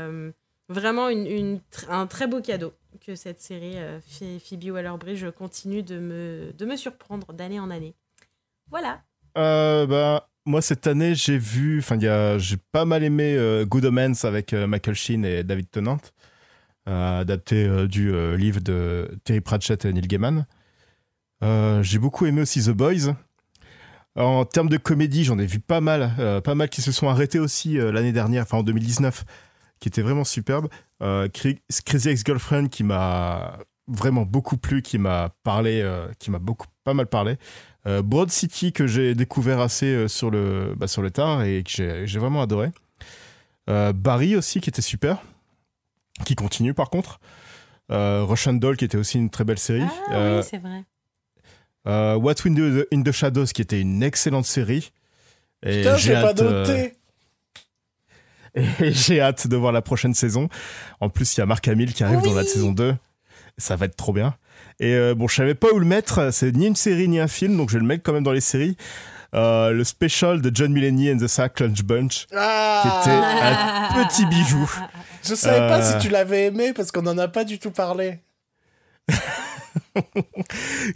[0.67, 2.73] vraiment une, un très beau cadeau
[3.05, 7.69] que cette série euh, Ph- Phoebe Waller-Bridge continue de me, de me surprendre d'année en
[7.69, 7.95] année.
[8.69, 9.01] Voilà.
[9.37, 11.79] Euh, bah, moi, cette année, j'ai vu.
[11.79, 11.97] Enfin,
[12.39, 15.99] j'ai pas mal aimé euh, Good Omens avec euh, Michael Sheen et David Tennant,
[16.85, 20.45] adapté du livre de Terry Pratchett et Neil Gaiman.
[21.41, 23.13] J'ai beaucoup aimé aussi The Boys.
[24.15, 27.37] En termes de comédie, j'en ai vu pas mal, pas mal qui se sont arrêtés
[27.37, 29.23] aussi l'année dernière, enfin en 2019,
[29.79, 30.67] qui étaient vraiment superbes.
[31.01, 36.39] Euh, Cra- Crazy Ex-Girlfriend qui m'a vraiment beaucoup plu, qui m'a parlé, euh, qui m'a
[36.39, 37.37] beaucoup pas mal parlé.
[37.87, 41.63] Euh, Broad City que j'ai découvert assez euh, sur le bah, sur le tard et
[41.63, 42.69] que j'ai vraiment adoré.
[43.69, 45.17] Euh, Barry aussi qui était super,
[46.25, 47.19] qui continue par contre.
[47.91, 49.81] Euh, Russian Doll qui était aussi une très belle série.
[50.09, 50.83] Ah Euh, oui, c'est vrai.
[51.87, 54.91] euh, What We Do in the Shadows qui était une excellente série.
[55.63, 56.93] Et Putain, je j'ai pas euh, noté
[58.55, 60.49] et j'ai hâte de voir la prochaine saison.
[60.99, 62.95] En plus, il y a Marc Hamill qui arrive dans la saison 2.
[63.57, 64.35] Ça va être trop bien.
[64.79, 66.31] Et euh, bon, je savais pas où le mettre.
[66.31, 68.31] C'est ni une série ni un film, donc je vais le mettre quand même dans
[68.31, 68.77] les séries.
[69.35, 74.05] Euh, le special de John Mulaney and the Sack Lunch Bunch, Ah Qui était un
[74.07, 74.71] petit bijou.
[75.23, 75.91] Je savais pas Euh.
[75.99, 78.19] si tu l'avais aimé parce qu'on en a pas du tout parlé.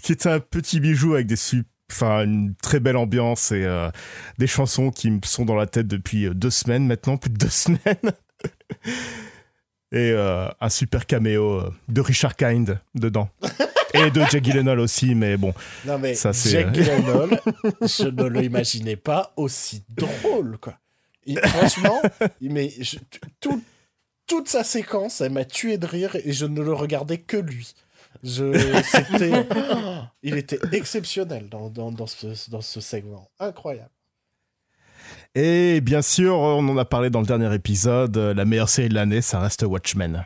[0.01, 3.89] qui était un petit bijou avec des su- enfin une très belle ambiance et euh,
[4.37, 7.37] des chansons qui me sont dans la tête depuis euh, deux semaines maintenant, plus de
[7.37, 7.79] deux semaines.
[9.91, 13.29] Et euh, un super caméo de Richard Kind dedans.
[13.95, 15.53] Et de Jake Gyllenhaal aussi, mais bon.
[15.85, 17.39] Non mais Ça, c'est, Jack Gyllenhaal,
[17.81, 20.79] je ne l'imaginais pas aussi drôle, quoi.
[21.45, 22.01] Franchement,
[22.41, 22.97] il- mais je-
[23.39, 23.63] tout-
[24.25, 27.75] toute sa séquence, elle m'a tué de rire et je ne le regardais que lui.
[28.23, 33.29] Je, il était exceptionnel dans, dans, dans ce, dans ce segment.
[33.39, 33.89] Incroyable.
[35.35, 38.89] Et bien sûr, on en a parlé dans le dernier épisode, euh, la meilleure série
[38.89, 40.25] de l'année, ça reste Watchmen.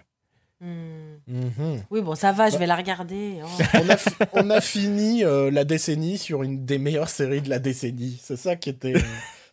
[0.60, 1.16] Hmm.
[1.28, 1.84] Mhm.
[1.90, 3.40] Oui, bon, ça va, je vais la regarder.
[3.44, 3.48] oh.
[3.84, 7.50] On, a, fi- on a fini euh, la décennie sur une des meilleures séries de
[7.50, 8.20] la décennie.
[8.24, 9.02] C'est ça qui était euh,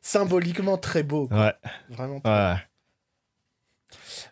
[0.03, 1.27] symboliquement très beau.
[1.29, 1.39] quoi.
[1.47, 1.53] Ouais,
[1.91, 2.55] Vraiment ouais.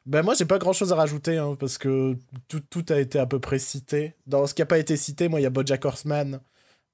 [0.07, 2.17] Ben moi, j'ai pas grand chose à rajouter hein, parce que
[2.49, 4.15] tout, a été à peu près cité.
[4.27, 6.41] Dans ce qui a pas été cité, moi, il y a Bojack Horseman.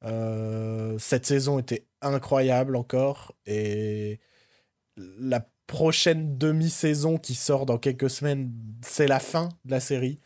[0.05, 3.35] Euh, cette saison était incroyable encore.
[3.47, 4.21] Et
[4.97, 8.53] la prochaine demi-saison qui sort dans quelques semaines,
[8.83, 10.19] c'est la fin de la série.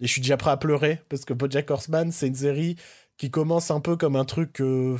[0.00, 2.76] Et je suis déjà prêt à pleurer parce que Bojack Horseman, c'est une série
[3.16, 4.98] qui commence un peu comme un truc euh,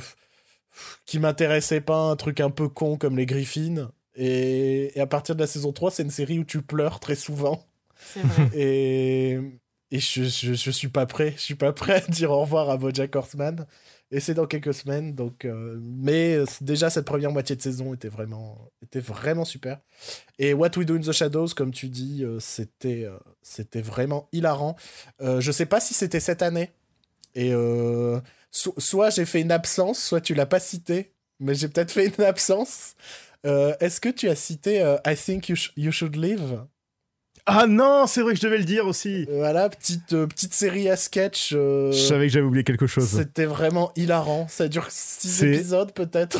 [1.05, 3.91] qui m'intéressait pas, un truc un peu con comme les Griffins.
[4.15, 7.15] Et, et à partir de la saison 3, c'est une série où tu pleures très
[7.15, 7.65] souvent.
[8.13, 8.49] C'est vrai.
[8.53, 9.39] Et,
[9.91, 11.33] et je, je, je suis pas prêt.
[11.37, 13.65] Je suis pas prêt à dire au revoir à Bojack Horseman.
[14.11, 15.13] Et c'est dans quelques semaines.
[15.15, 19.79] Donc, euh, mais euh, déjà, cette première moitié de saison était vraiment, était vraiment super.
[20.39, 24.27] Et What We Do in the Shadows, comme tu dis, euh, c'était, euh, c'était vraiment
[24.31, 24.75] hilarant.
[25.21, 26.71] Je sais pas si c'était cette année.
[27.35, 27.51] Et
[28.51, 31.11] so- soit j'ai fait une absence, soit tu l'as pas cité.
[31.41, 32.95] Mais j'ai peut-être fait une absence.
[33.45, 36.61] Euh, Est-ce que tu as cité euh, I Think you, Sh- you Should Live?
[37.45, 39.27] Ah non, c'est vrai que je devais le dire aussi.
[39.31, 41.51] Voilà, petite, euh, petite série à sketch.
[41.53, 43.07] euh, Je savais que j'avais oublié quelque chose.
[43.07, 44.47] C'était vraiment hilarant.
[44.47, 46.39] Ça dure 6 C'est- épisodes peut-être.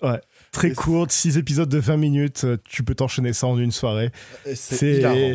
[0.52, 3.58] Très Et c'est- courte, 6 épisodes de 20 minutes, euh, tu peux t'enchaîner ça en
[3.58, 4.10] une soirée.
[4.54, 5.34] C'est hilarant.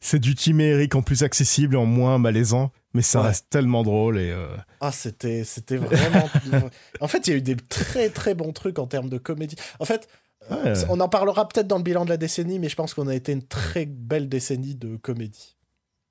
[0.00, 3.28] C'est du Eric en plus accessible et en moins malaisant, mais ça Ouais.
[3.28, 4.46] reste tellement drôle et euh,
[4.80, 6.28] Ah, c'était, c'était vraiment.
[7.00, 9.56] en fait, il y a eu des très très bons trucs en termes de comédie.
[9.80, 10.08] En fait,
[10.50, 10.72] ouais.
[10.88, 13.14] on en parlera peut-être dans le bilan de la décennie, mais je pense qu'on a
[13.14, 15.56] été une très belle décennie de comédie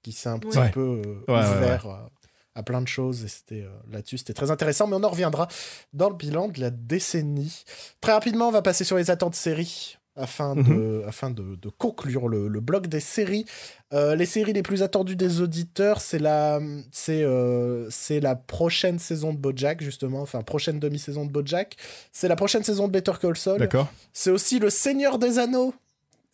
[0.03, 0.69] qui s'est un petit Ouais.
[0.71, 2.07] peu euh, Ouais, ouvert euh,
[2.55, 3.23] à plein de choses.
[3.25, 5.47] Et c'était euh, là-dessus, c'était très intéressant, mais on en reviendra
[5.93, 7.63] dans le bilan de la décennie.
[8.01, 9.97] Très rapidement, on va passer sur les attentes séries.
[10.17, 11.03] Afin de, Mhm.
[11.07, 13.45] afin de, de conclure le, le bloc des séries.
[13.93, 16.59] Euh, les séries les plus attendues des auditeurs, c'est la,
[16.91, 20.21] c'est, euh, c'est la prochaine saison de Bojack, justement.
[20.21, 21.75] Enfin, prochaine demi-saison de Bojack.
[22.11, 23.59] C'est la prochaine saison de Better Call Saul.
[23.59, 23.87] D'accord.
[24.11, 25.73] C'est aussi le Seigneur des Anneaux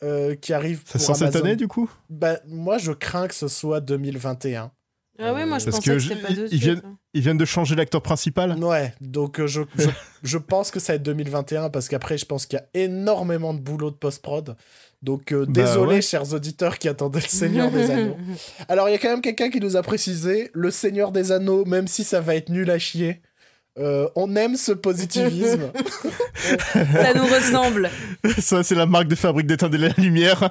[0.01, 1.89] euh, qui arrive Ça pour sort cette année du coup?
[2.09, 4.71] Bah, moi, je crains que ce soit 2021.
[5.19, 6.97] Ah oui, moi je Parce pensais que que je- pas de ils suite, viennent- hein.
[7.13, 9.87] Ils viennent de changer l'acteur principal Ouais, donc euh, je, je,
[10.23, 13.53] je pense que ça va être 2021 parce qu'après, je pense qu'il y a énormément
[13.53, 14.55] de boulot de post-prod.
[15.03, 16.01] Donc, euh, Bah désolé, ouais.
[16.01, 18.17] chers auditeurs qui attendaient le Seigneur des Anneaux.
[18.69, 21.65] Alors, il y a quand même quelqu'un qui nous a précisé le Seigneur des Anneaux,
[21.65, 23.21] même si ça va être nul à chier,
[23.77, 25.71] euh, on aime ce positivisme.
[26.35, 27.89] Ça nous ressemble.
[28.39, 30.49] Ça, c'est la marque de fabrique d'éteindre la lumière.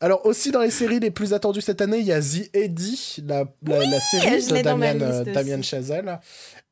[0.00, 3.16] Alors aussi dans les séries les plus attendues cette année, il y a The Eddie,
[3.26, 4.94] la, la, la série de Damien,
[5.24, 5.62] Damien.
[5.62, 6.18] Chazelle.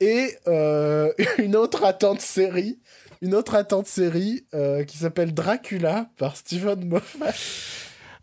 [0.01, 2.78] Et euh, une autre attente série,
[3.22, 7.32] une autre attente série euh, qui s'appelle Dracula par Stephen Moffat,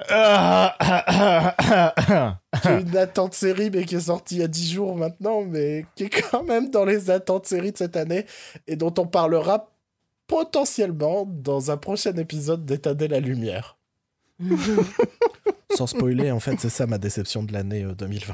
[0.09, 0.75] Ah,
[2.61, 5.43] qui est une attente série mais qui est sortie il y a 10 jours maintenant,
[5.43, 8.25] mais qui est quand même dans les attentes séries de cette année
[8.67, 9.71] et dont on parlera
[10.27, 13.77] potentiellement dans un prochain épisode d'Éteindre la lumière.
[15.75, 18.33] Sans spoiler, en fait, c'est ça ma déception de l'année euh, 2020.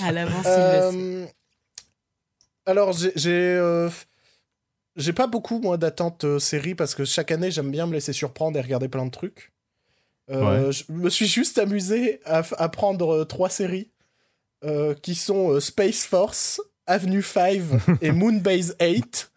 [0.00, 0.46] À l'avance.
[0.46, 1.26] Euh,
[2.66, 3.12] alors, j'ai.
[3.16, 3.88] J'ai euh,
[4.94, 8.12] j'ai pas beaucoup, moi, d'attentes euh, séries parce que chaque année, j'aime bien me laisser
[8.12, 9.52] surprendre et regarder plein de trucs.
[10.30, 13.90] Euh, Je me suis juste amusé à, à prendre euh, trois séries
[14.64, 17.60] euh, qui sont euh, Space Force, Avenue 5
[18.02, 19.31] et Moonbase 8.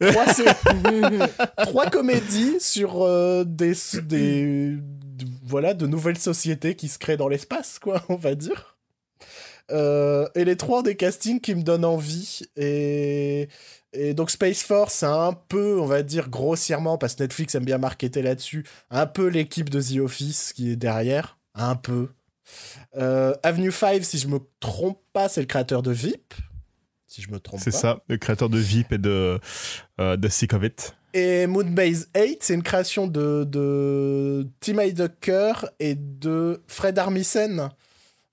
[1.58, 7.28] Trois, comédies sur euh, des, des, de- voilà, de nouvelles sociétés qui se créent dans
[7.28, 8.76] l'espace, quoi, on va dire.
[9.72, 12.42] Euh, et les trois des castings qui me donnent envie.
[12.56, 13.48] Et,
[13.92, 17.64] et donc Space Force, c'est un peu, on va dire grossièrement, parce que Netflix aime
[17.64, 21.38] bien marketer là-dessus, un peu l'équipe de The Office qui est derrière.
[21.54, 22.10] Un peu.
[22.96, 26.34] Euh, Avenue 5, si je me trompe pas, c'est le créateur de VIP.
[27.16, 29.40] Si je me trompe C'est ça, le créateur de VIP et de,
[30.00, 30.94] euh, de Sick of It.
[31.14, 37.70] Et Moonbase 8, c'est une création de, de Tim Heidecker et de Fred Armisen,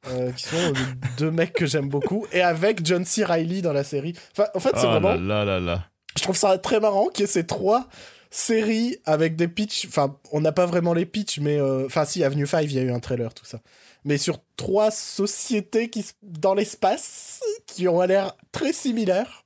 [0.10, 0.74] euh, qui sont euh,
[1.18, 3.24] deux mecs que j'aime beaucoup, et avec John C.
[3.24, 4.14] Reilly dans la série.
[4.38, 5.14] Enfin, en fait, c'est Oh vraiment.
[5.16, 5.86] là là là là.
[6.18, 7.88] Je trouve ça très marrant qu'il y ait ces trois,
[8.30, 9.86] série avec des pitchs.
[9.88, 11.58] Enfin, on n'a pas vraiment les pitchs, mais.
[11.58, 13.62] euh, Enfin, si, Avenue 5, il y a eu un trailer, tout ça.
[14.06, 19.46] Mais sur trois sociétés qui, dans l'espace qui ont l'air très similaires.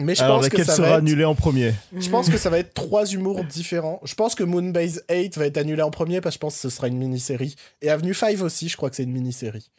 [0.00, 1.74] Mais je Alors, pense que ça sera va être- annulée en premier?
[1.96, 4.00] Je pense que ça va être trois humours différents.
[4.04, 6.60] Je pense que Moonbase 8 va être annulé en premier parce que je pense que
[6.60, 7.56] ce sera une mini-série.
[7.82, 9.70] Et Avenue 5 aussi, je crois que c'est une mini-série.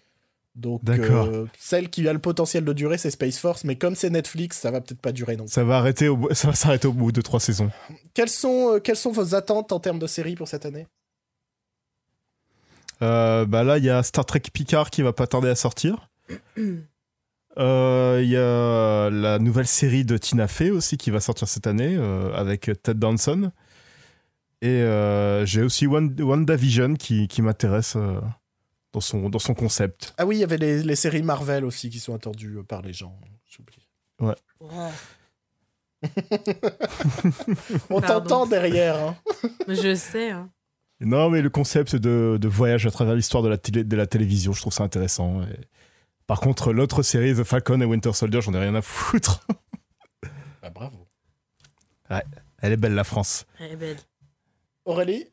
[0.55, 3.63] Donc, euh, celle qui a le potentiel de durer, c'est Space Force.
[3.63, 5.53] Mais comme c'est Netflix, ça va peut-être pas durer non plus.
[5.53, 7.69] Ça va arrêter au ça va s'arrêter au bout de trois saisons.
[8.13, 10.85] Quelles sont, euh, quelles sont vos attentes en termes de série pour cette année?
[13.01, 16.09] Euh, bah là, il y a Star Trek Picard qui va pas tarder à sortir.
[17.57, 21.67] Euh, Il y a la nouvelle série de Tina Fey aussi qui va sortir cette
[21.67, 23.51] année euh, avec Ted Danson.
[24.61, 28.21] Et euh, j'ai aussi One- WandaVision qui, qui m'intéresse euh,
[28.93, 30.13] dans, son, dans son concept.
[30.17, 32.93] Ah oui, il y avait les, les séries Marvel aussi qui sont attendues par les
[32.93, 33.19] gens.
[33.45, 33.87] J'oublie.
[37.89, 38.19] On Pardon.
[38.29, 38.95] t'entend derrière.
[38.99, 39.15] hein.
[39.67, 40.29] Je sais.
[40.31, 40.49] hein.
[41.01, 44.05] Non, mais le concept de, de voyage à travers l'histoire de, la télé- de la
[44.07, 45.41] télévision, je trouve ça intéressant.
[45.43, 45.59] Et
[46.27, 49.45] Par contre, l'autre série, The Falcon et Winter Soldier, j'en ai rien à foutre.
[50.61, 51.07] Bah, bravo.
[52.61, 53.45] Elle est belle, la France.
[53.61, 53.97] Elle est belle.
[54.83, 55.25] Aurélie?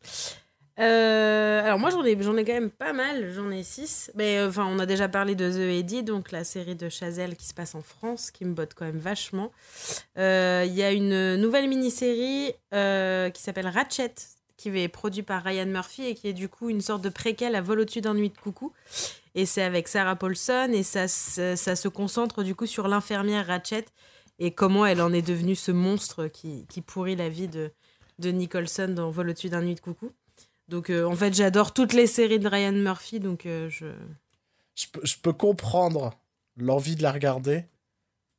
[0.79, 4.11] Euh, alors moi j'en ai, j'en ai quand même pas mal, j'en ai six.
[4.15, 7.35] Mais euh, enfin on a déjà parlé de The Eddie, donc la série de Chazelle
[7.35, 9.51] qui se passe en France, qui me botte quand même vachement.
[10.19, 14.15] Euh, Il y a une nouvelle mini-série euh, qui s'appelle Ratchet,
[14.57, 17.55] qui est produite par Ryan Murphy et qui est du coup une sorte de préquel
[17.55, 18.73] à Vol au-dessus d'un nuit de coucou.
[19.35, 23.85] Et c'est avec Sarah Paulson et ça, ça se concentre du coup sur l'infirmière Ratchet
[24.39, 27.71] et comment elle en est devenue ce monstre qui, qui pourrit la vie de,
[28.19, 30.11] de Nicholson dans Vol au-dessus d'un nuit de coucou.
[30.69, 33.87] Donc euh, en fait j'adore toutes les séries de Ryan Murphy donc euh, je
[34.75, 36.19] je je peux comprendre
[36.57, 37.65] l'envie de la regarder,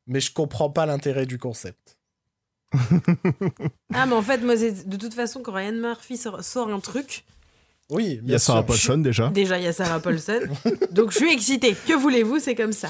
[0.08, 1.97] mais je comprends pas l'intérêt du concept.
[3.94, 7.24] ah mais en fait moi de toute façon quand Ryan Murphy sort, sort un truc
[7.90, 9.30] Oui, Il y a Sarah Paulson déjà.
[9.30, 10.42] déjà il y a Sarah Paulson
[10.92, 12.90] donc je suis excitée que voulez-vous c'est comme ça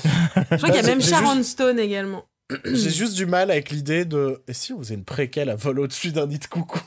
[0.52, 2.26] je crois qu'il y a même Sharon Stone également
[2.66, 4.42] J'ai juste du mal avec l'idée de.
[4.48, 6.80] Et si on faisait une préquelle à vol au-dessus d'un nid de coucou?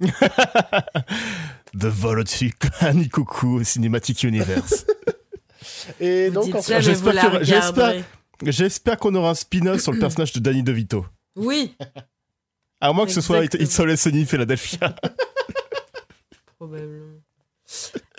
[1.74, 4.86] De vol au-dessus, Annie Coucou, Cinematic Universe.
[6.00, 6.80] Et vous donc, en fait,
[8.46, 11.04] J'espère qu'on aura un spin-off sur le personnage de Danny DeVito.
[11.36, 11.74] Oui
[12.80, 13.44] À moins que ce soit.
[13.44, 14.94] It's Always Sunny Philadelphia.
[16.56, 17.20] probablement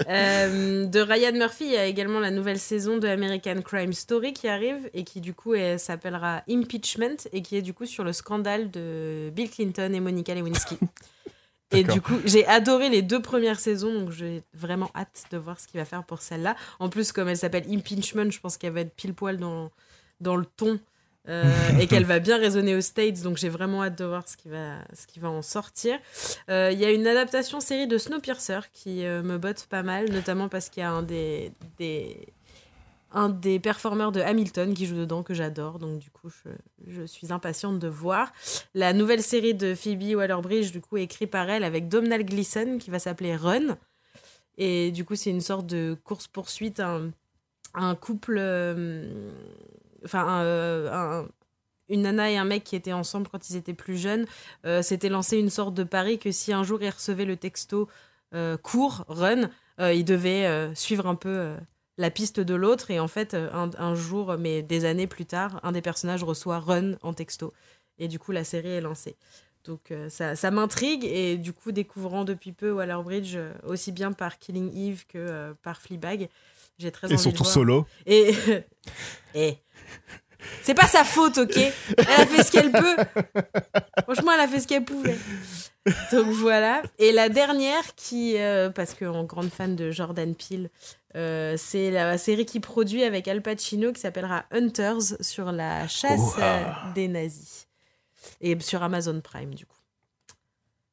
[0.09, 4.33] Euh, de Ryan Murphy il y a également la nouvelle saison de American Crime Story
[4.33, 8.11] qui arrive et qui du coup s'appellera Impeachment et qui est du coup sur le
[8.11, 10.77] scandale de Bill Clinton et Monica Lewinsky
[11.71, 15.59] Et du coup, j'ai adoré les deux premières saisons, donc j'ai vraiment hâte de voir
[15.59, 16.55] ce qu'il va faire pour celle-là.
[16.79, 19.71] En plus, comme elle s'appelle Impeachment, je pense qu'elle va être pile poil dans,
[20.21, 20.79] dans le ton
[21.27, 21.43] euh,
[21.79, 24.49] et qu'elle va bien résonner aux States, donc j'ai vraiment hâte de voir ce qui
[24.49, 25.97] va, ce qui va en sortir.
[26.49, 30.11] Euh, Il y a une adaptation série de Snowpiercer qui euh, me botte pas mal,
[30.11, 32.27] notamment parce qu'il y a un des, des,
[33.11, 36.49] un des performeurs de Hamilton qui joue dedans, que j'adore, donc du coup, je,
[36.87, 38.31] je suis impatiente de voir.
[38.73, 42.91] La nouvelle série de Phoebe Waller-Bridge, du coup, écrite par elle avec Domhnall Gleeson, qui
[42.91, 43.77] va s'appeler Run.
[44.57, 47.11] Et du coup, c'est une sorte de course-poursuite, un,
[47.73, 48.39] un couple.
[50.05, 51.27] Enfin, un- un-
[51.89, 54.25] une nana et un mec qui étaient ensemble quand ils étaient plus jeunes
[54.65, 57.87] euh, s'étaient lancé une sorte de pari que si un jour ils recevaient le texto
[58.33, 59.49] euh, court, run,
[59.79, 61.55] euh, ils devaient suivre un peu
[61.97, 62.89] la piste de l'autre.
[62.91, 66.59] Et en fait, un, un jour, mais des années plus tard, un des personnages reçoit
[66.59, 67.53] run en texto.
[67.99, 69.15] Et du coup, la série est lancée.
[69.63, 74.37] Donc ça, ça m'intrigue et du coup découvrant depuis peu Waller-Bridge euh, aussi bien par
[74.37, 76.29] Killing Eve que par Fleabag,
[76.77, 77.53] j'ai très Et envie de surtout voir.
[77.53, 77.87] solo.
[78.05, 78.31] Et,
[79.33, 79.57] et
[80.61, 82.95] c'est pas sa faute, ok Elle a fait ce qu'elle peut.
[84.03, 85.17] Franchement, elle a fait ce qu'elle pouvait.
[86.11, 86.81] Donc voilà.
[86.97, 90.69] Et la dernière qui, euh, parce que en grande fan de Jordan Peele,
[91.15, 96.35] euh, c'est la série qui produit avec Al Pacino qui s'appellera Hunters sur la chasse
[96.39, 96.63] euh,
[96.93, 97.67] des nazis
[98.41, 99.75] et sur Amazon Prime du coup.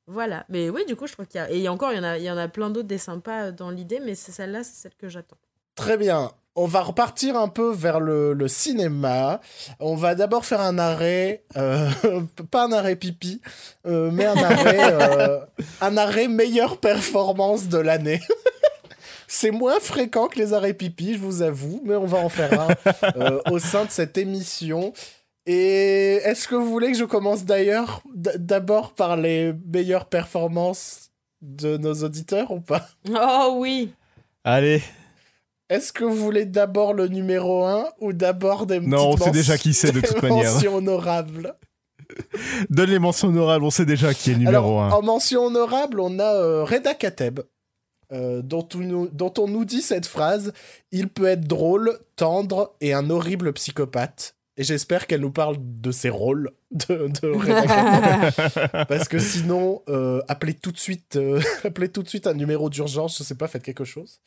[0.06, 0.44] Voilà.
[0.48, 1.96] Mais oui, du coup, je trouve qu'il y a et il y a encore, il
[1.96, 4.32] y en a, il y en a plein d'autres des sympas dans l'idée, mais c'est
[4.32, 5.38] celle-là, c'est celle que j'attends.
[5.74, 6.32] Très bien.
[6.54, 9.40] On va repartir un peu vers le, le cinéma.
[9.80, 11.88] On va d'abord faire un arrêt, euh,
[12.50, 13.40] pas un arrêt pipi,
[13.86, 15.40] euh, mais un arrêt, euh,
[15.80, 18.20] un arrêt meilleure performance de l'année.
[19.34, 22.60] C'est moins fréquent que les arrêts pipi, je vous avoue, mais on va en faire
[22.60, 22.68] un
[23.16, 24.92] euh, au sein de cette émission.
[25.46, 31.10] Et est-ce que vous voulez que je commence d'ailleurs d'abord par les meilleures performances
[31.40, 32.86] de nos auditeurs ou pas?
[33.08, 33.94] Oh oui.
[34.44, 34.82] Allez,
[35.72, 39.54] Est-ce que vous voulez d'abord le numéro 1 ou d'abord des Non, on sait déjà
[39.54, 40.52] mentions- qui c'est, de toute manière.
[40.52, 41.54] mentions honorables
[42.68, 44.90] Donne les mentions honorables, on sait déjà qui est numéro Alors, 1.
[44.98, 47.40] En mention honorable, on a euh, Reda Kateb,
[48.12, 50.52] euh, dont, on nous, dont on nous dit cette phrase
[50.90, 54.34] Il peut être drôle, tendre et un horrible psychopathe.
[54.58, 58.84] Et j'espère qu'elle nous parle de ses rôles de, de.
[58.86, 62.68] Parce que sinon, euh, appelez, tout de suite, euh, appelez tout de suite un numéro
[62.68, 64.20] d'urgence, je sais pas, faites quelque chose.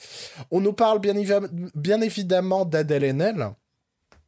[0.50, 3.50] On nous parle bien, évi- bien évidemment d'Adèle Haenel,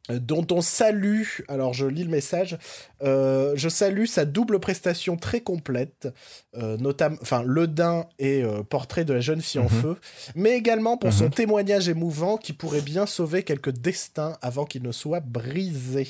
[0.08, 2.56] dont on salue, alors je lis le message,
[3.02, 6.08] euh, je salue sa double prestation très complète,
[6.56, 9.68] euh, notamment, enfin, Le Dain et euh, Portrait de la jeune fille en Mhm.
[9.82, 9.96] feu,
[10.34, 11.30] mais également pour son Mhm.
[11.30, 16.08] témoignage émouvant qui pourrait bien sauver quelques destins avant qu'ils ne soient brisés.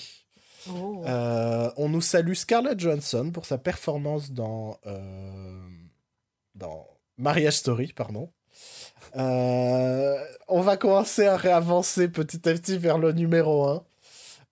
[0.71, 1.03] Oh.
[1.07, 5.61] Euh, on nous salue Scarlett Johansson pour sa performance dans, euh,
[6.55, 8.31] dans Marriage Story, pardon.
[9.17, 10.17] Euh,
[10.49, 13.85] on va commencer à réavancer petit à petit vers le numéro 1.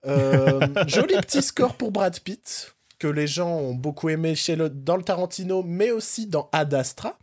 [0.86, 4.96] joli petit score pour Brad Pitt, que les gens ont beaucoup aimé chez le, dans
[4.96, 7.18] le Tarantino, mais aussi dans Ad Astra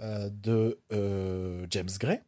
[0.00, 2.20] euh, de euh, James Gray.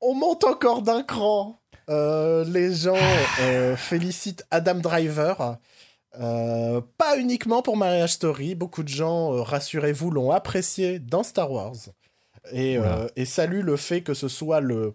[0.00, 1.60] On monte encore d'un cran.
[1.88, 2.96] Euh, les gens
[3.40, 5.58] euh, félicitent Adam Driver.
[6.20, 11.50] Euh, pas uniquement pour Marriage Story, beaucoup de gens, euh, rassurez-vous, l'ont apprécié dans Star
[11.50, 11.76] Wars.
[12.50, 14.94] Et, euh, et saluent le fait que ce soit le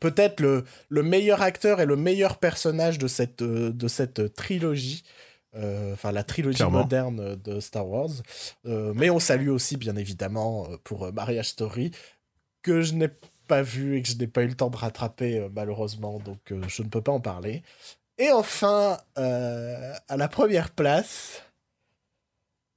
[0.00, 5.02] peut-être le, le meilleur acteur et le meilleur personnage de cette, euh, de cette trilogie.
[5.54, 6.78] Euh, Enfin, la trilogie Clairement.
[6.80, 8.08] moderne de Star Wars.
[8.66, 11.90] Euh, mais on salue aussi, bien évidemment, pour Marriage Story,
[12.62, 13.10] que je n'ai
[13.48, 16.62] pas vu et que je n'ai pas eu le temps de rattraper, malheureusement, donc euh,
[16.68, 17.62] je ne peux pas en parler.
[18.16, 21.42] Et enfin, euh, à la première place,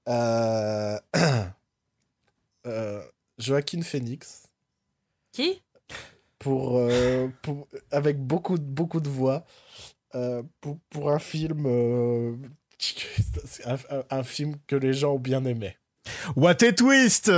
[0.09, 0.99] euh,
[2.67, 3.01] euh,
[3.37, 4.43] Joaquin Phoenix,
[5.31, 5.61] Qui?
[6.45, 9.45] Pour, euh, pour- avec beaucoup, de- beaucoup de voix,
[10.13, 12.35] euh, pour, pour un film, euh,
[14.11, 15.75] un, film que les gens ont bien aimé.
[16.35, 17.31] What a twist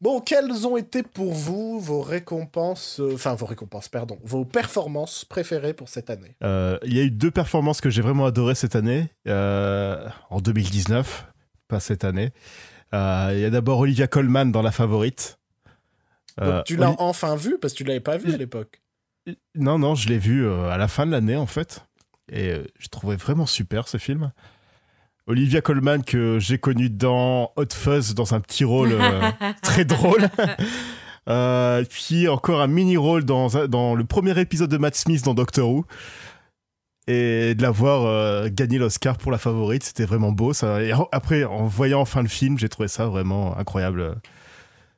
[0.00, 5.74] Bon, quelles ont été pour vous vos récompenses, enfin vos récompenses, pardon, vos performances préférées
[5.74, 6.36] pour cette année?
[6.84, 11.26] Il y a eu deux performances que j'ai vraiment adorées cette année, en 2019,
[11.66, 12.30] pas cette année.
[12.92, 15.39] Il y a d'abord Olivia Colman dans La Favorite.
[16.40, 18.80] Donc, Euh, tu l'as enfin vu parce que tu l'avais pas vu à l'époque.
[19.54, 21.84] Non, non, je l'ai vu euh, à la fin de l'année en fait.
[22.32, 24.32] Et euh, je trouvais vraiment super ce film.
[25.26, 29.20] Olivia Colman que j'ai connue dans Hot Fuzz dans un petit rôle euh,
[29.62, 30.28] très drôle.
[31.28, 33.46] Euh, puis encore un mini rôle dans,
[33.94, 35.84] le premier épisode de Matt Smith dans Doctor Who.
[37.06, 40.54] Et de l'avoir euh, gagné l'Oscar pour la favorite, c'était vraiment beau.
[40.54, 40.82] Ça.
[40.82, 44.16] Et après, en voyant enfin le film, j'ai trouvé ça vraiment incroyable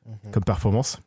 [0.05, 0.31] Mhm.
[0.31, 1.01] comme performance.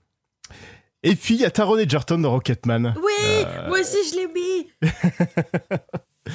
[1.07, 2.95] Et puis il y a Taron Egerton dans Rocketman.
[2.97, 3.13] Oui,
[3.45, 4.71] Euh, moi aussi je l'ai mis.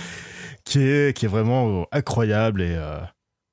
[0.64, 3.00] qui est, qui est vraiment euh, incroyable et euh,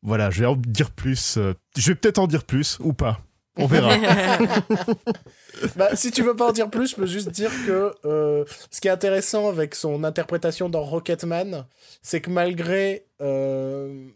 [0.02, 1.36] voilà, je vais en dire plus.
[1.76, 3.18] je vais peut-être en dire plus ou pas.
[3.56, 3.96] On verra.
[5.74, 8.80] Bah, si tu veux pas en dire plus, je peux juste dire que euh, ce
[8.80, 11.66] qui est intéressant avec son interprétation dans Rocketman,
[12.00, 14.06] c'est que malgré euh,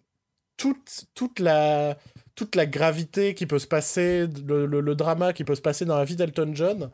[0.57, 1.99] toute, toute, la,
[2.35, 5.85] toute la gravité qui peut se passer, le, le- le drama qui peut se passer
[5.85, 6.91] dans la vie d'Elton John,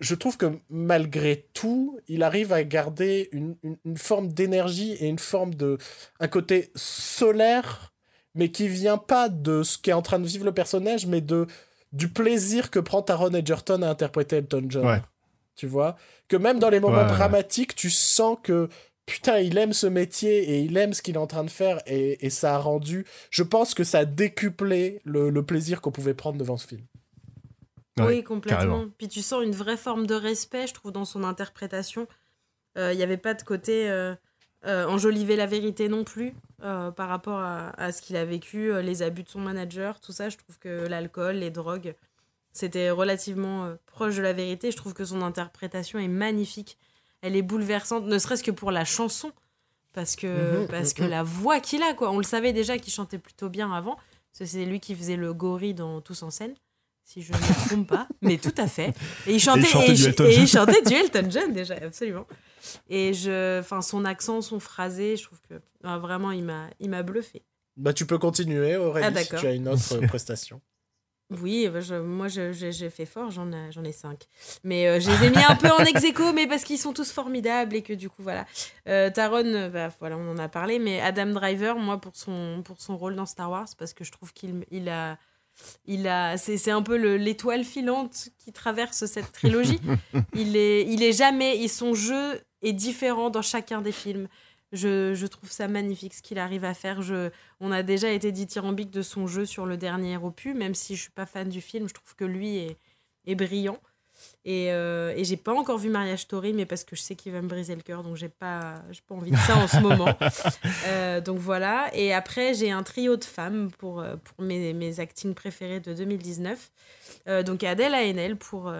[0.00, 5.06] je trouve que malgré tout, il arrive à garder une, une- une forme d'énergie et
[5.08, 5.78] une forme de.
[6.20, 7.94] un côté solaire,
[8.34, 11.46] mais qui vient pas de ce qu'est en train de vivre le personnage, mais de
[11.92, 14.86] du plaisir que prend Taron Egerton à interpréter Elton John.
[14.86, 15.00] Ouais.
[15.54, 15.96] Tu vois?
[16.28, 18.68] Que même dans les moments Ouais, dramatiques, tu sens que
[19.06, 21.80] putain, il aime ce métier et il aime ce qu'il est en train de faire
[21.86, 23.06] et, et ça a rendu.
[23.30, 26.82] Je pense que ça a décuplé le, le plaisir qu'on pouvait prendre devant ce film.
[27.98, 28.58] Ouais, oui, complètement.
[28.58, 28.84] carrément.
[28.98, 32.06] Puis tu sens une vraie forme de respect, je trouve, dans son interprétation.
[32.76, 34.14] Euh, Il n'y avait pas de côté euh,
[34.66, 38.70] euh, enjoliver la vérité non plus euh, par rapport à, à ce qu'il a vécu,
[38.70, 40.28] euh, les abus de son manager, tout ça.
[40.28, 41.94] Je trouve que l'alcool, les drogues,
[42.52, 44.70] c'était relativement euh, proche de la vérité.
[44.70, 46.76] Je trouve que son interprétation est magnifique.
[47.26, 49.32] Elle est bouleversante, ne serait-ce que pour la chanson.
[49.92, 51.10] Parce que, Mhm, parce que mhm.
[51.10, 52.10] la voix qu'il a, quoi.
[52.10, 53.94] On le savait déjà qu'il chantait plutôt bien avant.
[53.96, 56.54] Parce que c'est lui qui faisait le gorille dans Tous en scène,
[57.02, 58.06] si je ne me trompe pas.
[58.20, 58.94] Mais tout à fait.
[59.26, 62.26] Et il chantait, et du il- et chantait du Elton John déjà, absolument.
[62.90, 66.90] Et je, enfin, son accent, son phrasé, je trouve que ah, vraiment, il m'a, il
[66.90, 67.42] m'a bluffé.
[67.78, 70.60] Bah, tu peux continuer, Aurélie, Ah, si tu as une autre prestation.
[71.42, 74.26] Oui, bah, je- moi je- je- j'ai fait fort, j'en ai, cinq.
[74.62, 76.92] Mais euh, je les ai mis un peu en ex aequo, mais parce qu'ils sont
[76.92, 78.46] tous formidables et que du coup, voilà.
[78.88, 82.62] Euh, Taron, euh, bah, voilà, on en a parlé, mais Adam Driver, moi, pour son,
[82.64, 85.18] pour son rôle dans Star Wars, parce que je trouve qu'il il a.
[85.86, 89.80] Il a, c'est, un peu le- l'étoile filante qui traverse cette trilogie.
[90.34, 94.28] il est, il est jamais, et son jeu est différent dans chacun des films.
[94.76, 97.02] Je, je trouve ça magnifique ce qu'il arrive à faire.
[97.02, 97.30] Je,
[97.60, 101.02] on a déjà été dithyrambique de son jeu sur le dernier opus, même si je
[101.02, 102.76] suis pas fan du film, je trouve que lui est,
[103.26, 103.78] est brillant.
[104.44, 107.32] Et, euh, et j'ai pas encore vu Mariage Story, mais parce que je sais qu'il
[107.32, 110.14] va me briser le cœur, donc j'ai pas, pas envie de ça en ce moment.
[110.86, 111.90] Euh, donc voilà.
[111.94, 115.94] Et après, j'ai un trio de femmes pour, euh, pour mes, mes actings préférés de
[115.94, 116.70] 2019.
[117.28, 118.72] Euh, donc Adèle Haenel pour,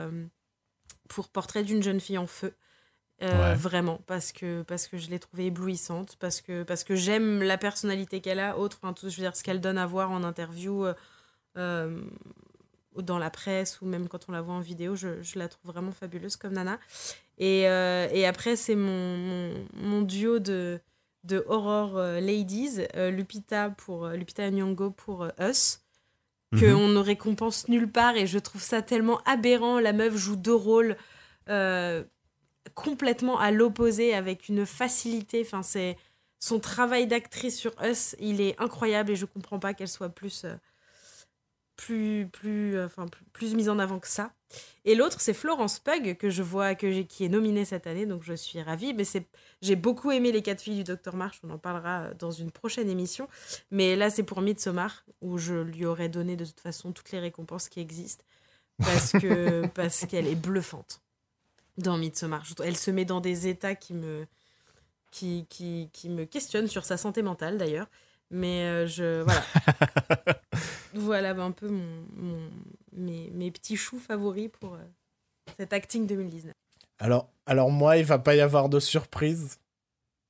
[1.09, 2.55] pour Portrait d'une jeune fille en feu.
[3.23, 3.55] Euh, Ouais.
[3.55, 7.57] Vraiment, parce que, parce que je l'ai trouvée éblouissante, parce que, parce que j'aime la
[7.57, 10.23] personnalité qu'elle a, autre, enfin, tout, je veux dire, ce qu'elle donne à voir en
[10.23, 10.95] interview, euh,
[11.57, 12.03] euh,
[12.97, 15.73] dans la presse, ou même quand on la voit en vidéo, je, je la trouve
[15.73, 16.79] vraiment fabuleuse comme Nana.
[17.39, 20.79] Et, euh, et après, c'est mon, mon, mon duo de,
[21.25, 25.81] de horror ladies, Lupita, pour, Lupita Nyong'o pour Us
[26.53, 26.61] Mhm.
[26.61, 29.81] qu'on ne récompense nulle part et je trouve ça tellement aberrant.
[29.81, 30.97] La meuf joue deux rôles
[31.49, 32.05] euh,
[32.75, 35.43] complètement à l'opposé avec une facilité.
[35.45, 35.97] Enfin, c'est
[36.39, 40.45] son travail d'actrice sur Us, il est incroyable et je comprends pas qu'elle soit plus
[40.45, 40.55] euh,
[41.77, 44.33] plus plus euh, enfin plus, mise en avant que ça.
[44.85, 48.23] Et l'autre c'est Florence Pug que je vois que qui est nominée cette année donc
[48.23, 49.27] je suis ravie mais c'est
[49.63, 52.91] j'ai beaucoup aimé les quatre filles du Docteur March, on en parlera dans une prochaine
[52.91, 53.27] émission.
[53.71, 57.21] Mais là, c'est pour Midsommar, où je lui aurais donné de toute façon toutes les
[57.21, 58.25] récompenses qui existent.
[58.79, 61.01] Parce que parce qu'elle est bluffante
[61.79, 62.45] dans Midsommar.
[62.65, 64.27] Elle se met dans des états qui me,
[65.11, 67.89] qui, qui, qui me questionnent sur sa santé mentale, d'ailleurs.
[68.31, 69.23] Mais euh, je.
[69.23, 69.45] Voilà.
[70.95, 72.51] voilà un peu mon, mon-
[72.93, 74.79] mes, mes petits choux favoris pour euh,
[75.59, 76.53] cet acting 2019.
[76.99, 79.59] Alors, alors moi, il va pas y avoir de surprise,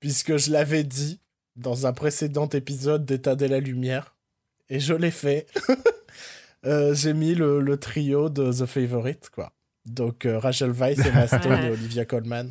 [0.00, 1.20] puisque je l'avais dit
[1.54, 4.14] dans un précédent épisode d'État de la Lumière,
[4.68, 5.46] et je l'ai fait.
[6.64, 9.52] Euh, J'ai mis le, le trio de The Favorite, quoi.
[9.86, 12.50] Donc euh, Rachel Weisz, Emma Stone et Olivia Colman.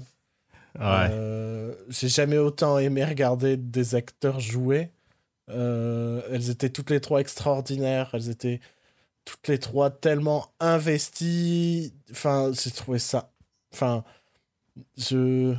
[0.80, 1.08] Ouais.
[1.12, 4.90] Euh, J'ai jamais autant aimé regarder des acteurs jouer.
[5.50, 8.10] Euh, elles étaient toutes les trois extraordinaires.
[8.14, 8.60] Elles étaient
[9.26, 11.94] toutes les trois tellement investies.
[12.12, 13.32] Enfin, j'ai trouvé ça.
[13.74, 14.04] Enfin,
[14.98, 15.56] je...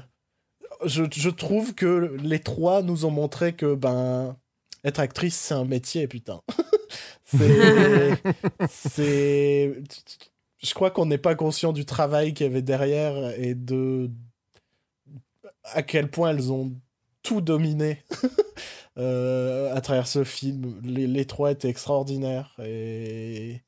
[0.85, 4.37] je je trouve que les trois nous ont montré que ben
[4.85, 6.41] être actrice c'est un métier putain.
[7.25, 8.23] c'est
[8.69, 9.75] c'est
[10.67, 14.11] je crois qu'on n'est pas conscient du travail qu'il y avait derrière et de
[15.65, 16.73] à quel point elles ont
[17.23, 18.03] tout dominé
[18.99, 20.81] euh, à travers ce film.
[20.83, 23.63] Les, les trois étaient extraordinaires et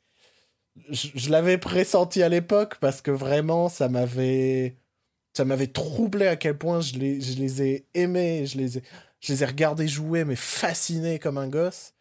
[0.91, 4.77] je, l'avais pressenti à l'époque parce que vraiment ça m'avait
[5.35, 8.83] ça m'avait troublé à quel point je les, je les ai aimés, je les ai,
[9.21, 11.95] je les ai regardés jouer mais fascinés comme un gosse.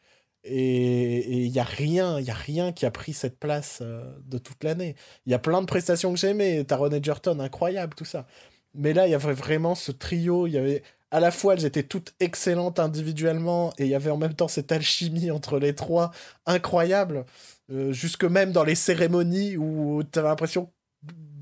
[0.50, 4.04] Et il y a rien, il y a rien qui a pris cette place euh,
[4.26, 4.96] de toute l'année.
[5.26, 8.26] Il y a plein de prestations que j'aimais, Taron Egerton, incroyable, tout ça.
[8.74, 11.66] Mais là, il y avait vraiment ce trio, il y avait à la fois elles
[11.66, 15.74] étaient toutes excellentes individuellement et il y avait en même temps cette alchimie entre les
[15.74, 16.12] trois
[16.46, 17.26] incroyable.
[17.72, 20.70] Euh, jusque même dans les cérémonies où tu avais l'impression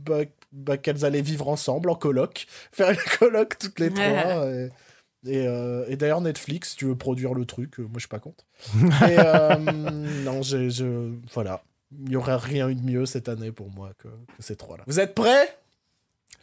[0.06, 0.22] bah,
[0.52, 4.48] bah, qu'elles allaient vivre ensemble en coloc, faire une coloc toutes les trois.
[4.48, 4.70] et
[5.28, 8.08] et, euh, et d'ailleurs, Netflix, si tu veux produire le truc, euh, moi je suis
[8.08, 8.46] pas contre.
[9.10, 9.58] Et euh,
[10.24, 11.64] non, j'ai, je, voilà.
[11.98, 14.84] Il n'y aurait rien eu de mieux cette année pour moi que, que ces trois-là.
[14.88, 15.56] Vous êtes prêts?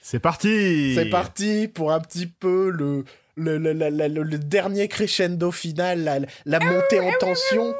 [0.00, 3.04] C'est parti C'est parti pour un petit peu le,
[3.36, 7.72] le, le, le- le- le dernier crescendo final, la, la montée en tension.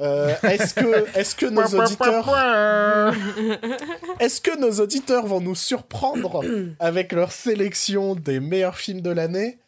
[0.00, 2.24] Euh, est-ce que, est-ce que nos auditeurs,
[4.20, 6.42] est-ce que nos auditeurs vont nous surprendre
[6.80, 9.58] avec leur sélection des meilleurs films de l'année?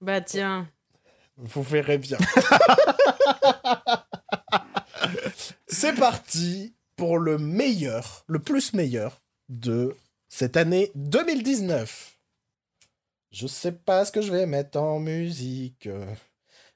[0.00, 0.68] Bah tiens.
[1.36, 2.18] Vous verrez bien.
[5.68, 9.96] C'est parti pour le meilleur, le plus meilleur de
[10.28, 12.18] cette année 2019.
[13.30, 15.88] Je sais pas ce que je vais mettre en musique,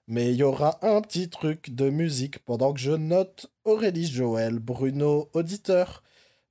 [0.07, 4.59] mais il y aura un petit truc de musique pendant que je note Aurélie Joël,
[4.59, 6.03] Bruno, auditeur,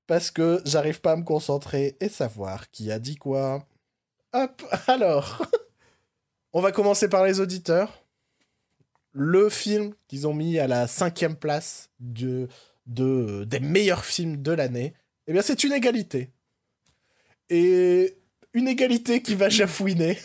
[0.08, 3.66] parce que j'arrive pas à me concentrer et savoir qui a dit quoi.
[4.34, 5.45] Hop, alors,
[6.54, 8.04] on va commencer par les auditeurs
[9.12, 12.48] le film qu'ils ont mis à la cinquième place de,
[12.88, 14.94] de, des meilleurs films de l'année,
[15.28, 16.32] eh bien c'est une égalité.
[17.50, 18.18] Et
[18.54, 20.18] une égalité qui va chafouiner.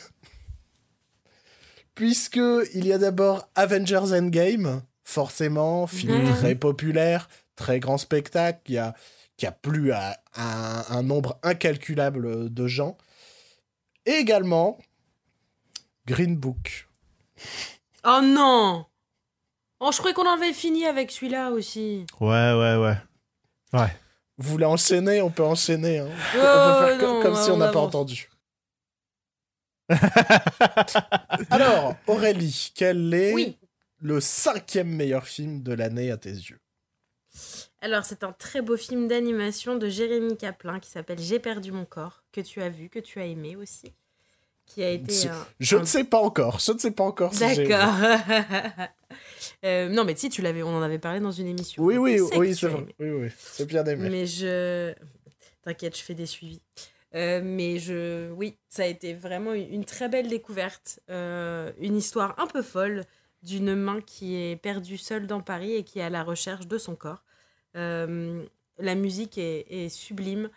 [1.94, 2.40] Puisque
[2.74, 6.34] il y a d'abord Avengers Endgame, forcément, film Mhm.
[6.36, 8.94] très populaire, très grand spectacle, qui a,
[9.36, 12.96] qui a plu à, à un, un nombre incalculable de gens.
[14.06, 14.78] Et également
[16.08, 16.88] Green Book.
[18.04, 18.86] Oh non
[19.80, 22.04] Oh, je croyais qu'on en avait fini avec celui-là aussi.
[22.20, 22.96] Ouais, ouais, ouais.
[23.72, 23.96] Ouais.
[24.38, 25.98] Vous voulez enchaîner On peut enchaîner.
[26.00, 26.08] hein.
[26.10, 28.28] Oh, on peut faire non, comme si on n'a pas entendu.
[31.50, 33.56] Alors, Aurélie, quel est Oui.
[34.00, 36.60] le cinquième meilleur film de l'année à tes yeux?
[37.80, 41.84] Alors, c'est un très beau film d'animation de Jérémy Caplin qui s'appelle J'ai perdu mon
[41.84, 43.92] corps, que tu as vu, que tu as aimé aussi.
[44.68, 45.12] Qui a été.
[45.14, 46.60] Je- un- Je un ne sais pas encore.
[46.60, 47.94] Je ne sais pas encore si D'accord.
[49.64, 51.82] Euh, non, mais si, tu l'avais, on en avait parlé dans une émission.
[51.82, 52.86] Oui, oui, oui, c'est vrai.
[53.00, 54.08] Oui, oui, c'est bien aimé.
[54.08, 54.94] Mais je.
[55.62, 56.60] T'inquiète, je fais des suivis.
[57.14, 58.30] Euh, mais je.
[58.32, 61.00] Oui, ça a été vraiment une très belle découverte.
[61.10, 63.04] Euh, une histoire un peu folle
[63.42, 66.78] d'une main qui est perdue seule dans Paris et qui est à la recherche de
[66.78, 67.24] son corps.
[67.74, 70.50] La musique est, est sublime.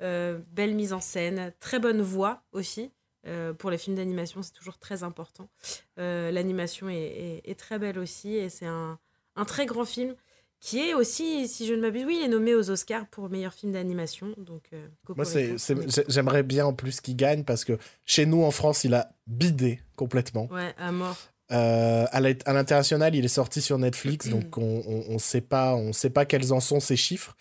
[0.00, 1.52] Belle mise en scène.
[1.60, 2.90] Très bonne voix aussi.
[3.26, 5.48] Euh, pour les films d'animation, c'est toujours très important.
[5.98, 8.98] Euh, L'animation est, est- est très belle aussi et c'est un,
[9.34, 10.14] un très grand film
[10.60, 13.52] qui est aussi, si je ne m'abuse, oui, il est nommé aux Oscars pour meilleur
[13.52, 14.28] film d'animation.
[14.38, 15.24] Donc, euh, Moi,
[16.08, 19.80] j'aimerais bien en plus qu'il gagne parce que chez nous en France, il a bidé
[19.96, 20.46] complètement.
[20.50, 21.16] Ouais, à mort.
[21.52, 25.40] Euh, à l'int- à l'international, il est sorti sur Netflix, donc on, on, on sait
[25.42, 27.36] pas, on sait pas quels en sont ces chiffres,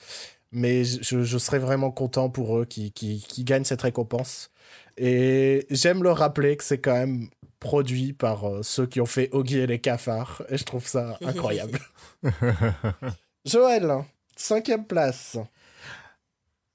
[0.52, 4.52] mais je, je serais vraiment content pour eux qui, qui, qui gagnent cette récompense.
[4.98, 7.28] Et j'aime le rappeler que c'est quand même
[7.60, 11.18] produit par euh, ceux qui ont fait Oggy et les cafards, et je trouve ça
[11.26, 11.80] incroyable.
[13.46, 13.92] Joël,
[14.36, 15.38] cinquième place.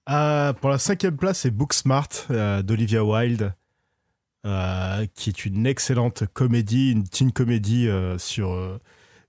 [0.07, 3.53] Ah, pour la cinquième place, c'est Booksmart euh, d'Olivia Wilde,
[4.47, 8.79] euh, qui est une excellente comédie, une teen comédie euh, sur, euh,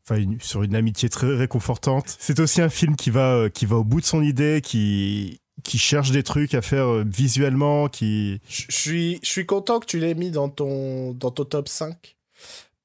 [0.05, 2.15] enfin, une- sur une amitié très réconfortante.
[2.19, 5.40] C'est aussi un film qui va, euh, qui va au bout de son idée, qui,
[5.64, 8.42] qui cherche des trucs à faire euh, visuellement, qui...
[8.48, 12.16] Je suis, je suis content que tu l'aies mis dans ton, dans ton top 5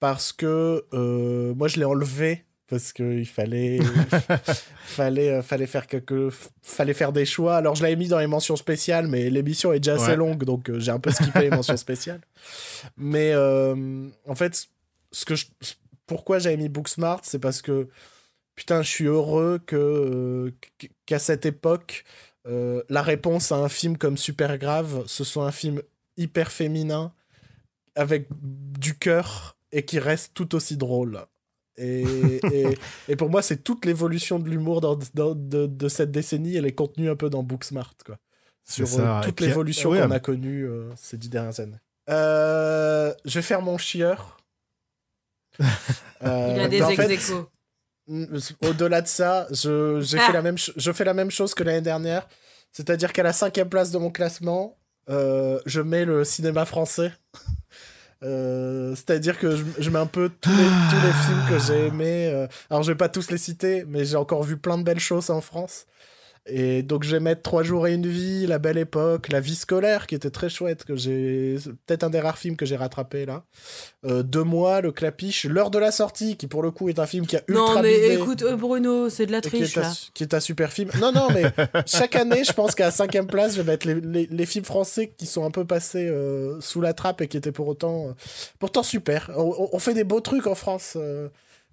[0.01, 3.79] parce que euh, moi je l'ai enlevé parce qu'il fallait,
[4.85, 6.31] fallait, euh, fallait, faire quelque,
[6.63, 7.57] fallait faire des choix.
[7.57, 10.71] Alors je l'avais mis dans les mentions spéciales, mais l'émission est déjà assez longue donc
[10.79, 12.21] j'ai un peu skippé les mentions spéciales.
[12.97, 14.69] Mais euh, en fait,
[15.13, 15.47] ce que je,
[16.07, 17.89] pourquoi j'avais mis Booksmart, c'est parce que
[18.57, 20.53] putain, je suis heureux que
[21.07, 22.05] qu'à cette époque,
[22.47, 25.83] euh, la réponse à un film comme Super Grave, ce soit un film
[26.17, 27.13] hyper féminin,
[27.95, 31.21] avec du cœur, et qui reste tout aussi drôle.
[31.77, 32.03] Et,
[32.53, 32.79] et,
[33.09, 36.67] et pour moi, c'est toute l'évolution de l'humour dans, dans- de, de cette décennie, elle
[36.67, 38.19] est contenue un peu dans Booksmart, quoi.
[38.69, 39.19] Sur ça.
[39.21, 41.77] euh, toute l'évolution ouais, qu'on a connue euh, ces dix dernières années.
[42.11, 44.39] Euh, je vais faire mon chieur.
[45.61, 45.67] Il
[46.23, 46.97] Euh, a des fait.
[47.35, 47.47] Mm,
[48.63, 50.27] Au-delà de ça, je, j'ai Ah.
[50.27, 52.27] fait la même ch- je fais la même chose que l'année dernière.
[52.73, 54.79] C'est-à-dire qu'à la cinquième place de mon classement,
[55.09, 57.13] euh, je mets le cinéma français.
[58.23, 61.87] Euh, c'est-à-dire que je, je mets un peu tous les, tous les films que j'ai
[61.89, 62.29] aimés.
[62.33, 64.99] euh, alors, je vais pas tous les citer, mais j'ai encore vu plein de belles
[65.01, 65.85] choses en France.
[66.49, 69.57] Et donc, je vais mettre Trois jours et une vie, La Belle Époque, La vie
[69.57, 71.57] scolaire, qui était très chouette, que j'ai.
[71.87, 73.45] Peut-être un des rares films que j'ai rattrapé là.
[74.05, 77.07] Euh, Deux mois, Le Clapiche, L'heure de la sortie, qui pour le coup est un
[77.07, 79.51] film qui a ultra Non, mais bidé écoute, euh, Bruno, c'est de la qui est,
[79.61, 79.93] triche, un, là.
[80.15, 80.91] qui est un super film.
[81.01, 81.45] Non, non, mais
[81.87, 84.65] chaque année, je pense qu'à la cinquième place, je vais mettre les, les- les films
[84.65, 88.09] français qui sont un peu passés euh, sous la trappe et qui étaient pour autant,
[88.09, 88.13] euh,
[88.61, 89.31] pourtant super.
[89.37, 90.97] On fait des beaux trucs en France.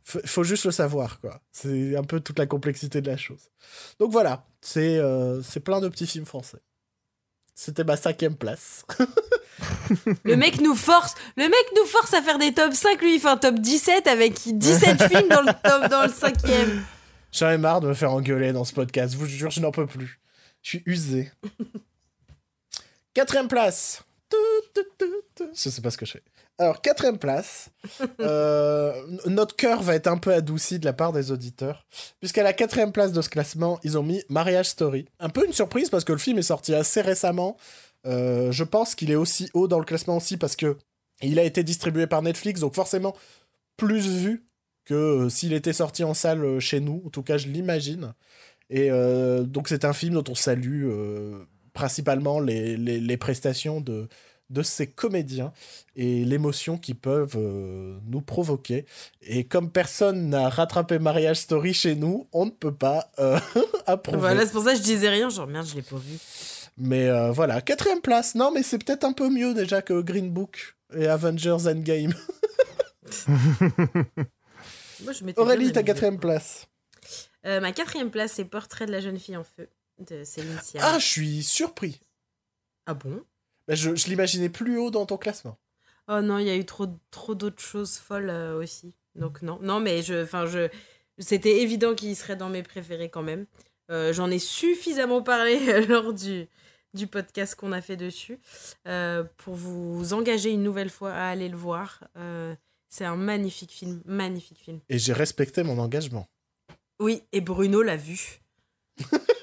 [0.04, 1.42] Faut, juste le savoir, quoi.
[1.52, 3.50] C'est un peu toute la complexité de la chose.
[4.00, 6.60] Donc voilà, c'est euh, c'est plein de petits films français.
[7.56, 8.86] C'était ma cinquième place.
[10.24, 13.20] Le mec nous force, le mec nous force à faire des top 5, lui il
[13.20, 16.84] fait un top 17 avec 17 films dans le top dans le cinquième.
[17.32, 19.14] J'en ai marre de me faire engueuler dans ce podcast.
[19.14, 20.20] Je vous jure, je n'en peux plus.
[20.64, 21.32] Je suis usé.
[23.14, 24.04] Quatrième place.
[25.54, 26.24] Je sais pas ce que je fais.
[26.60, 27.70] Alors, quatrième place.
[28.20, 28.94] Euh,
[29.26, 31.86] notre cœur va être un peu adouci de la part des auditeurs.
[32.22, 35.06] Puisqu'à la quatrième place de ce classement, ils ont mis Mariage Story.
[35.20, 37.58] Un peu une surprise parce que le film est sorti assez récemment.
[38.06, 40.78] Euh, je pense qu'il est aussi haut dans le classement aussi parce que
[41.22, 43.16] il a été distribué par Netflix, donc forcément
[43.76, 44.46] plus vu
[44.86, 47.04] que euh, s'il était sorti en salle chez nous.
[47.06, 48.14] En tout cas, je l'imagine.
[48.70, 50.90] Et donc, c'est un film dont on salue
[51.74, 54.08] principalement les, les, les prestations de,
[54.50, 55.52] de ces comédiens
[55.96, 58.86] et l'émotion qu'ils peuvent euh, nous provoquer.
[59.22, 63.40] Et comme personne n'a rattrapé Mariage Story chez nous, on ne peut pas euh,
[63.86, 64.20] approuver.
[64.20, 66.18] Voilà, c'est pour ça que je disais rien, genre merde, je l'ai pas vu.
[66.78, 68.36] Mais euh, voilà, quatrième place.
[68.36, 72.14] Non, mais c'est peut-être un peu mieux déjà que Green Book et Avengers Endgame.
[75.04, 76.68] Moi, je Aurélie, ta quatrième place.
[77.46, 80.94] Euh, ma quatrième place, c'est Portrait de la jeune fille en feu de Céline Sciamma.
[80.94, 82.00] Ah, je suis surpris.
[82.86, 83.24] Ah bon?
[83.68, 85.58] Mais je, je l'imaginais plus haut dans ton classement.
[86.08, 88.94] Oh non, il y a eu trop, trop d'autres choses folles euh, aussi.
[89.16, 90.68] Donc non, non, mais je, enfin je,
[91.18, 93.46] c'était évident qu'il serait dans mes préférés quand même.
[93.90, 96.48] Euh, J'en ai suffisamment parlé lors du
[96.94, 98.40] du podcast qu'on a fait dessus
[98.88, 102.04] euh, pour vous engager une nouvelle fois à aller le voir.
[102.90, 104.80] C'est un magnifique film, magnifique film.
[104.90, 106.28] Et j'ai respecté mon engagement.
[107.00, 108.42] Oui, et Bruno l'a vu.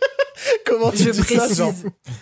[0.71, 1.75] Comment tu Je dis ça genre.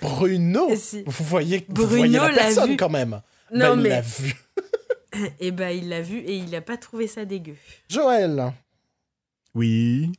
[0.02, 2.76] Bruno si- Vous voyez, vous Bruno voyez la l'a personne vu.
[2.76, 3.20] quand même.
[3.52, 3.88] Non, Bah, il mais.
[3.90, 4.34] l'a vu.
[5.40, 7.54] Et bah, il l'a vu et il a pas trouvé ça dégueu.
[7.88, 8.52] Joël
[9.54, 10.12] Oui.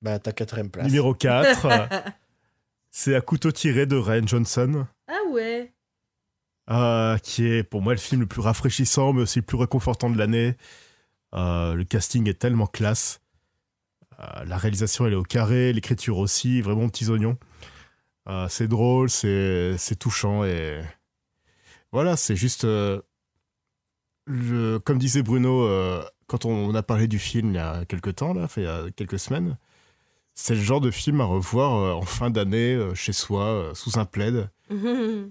[0.00, 0.86] Bah, ta quatrième place.
[0.86, 1.68] Numéro 4.
[2.90, 4.86] c'est À couteau tiré de Ryan Johnson.
[5.08, 5.72] Ah ouais.
[6.70, 10.08] euh, qui est pour moi le film le plus rafraîchissant, mais aussi le plus réconfortant
[10.08, 10.54] de l'année.
[11.34, 13.20] Euh, le casting est tellement classe.
[14.20, 17.36] Euh, la réalisation, elle est au carré, l'écriture aussi, vraiment petits oignons.
[18.28, 20.80] Euh, c'est drôle, c'est c'est touchant et
[21.92, 22.64] voilà, c'est juste.
[22.64, 23.00] euh,
[24.26, 28.16] le- comme disait Bruno, euh, quand on a parlé du film il y a quelques
[28.16, 29.56] temps, là, fait, il y a quelques semaines,
[30.34, 33.74] c'est le genre de film à revoir euh, en fin d'année, euh, chez soi, euh,
[33.74, 34.50] sous un plaid.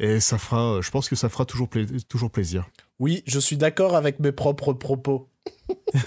[0.00, 2.68] Et ça fera, euh, je pense que ça fera toujours, pla- toujours plaisir.
[3.00, 5.28] Oui, je suis d'accord avec mes propres propos.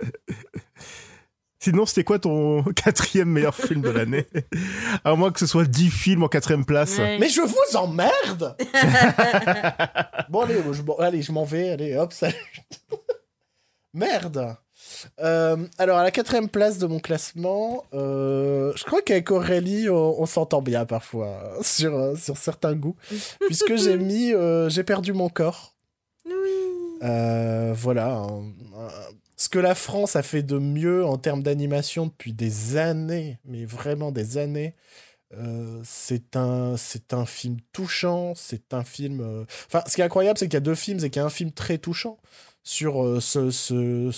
[1.60, 4.26] Sinon, c'était quoi ton quatrième meilleur film de l'année?
[5.04, 6.98] À moins que ce soit 10 films en quatrième place.
[6.98, 7.18] Ouais.
[7.18, 8.56] Mais je vous emmerde
[10.28, 11.70] Bon, allez, je, m'en- allez, je m'en vais.
[11.70, 12.34] Allez, hop, salut.
[13.92, 14.56] Merde
[15.20, 20.20] Euh, alors, à la quatrième place de mon classement, euh, je crois qu'avec Aurélie, on,
[20.22, 21.26] on s'entend bien parfois
[21.58, 22.96] euh, sur, euh, sur certains goûts.
[23.46, 25.74] puisque j'ai mis euh, J'ai perdu mon corps.
[26.24, 26.32] Oui.
[27.02, 28.12] Euh, voilà.
[28.14, 28.90] un- un-
[29.38, 33.64] ce que la France a fait de mieux en termes d'animation depuis des années, mais
[33.64, 34.74] vraiment des années,
[35.34, 36.76] euh, c'est un,
[37.26, 39.20] film touchant, c'est un film...
[39.20, 39.44] euh,
[39.86, 41.30] ce qui est incroyable, c'est qu'il y a deux films, c'est qu'il y a un
[41.30, 42.18] film très touchant
[42.64, 44.10] sur euh, ce, ce,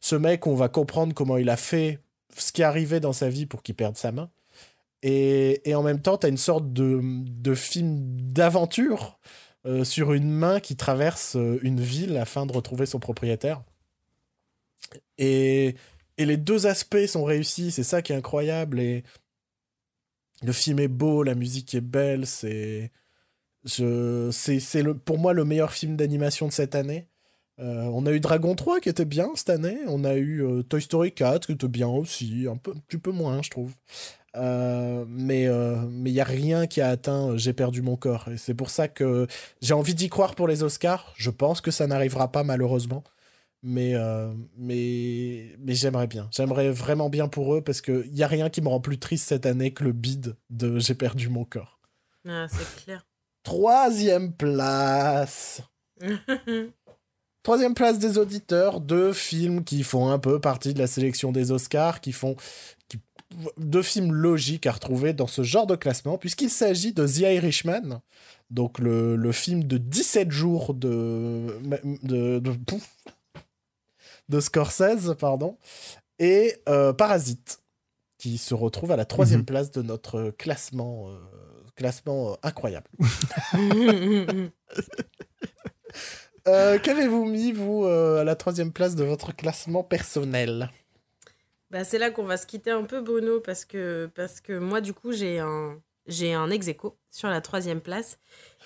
[0.00, 1.98] ce, mec, on va comprendre comment il a fait
[2.36, 4.30] ce qui arrivé dans sa vie pour qu'il perde sa main.
[5.02, 7.98] Et, et en même temps, tu as une sorte de, film
[8.32, 9.18] d'aventure
[9.82, 13.62] sur une main qui traverse une ville afin de retrouver son propriétaire.
[15.18, 15.74] Et,
[16.16, 18.80] et les deux aspects sont réussis, c'est ça qui est incroyable.
[18.80, 19.04] Et
[20.42, 22.90] le film est beau, la musique est belle, c'est
[23.64, 27.08] c'est pour moi le meilleur film d'animation de cette année.
[27.60, 30.62] Euh, on a eu Dragon 3 qui était bien cette année, on a eu euh,
[30.62, 33.74] Toy Story 4 qui était bien aussi, un peu petit peu moins je trouve.
[34.36, 38.28] Euh, mais euh, mais il y a rien qui a atteint J'ai perdu mon corps
[38.28, 39.26] et c'est pour ça que
[39.62, 41.12] j'ai envie d'y croire pour les Oscars.
[41.16, 43.02] Je pense que ça n'arrivera pas malheureusement.
[43.62, 46.28] Mais, euh, mais, mais j'aimerais bien.
[46.32, 49.28] J'aimerais vraiment bien pour eux parce qu'il n'y a rien qui me rend plus triste
[49.28, 51.80] cette année que le bide de J'ai perdu mon corps.
[52.28, 53.04] Ah, c'est clair.
[53.42, 55.62] Troisième place.
[57.42, 61.50] Troisième place des auditeurs, deux films qui font un peu partie de la sélection des
[61.50, 62.36] Oscars, qui font
[62.88, 62.98] qui-
[63.56, 68.00] deux films logiques à retrouver dans ce genre de classement, puisqu'il s'agit de The Irishman,
[68.50, 71.46] donc le, le film de 17 jours de,
[72.02, 72.86] de, de, pouf,
[74.28, 75.56] de Scorsese, pardon,
[76.18, 77.60] et euh, Parasite,
[78.18, 79.46] qui se retrouve à la troisième Mhm.
[79.46, 81.14] place de notre classement, euh,
[81.76, 82.88] classement euh, incroyable.
[86.46, 90.70] Euh, Qu'avez-vous mis, vous, euh, à la troisième place de votre classement personnel?
[91.70, 94.80] Bah, c'est là qu'on va se quitter un peu, Bruno, parce que, parce que moi,
[94.80, 95.76] du coup, j'ai un,
[96.06, 98.18] j'ai un ex aequo sur la troisième place.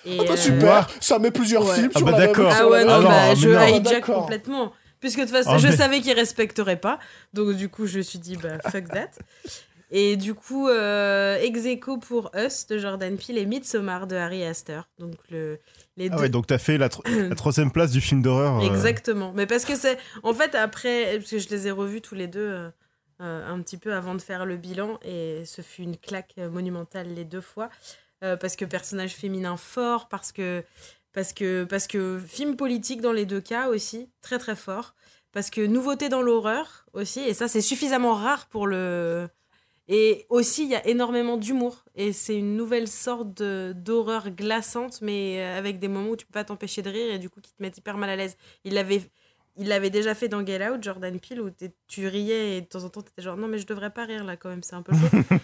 [0.05, 1.75] Et, Ah bah euh, super Ça met plusieurs ouais.
[1.75, 2.53] films Ah sur bah la même- d'accord.
[2.53, 3.65] sur Ah ouais, même- non, Alors, bah, je non.
[3.81, 4.71] hijack complètement.
[5.03, 6.97] Puisque de toute façon, Ah, je mais- savais qu'il respecterait pas.
[7.33, 9.09] Donc, du coup, je me suis dit, bah, fuck that.
[9.91, 14.45] Et du coup, euh, ex aequo pour Us de Jordan Peele et Midsommar de Harry
[14.45, 14.87] Astor.
[14.99, 15.59] Donc, le,
[15.97, 16.21] les Ah deux.
[16.21, 18.59] ouais, donc t'as fait la, tro- la troisième place du film d'horreur.
[18.59, 19.33] euh, Exactement.
[19.35, 19.97] Mais parce que c'est.
[20.23, 22.69] En fait, après, parce que je les ai revus tous les deux euh,
[23.21, 27.13] euh, un petit peu avant de faire le bilan, et ce fut une claque monumentale
[27.13, 27.69] les deux fois.
[28.39, 30.63] Parce que personnage féminin fort, parce que.
[31.13, 34.95] Parce que, parce que film politique dans les deux cas aussi, très très fort.
[35.31, 39.27] Parce que nouveauté dans l'horreur aussi, et ça c'est suffisamment rare pour le.
[39.89, 41.83] Et aussi, il y a énormément d'humour.
[41.95, 46.31] Et c'est une nouvelle sorte d'horreur glaçante, mais euh, avec des moments où tu peux
[46.31, 48.37] pas t'empêcher de rire et du coup qui te mettent hyper mal à l'aise.
[48.63, 49.01] Il l'avait
[49.55, 51.49] il l'avait déjà fait dans Get Out, Jordan Peele, où
[51.87, 54.23] tu riais et de temps en temps t'étais genre non mais je devrais pas rire
[54.23, 55.37] là quand même, c'est un peu chaud.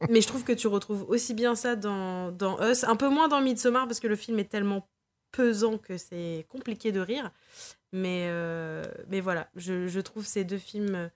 [0.10, 3.28] mais je trouve que tu retrouves aussi bien ça dans, dans Us, un peu moins
[3.28, 4.88] dans Midsommar parce que le film est tellement
[5.36, 7.30] pesant que c'est compliqué de rire.
[7.92, 11.10] Mais, euh, mais voilà, je, je trouve ces deux films...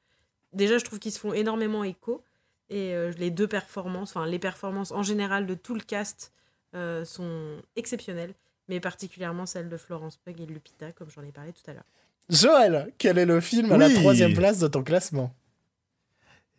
[0.53, 2.23] Déjà, je trouve qu'ils se font énormément écho.
[2.71, 6.33] Et euh, les deux performances, enfin les performances en général de tout le cast
[6.75, 8.35] euh, sont exceptionnelles.
[8.69, 11.87] Mais particulièrement celle de Florence Pugh et Lupita, comme j'en ai parlé tout à l'heure.
[12.29, 15.33] Joël, quel est le film à la troisième place de ton classement?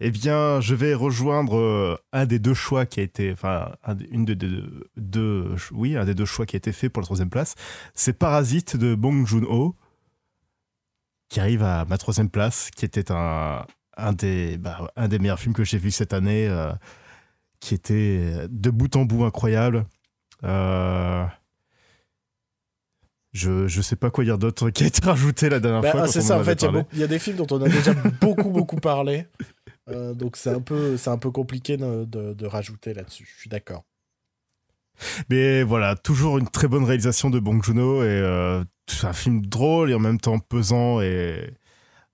[0.01, 3.95] Eh bien, je vais rejoindre euh, un des deux choix qui a été, enfin, un
[3.95, 7.01] des- une de deux, deux- oui, un des deux choix qui a été fait pour
[7.01, 7.55] la troisième place.
[7.95, 9.75] C'est Parasite de Bong Joon-ho,
[11.27, 13.65] qui arrive à ma troisième place, qui était un,
[13.97, 16.71] un des, bah, un des meilleurs films que j'ai vu cette année, euh,
[17.59, 19.85] qui était de bout en bout incroyable.
[20.45, 21.25] Euh,
[23.33, 26.01] je, je sais pas quoi dire d'autre qui a été rajouté la dernière Bah, fois.
[26.03, 27.93] ah, c'est ça, en fait, y il y, a des films dont on a déjà
[28.21, 29.27] beaucoup, beaucoup parlé.
[29.89, 33.27] Euh, donc c'est un, peu- c'est un peu compliqué de, rajouter là-dessus.
[33.33, 33.83] Je suis d'accord.
[35.29, 39.45] Mais voilà, toujours une très bonne réalisation de Bong Joon-ho et euh, c'est un film
[39.45, 41.53] drôle et en même temps pesant et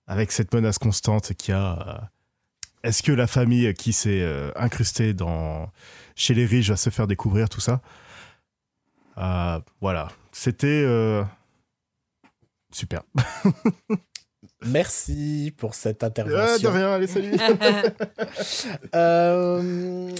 [0.06, 1.88] avec cette menace constante qu'il y a.
[1.88, 4.24] euh, Est-ce que la famille qui s'est
[4.56, 5.70] incrustée dans
[6.14, 7.80] chez les riches va se faire découvrir tout ça?
[9.80, 10.86] Voilà, c'était
[12.70, 13.02] super.
[14.64, 16.72] Merci pour cette Euh, de intervention.
[16.72, 17.32] rien, allez salut.
[18.94, 20.10] Euh,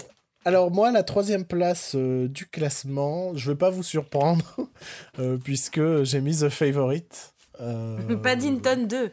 [0.45, 4.45] alors moi, la troisième place euh, du classement, je vais pas vous surprendre,
[5.19, 7.33] euh, puisque j'ai mis The Favorite.
[7.61, 9.11] Euh, Paddington 2.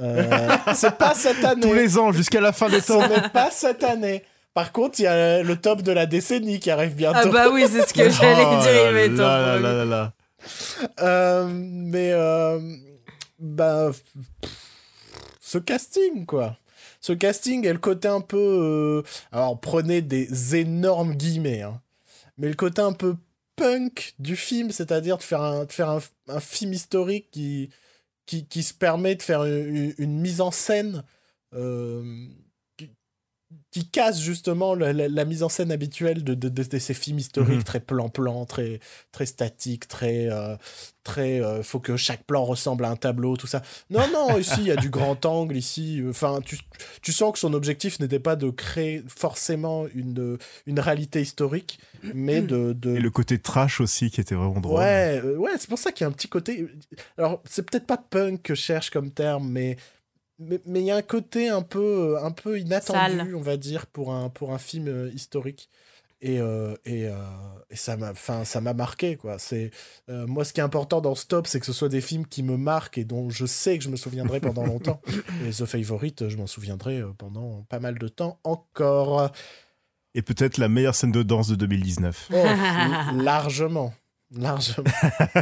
[0.00, 1.60] euh, c'est pas cette année.
[1.60, 3.00] Tous les ans jusqu'à la fin des temps.
[3.02, 4.24] Ce n'est pas cette année.
[4.54, 7.18] Par contre, il y a le top de la décennie qui arrive bientôt.
[7.24, 9.22] Ah bah oui, c'est ce que j'allais Oh dire.
[9.22, 10.12] là là là là là.
[11.00, 12.58] Euh, mais euh,
[13.44, 13.92] bah
[15.40, 16.58] ce casting quoi.
[17.00, 19.02] Ce casting et le côté un peu euh,
[19.32, 21.80] alors prenez des énormes guillemets hein,
[22.38, 23.16] mais le côté un peu
[23.56, 27.70] punk du film, c'est-à-dire de faire un de faire un, un film historique qui
[28.26, 31.04] qui, se permet de faire une, une mise en scène
[31.54, 32.26] euh,
[33.70, 36.94] qui, casse justement la, la- la mise en scène habituelle de, de, de- de ces
[36.94, 37.62] films historiques Mhm.
[37.64, 38.80] très plan-plan, très,
[39.12, 40.28] très statiques, très.
[40.30, 40.56] euh,
[41.04, 43.62] très euh, faut que chaque plan ressemble à un tableau, tout ça.
[43.90, 46.00] Non, non, ici, il y a du grand angle, ici.
[46.00, 46.58] euh, Enfin, tu,
[47.02, 51.78] tu sens que son objectif n'était pas de créer forcément une, une réalité historique,
[52.14, 52.72] mais de.
[52.72, 54.78] de Et le côté trash aussi qui était vraiment drôle.
[54.80, 56.66] Ouais, euh, ouais, c'est pour ça qu'il y a un petit côté.
[57.18, 59.76] Alors, c'est peut-être pas punk que je cherche comme terme, mais
[60.38, 63.34] mais mais il y a un côté un peu un peu inattendu, Sale.
[63.34, 65.68] on va dire, pour un pour un film euh, historique.
[66.20, 67.12] Et, euh, et, euh,
[67.68, 69.70] et ça m'a enfin, ça m'a marqué quoi c'est
[70.08, 72.42] euh, moi ce qui est important dans Stop c'est que ce soit des films qui
[72.42, 75.02] me marquent et dont je sais que je me souviendrai pendant longtemps
[75.46, 79.30] et The Favorite je m'en souviendrai euh, pendant pas mal de temps encore
[80.14, 82.28] Et peut-être la meilleure scène de danse de 2019.
[82.32, 83.92] Oh, l- largement.
[84.34, 84.88] Largement.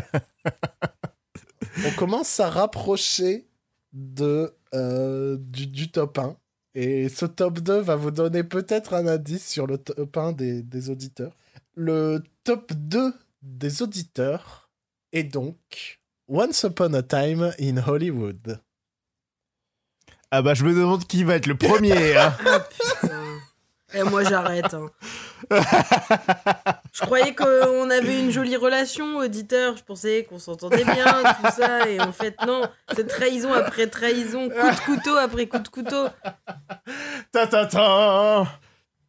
[1.86, 3.46] On commence à rapprocher
[3.92, 6.36] de, euh, du, du top 1.
[6.74, 10.62] Et ce top 2 va vous donner peut-être un indice sur le top 1 des,
[10.62, 11.32] des auditeurs.
[11.74, 13.12] Le top 2
[13.42, 14.70] des auditeurs
[15.12, 18.58] est donc Once Upon a Time in Hollywood.
[20.30, 22.16] Ah bah je me demande qui va être le premier.
[22.16, 22.34] hein.
[23.94, 24.74] Et moi j'arrête.
[24.74, 24.90] hein.
[26.92, 29.76] Je croyais qu'on avait une jolie relation, auditeur.
[29.76, 31.04] Je pensais qu'on s'entendait bien,
[31.40, 31.88] tout ça.
[31.88, 32.62] Et en fait, non.
[32.94, 36.06] C'est trahison après trahison, coup de couteau après coup de couteau.
[37.32, 38.46] ta ta ta.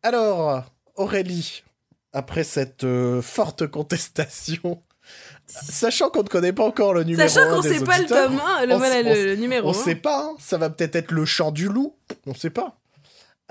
[0.01, 0.63] Alors,
[0.95, 1.63] Aurélie,
[2.11, 4.81] après cette euh, forte contestation,
[5.47, 8.05] sachant qu'on ne connaît pas encore le numéro Sachant 1 qu'on des sait pas le
[8.05, 9.73] tome 1, le, on voilà, s- le, on s- le numéro On 1.
[9.73, 11.95] sait pas, hein, ça va peut-être être le chant du loup,
[12.27, 12.75] on sait pas.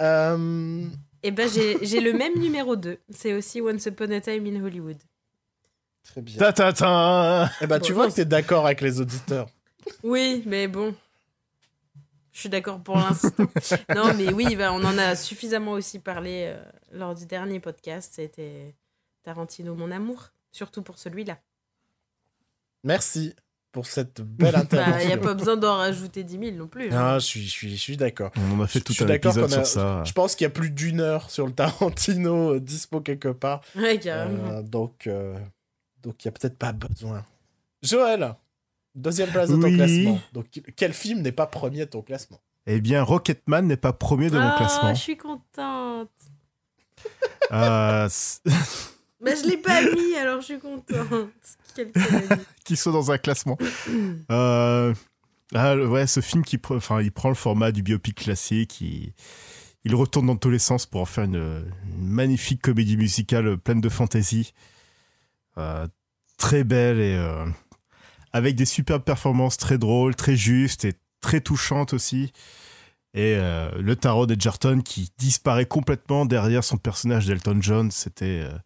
[0.00, 0.84] Euh,
[1.22, 2.98] Et ben j'ai j'ai le même numéro 2.
[3.10, 4.98] C'est aussi Once Upon a Time in Hollywood.
[6.02, 6.38] très bien.
[6.38, 7.50] Ta ta ta.
[7.60, 9.48] Eh ben, tu vois que t'es d'accord avec les auditeurs.
[10.02, 10.94] Oui, mais bon.
[12.32, 13.46] Je suis d'accord pour l'instant.
[13.94, 18.14] non, mais oui, bah, on en a suffisamment aussi parlé euh, lors du dernier podcast.
[18.16, 18.74] C'était
[19.22, 20.30] Tarantino, mon amour.
[20.50, 21.38] Surtout pour celui-là.
[22.84, 23.34] Merci
[23.72, 25.06] pour cette belle Bah, il intervention.
[25.08, 26.90] n'y a pas besoin d'en rajouter 10 000 non plus.
[26.92, 28.30] Ah, je suis, je suis, je suis d'accord.
[28.36, 30.04] On en a fait Je tout un épisode a- sur ça.
[30.04, 33.62] Je pense qu'il y a plus d'une heure sur le Tarantino euh, dispo quelque part.
[33.74, 34.50] Ouais, carrément.
[34.50, 35.38] Euh, donc, euh,
[36.02, 37.24] donc il y a peut-être pas besoin.
[37.82, 38.34] Joël,
[38.94, 39.76] deuxième place de ton Oui.
[39.76, 40.20] classement.
[40.32, 40.46] Donc,
[40.76, 42.40] quel film n'est pas premier de ton classement?
[42.66, 44.94] Eh bien, Rocketman n'est pas premier de mon Ah, classement.
[44.94, 46.10] je suis contente.
[49.22, 51.30] Bah, je l'ai pas mis, alors je suis contente.
[52.64, 53.56] Qu'il soit dans un classement.
[54.30, 54.94] Euh,
[55.54, 59.12] ah, ouais, ce film qui pre- enfin, il prend le format du biopic classique, il,
[59.84, 63.80] il retourne dans tous les sens pour en faire une, une magnifique comédie musicale pleine
[63.80, 64.52] de fantaisie,
[65.58, 65.86] Euh,
[66.38, 67.44] très belle et euh,
[68.32, 72.32] avec des superbes performances très drôles, très justes et très touchantes aussi.
[73.14, 78.58] Et euh, le tarot d'Edgerton qui disparaît complètement derrière son personnage d'Elton John, c'était euh,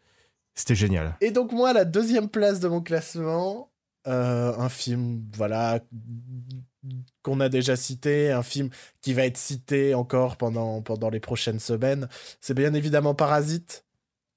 [0.56, 1.14] c'était génial.
[1.20, 3.70] Et donc, moi, la deuxième place de mon classement,
[4.08, 5.80] Euh, un film, voilà,
[7.22, 8.70] qu'on a déjà cité, un film
[9.00, 12.08] qui va être cité encore pendant, pendant les prochaines semaines.
[12.40, 13.84] C'est bien évidemment Parasite.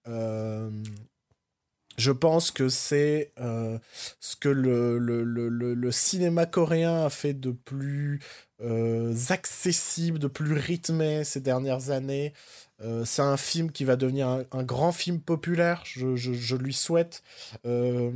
[0.07, 0.71] Euh,
[1.99, 3.77] je pense que c'est euh,
[4.19, 8.21] ce que le, le, le, le, cinéma coréen a fait de plus
[9.29, 12.33] accessible, de plus rythmé ces dernières années.
[12.81, 16.55] Euh, c'est un film qui va devenir un, un grand film populaire, je, je, je
[16.55, 17.23] lui souhaite.
[17.65, 18.11] Euh,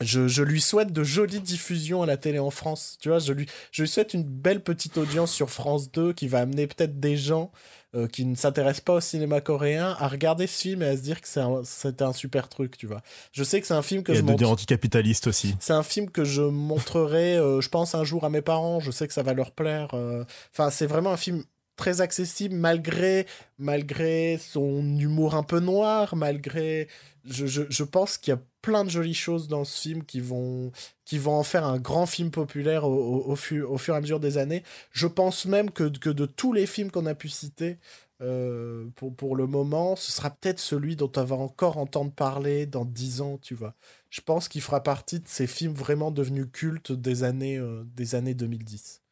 [0.00, 2.96] je, je, lui souhaite de jolies diffusions à la télé en France.
[3.00, 6.28] Tu vois, je lui, je lui souhaite une belle petite audience sur France 2 qui
[6.28, 7.50] va amener peut-être des gens
[7.96, 11.02] euh, qui ne s'intéressent pas au cinéma coréen à regarder ce film et à se
[11.02, 11.26] dire que
[11.64, 13.00] c'était un, un, super truc, tu vois.
[13.32, 14.48] Je sais que c'est un film que et je montre...
[14.48, 15.56] anticapitaliste aussi.
[15.58, 18.78] C'est un film que je montrerai, euh, je pense, un jour à mes parents.
[18.78, 19.88] Je sais que ça va leur plaire.
[19.94, 20.24] euh.
[20.52, 21.42] Enfin, c'est vraiment un film
[21.78, 23.26] très accessible malgré
[23.58, 26.88] malgré son humour un peu noir malgré
[27.24, 30.72] je, je, pense qu'il y a plein de jolies choses dans ce film qui vont
[31.04, 34.38] qui vont en faire un grand film populaire au, au, fur, et à mesure des
[34.38, 34.62] années.
[34.92, 37.78] Je pense même que, que de tous les films qu'on a pu citer
[38.20, 42.66] euh, pour, pour le moment ce sera peut-être celui dont on va encore entendre parler
[42.66, 43.74] dans dix ans tu vois.
[44.10, 48.14] Je pense qu'il fera partie de ces films vraiment devenus cultes des années euh, des
[48.16, 49.02] années 2010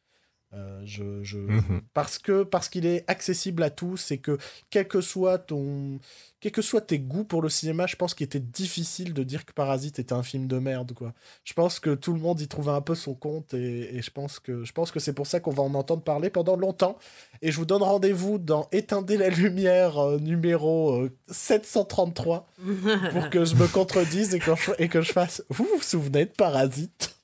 [0.53, 1.37] euh, je, je...
[1.37, 1.57] Mhm.
[1.57, 1.81] Mmh.
[1.93, 4.37] Parce que parce qu'il est accessible à tous et que
[4.69, 5.99] quel que soit ton
[6.39, 9.45] quel que soit tes goûts pour le cinéma, je pense qu'il était difficile de dire
[9.45, 11.13] que Parasite était un film de merde quoi.
[11.43, 14.09] Je pense que tout le monde y trouvait un peu son compte et, et je
[14.09, 16.97] pense que je pense que c'est pour ça qu'on va en entendre parler pendant longtemps
[17.41, 22.47] et je vous donne rendez-vous dans Éteindez la lumière euh, numéro euh, 733
[23.11, 26.23] pour que je me contredise et que je, et que je fasse vous vous souvenez
[26.25, 27.15] de Parasite?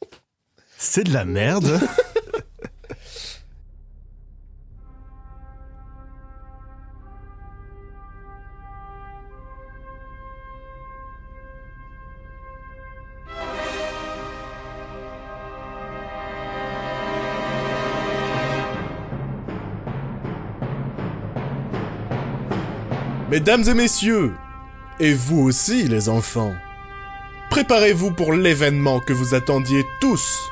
[0.77, 1.79] C'est de la merde
[23.34, 24.31] Mesdames et messieurs,
[24.99, 26.53] et vous aussi les enfants,
[27.49, 30.51] préparez-vous pour l'événement que vous attendiez tous.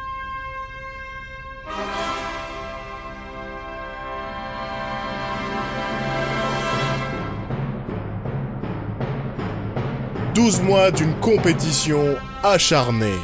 [10.34, 13.20] Douze mois d'une compétition acharnée,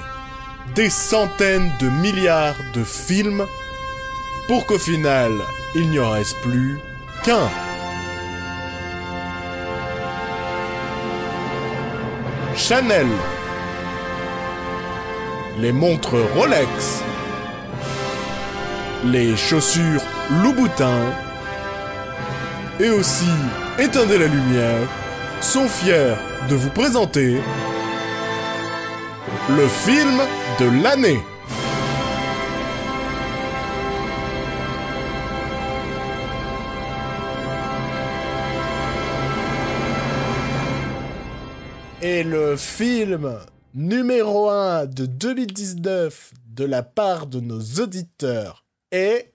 [0.75, 3.43] des centaines de milliards de films,
[4.47, 5.31] pour qu'au final,
[5.73, 6.77] il n'y en reste plus
[7.23, 7.49] qu'un.
[12.67, 13.07] Chanel,
[15.57, 17.01] les montres Rolex,
[19.05, 20.01] les chaussures
[20.43, 20.99] Louboutin.
[22.81, 23.31] Et aussi
[23.79, 24.85] Éteindez la lumière
[25.39, 26.15] sont fiers
[26.49, 27.37] de vous présenter
[29.49, 30.19] le film
[30.59, 31.21] de l'année.
[42.09, 43.37] Et le film
[43.73, 49.33] numéro 1 de 2019 de la part de nos auditeurs est...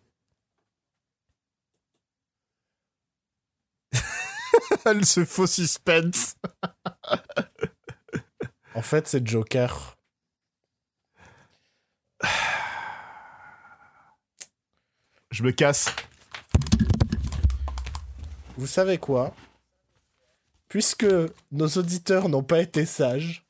[5.05, 6.36] Ce faux suspense.
[8.74, 9.99] en fait, c'est Joker.
[15.31, 15.94] Je me casse.
[18.57, 19.35] Vous savez quoi?
[20.73, 21.05] Puisque
[21.51, 23.44] nos auditeurs n'ont pas été sages,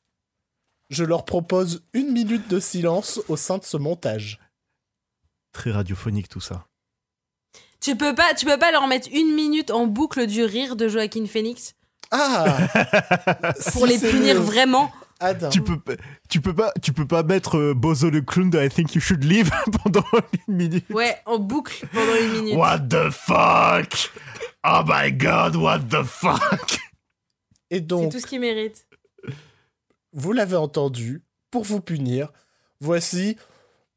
[0.89, 4.41] je leur propose une minute de silence au sein de ce montage.
[5.53, 6.65] Très radiophonique tout ça.
[7.79, 10.89] Tu peux pas, tu peux pas leur mettre une minute en boucle du rire de
[10.89, 11.75] Joaquin Phoenix
[12.11, 12.57] Ah
[13.71, 14.91] Pour les punir vraiment
[15.21, 15.47] Adam.
[15.47, 15.79] Tu peux,
[16.27, 18.99] tu peux pas, tu peux pas mettre euh, Bozo le clown de I Think You
[18.99, 19.49] Should Leave
[19.83, 20.03] pendant
[20.45, 20.89] une minute.
[20.89, 22.57] Ouais, en boucle pendant une minute.
[22.57, 24.11] What the fuck?
[24.65, 26.81] Oh my god, what the fuck?
[27.73, 28.85] Et C'est donc, tout ce qu'il mérite.
[30.11, 32.31] vous l'avez entendu, pour vous punir,
[32.79, 33.35] voici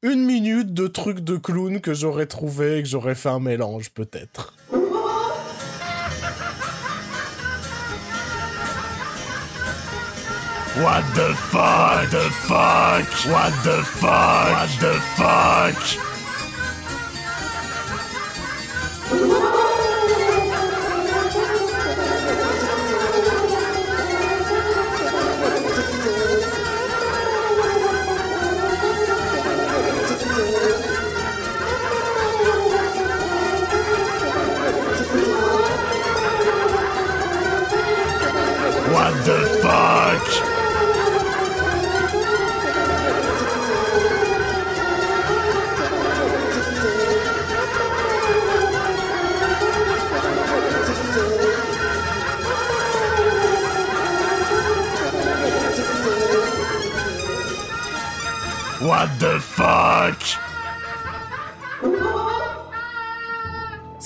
[0.01, 3.90] une minute de trucs de clown que j'aurais trouvé et que j'aurais fait un mélange
[3.90, 4.55] peut-être.
[10.81, 11.61] What the fuck?
[11.62, 13.05] What the fuck?
[13.27, 14.09] What the fuck?
[14.53, 15.81] What the fuck?
[15.90, 15.90] What
[19.11, 19.56] the fuck?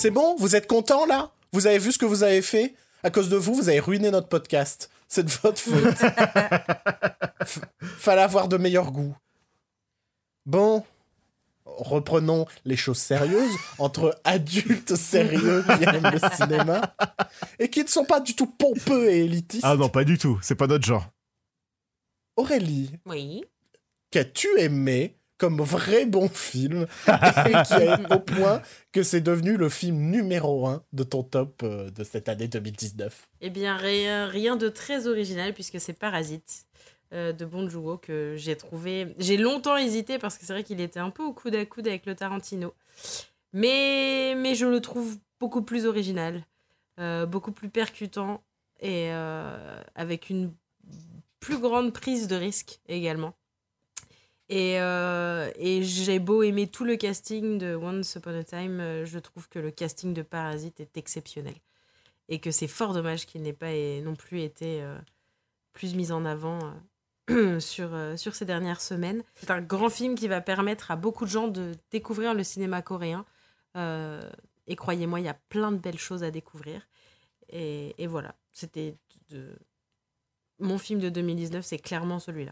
[0.01, 0.35] C'est bon?
[0.39, 1.29] Vous êtes content là?
[1.53, 2.73] Vous avez vu ce que vous avez fait?
[3.03, 4.89] À cause de vous, vous avez ruiné notre podcast.
[5.07, 6.11] C'est de votre faute.
[7.99, 9.15] Fallait avoir de meilleurs goûts.
[10.47, 10.83] Bon,
[11.65, 16.95] reprenons les choses sérieuses entre adultes sérieux qui aiment le cinéma
[17.59, 19.63] et qui ne sont pas du tout pompeux et élitistes.
[19.63, 20.39] Ah non, pas du tout.
[20.41, 21.05] C'est pas notre genre.
[22.37, 23.43] Aurélie, Oui.
[24.09, 28.61] qu'as-tu aimé comme vrai bon film et qui au point
[28.91, 33.27] que c'est devenu le film numéro un de ton top euh, de cette année 2019
[33.41, 36.67] Eh bien, rien, rien de très original puisque c'est Parasite
[37.11, 39.15] euh, de Bong Joon-ho que j'ai trouvé.
[39.17, 41.87] J'ai longtemps hésité parce que c'est vrai qu'il était un peu au coude à coude
[41.87, 42.75] avec le Tarantino,
[43.51, 46.45] mais mais je le trouve beaucoup plus original,
[46.99, 48.43] euh, beaucoup plus percutant
[48.79, 49.09] et
[49.95, 50.53] avec une
[51.39, 53.33] plus grande prise de risque également.
[54.51, 59.05] Et, euh, et j'ai beau aimer tout le casting de Once Upon a Time, euh,
[59.05, 61.55] je trouve que le casting de Parasite est exceptionnel
[62.27, 63.71] et que c'est fort dommage qu'il n'ait pas
[64.03, 64.97] non plus été euh,
[65.71, 66.59] plus mis en avant
[67.59, 69.23] sur, ces dernières semaines.
[69.35, 72.81] C'est un grand film qui va permettre à beaucoup de gens de découvrir le cinéma
[72.81, 73.25] coréen.
[73.75, 76.89] Et croyez-moi, il y a plein de belles choses à découvrir.
[77.47, 78.97] Et, voilà, c'était
[80.59, 82.51] mon film de 2019, c'est clairement celui-là.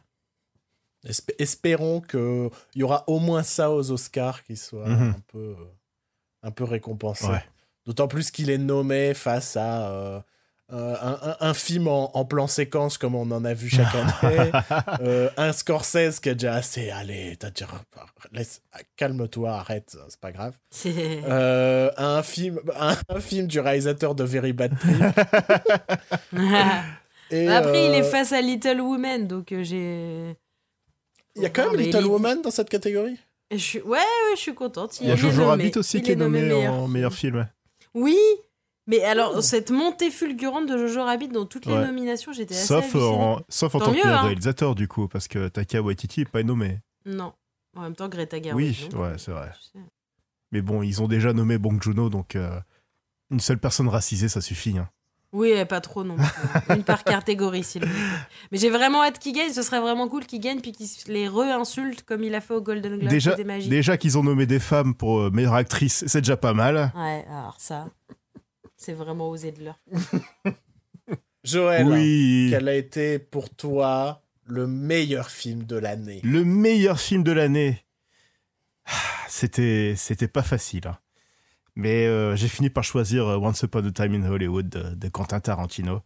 [1.07, 5.09] Esp- espérons qu'il y aura au moins ça aux Oscars qui soit Mhm.
[5.17, 5.55] un, peu, euh,
[6.43, 7.27] un peu récompensé.
[7.27, 7.43] Ouais.
[7.85, 10.19] D'autant plus qu'il est nommé face à euh,
[10.71, 13.87] euh, un, un- un film en, en plan séquence comme on en a vu chaque
[14.23, 14.51] année,
[15.01, 17.65] euh, un Scorsese qui a déjà assez, allez, t'as déjà,
[18.31, 18.61] laisse,
[18.95, 20.55] calme-toi, arrête, c'est pas grave.
[20.85, 24.95] Euh, un film, un, un film du réalisateur de Very Bad Trip.
[27.31, 30.35] Et, Après, il est face à Little Woman, donc euh, j'ai.
[31.35, 33.17] Il y a quand même Little il est- Woman dans cette catégorie?
[33.51, 33.81] Je suis...
[33.81, 34.99] Ouais, ouais, je suis contente.
[35.01, 35.45] Il y a Jojo.
[35.45, 36.91] Rabbit aussi Il qui est nommé, meilleur en film.
[36.93, 37.49] meilleur film.
[37.95, 38.17] Oui,
[38.87, 39.41] mais alors, Oh.
[39.41, 41.85] cette montée fulgurante de Jojo Rabbit dans toutes les Ouais.
[41.85, 43.03] nominations, j'étais assez Sauf hallucinée.
[43.03, 44.21] en, sauf en Tant tant mieux, que hein.
[44.21, 46.79] réalisateur, du coup, parce que Taika Waititi n'est pas nommé.
[47.05, 47.33] Non.
[47.75, 48.55] En même temps, Greta Gerwig.
[48.91, 49.51] Oui, ouais, c'est vrai.
[49.55, 49.85] Tu sais.
[50.51, 52.59] Mais bon, ils ont déjà nommé Bong Joon-ho, donc euh,
[53.31, 54.77] une seule personne racisée, ça suffit.
[54.77, 54.89] hein.
[55.31, 56.25] Oui, et pas trop non plus.
[56.75, 57.99] Une par catégorie, s'il vous plaît.
[58.51, 59.51] Mais j'ai vraiment hâte qu'il gagne.
[59.53, 62.55] Ce serait vraiment cool qu'il gagne puis qu'il se les re-insulte comme il a fait
[62.55, 63.09] au Golden Globe.
[63.11, 66.91] Déjà, déjà qu'ils ont nommé des femmes pour euh, meilleure actrice, c'est déjà pas mal.
[66.95, 67.89] Ouais, alors ça,
[68.75, 69.79] c'est vraiment osé de leur.
[71.43, 76.21] Joël, oui, quel a été pour toi le meilleur film de l'année?
[76.23, 77.85] Le meilleur film de l'année.
[78.85, 78.91] Ah,
[79.27, 80.87] C'était, c'était pas facile.
[80.87, 80.97] hein.
[81.79, 85.07] Mais euh, j'ai fini par choisir euh, Once Upon a Time in Hollywood de, de
[85.07, 86.01] Quentin Tarantino.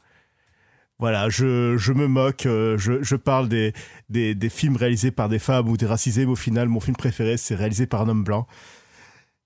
[1.00, 3.74] Voilà, je, je me moque, euh, je, je parle des,
[4.08, 6.96] des, des films réalisés par des femmes ou des racisés, mais au final, mon film
[6.96, 8.46] préféré, c'est réalisé par un homme blanc.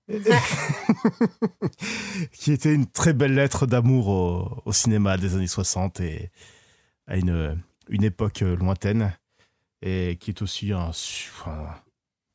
[2.32, 6.30] qui était une très belle lettre d'amour au, au cinéma des années 60 et
[7.06, 9.16] à une, une époque lointaine.
[9.80, 10.90] Et qui est aussi un,
[11.46, 11.74] un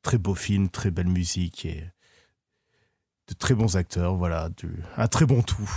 [0.01, 1.83] très beau film, très belle musique et
[3.27, 4.15] de très bons acteurs.
[4.15, 5.69] Voilà, du, un très bon tout.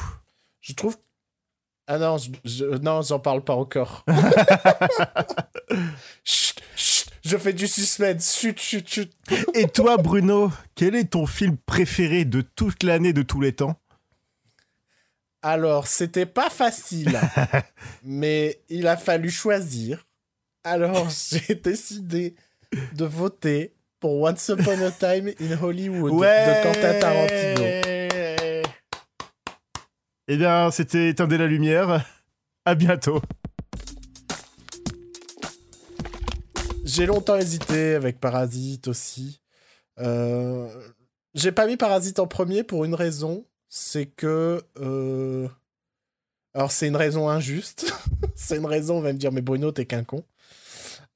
[0.60, 0.96] Je trouve.
[1.86, 4.04] Ah non, je, non, j'en parle pas encore.
[6.24, 8.36] Chut, chut, je fais du suspense.
[8.36, 9.12] Chut, chut, chut.
[9.54, 13.78] Et toi, Bruno, quel est ton film préféré de toute l'année, de tous les temps?
[15.42, 17.20] Alors, c'était pas facile,
[18.02, 20.04] mais il a fallu choisir.
[20.64, 22.34] Alors, j'ai décidé
[22.94, 28.62] de voter pour Once Upon a Time in Hollywood de Quentin Tarantino.
[30.28, 32.04] Eh bien, c'était Éteindre la lumière.
[32.64, 33.22] À bientôt.
[36.84, 39.40] J'ai longtemps hésité avec Parasite aussi.
[39.98, 40.68] Euh,
[41.34, 44.62] J'ai pas mis Parasite en premier pour une raison, c'est que...
[44.80, 45.48] euh,
[46.54, 47.92] Alors c'est une raison injuste.
[48.34, 50.24] c'est une raison, on va me dire, mais Bruno, t'es qu'un con.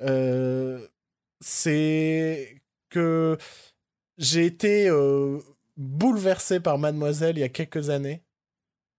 [0.02, 0.78] Euh,
[1.40, 2.59] C'est
[2.90, 3.38] que
[4.18, 5.38] j'ai été euh,
[5.76, 8.22] bouleversé par Mademoiselle il y a quelques années.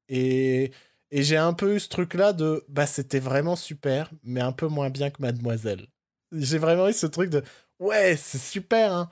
[0.09, 0.71] Et,
[1.11, 4.67] et j'ai un peu eu ce truc-là de, bah c'était vraiment super, mais un peu
[4.67, 5.85] moins bien que Mademoiselle.
[6.31, 7.43] J'ai vraiment eu ce truc de,
[7.79, 9.11] ouais, c'est super, hein.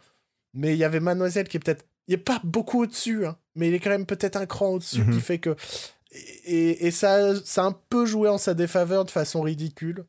[0.53, 3.67] Mais il y avait Mademoiselle qui est peut-être, il est pas beaucoup au-dessus, hein, mais
[3.67, 5.55] il est quand même peut-être un cran au-dessus, qui fait que,
[6.11, 10.05] et, et ça, ça a un peu joué en sa défaveur de façon ridicule.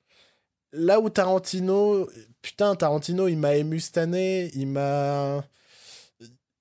[0.73, 2.09] Là où Tarantino,
[2.43, 5.45] putain, Tarantino, il m'a ému cette année, il m'a.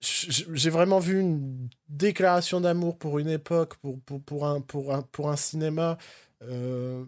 [0.02, 5.02] J'ai vraiment vu une déclaration d'amour pour une époque, pour, pour, pour, un, pour, un,
[5.02, 5.98] pour un cinéma.
[6.44, 7.04] euh,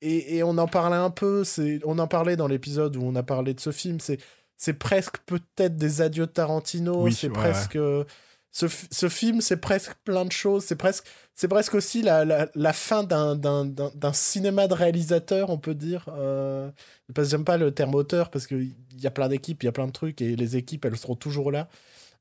[0.00, 1.42] et, et on en parlait un peu,
[1.84, 3.98] on en parlait dans l'épisode où on a parlé de ce film.
[4.00, 4.18] C'est,
[4.78, 7.02] presque peut-être des adieux de Tarantino.
[7.04, 7.78] Oui, c'est ouais, presque.
[8.52, 10.64] Ce, ce film, c'est presque plein de choses.
[10.64, 11.06] C'est presque,
[11.48, 16.06] presque aussi la, la, la fin d'un, cinéma de réalisateur, on peut dire.
[16.08, 16.70] Euh,
[17.14, 19.68] parce que j'aime pas le terme auteur parce qu'il y a plein d'équipes, il y
[19.68, 21.68] a plein de trucs et les équipes, elles seront toujours là.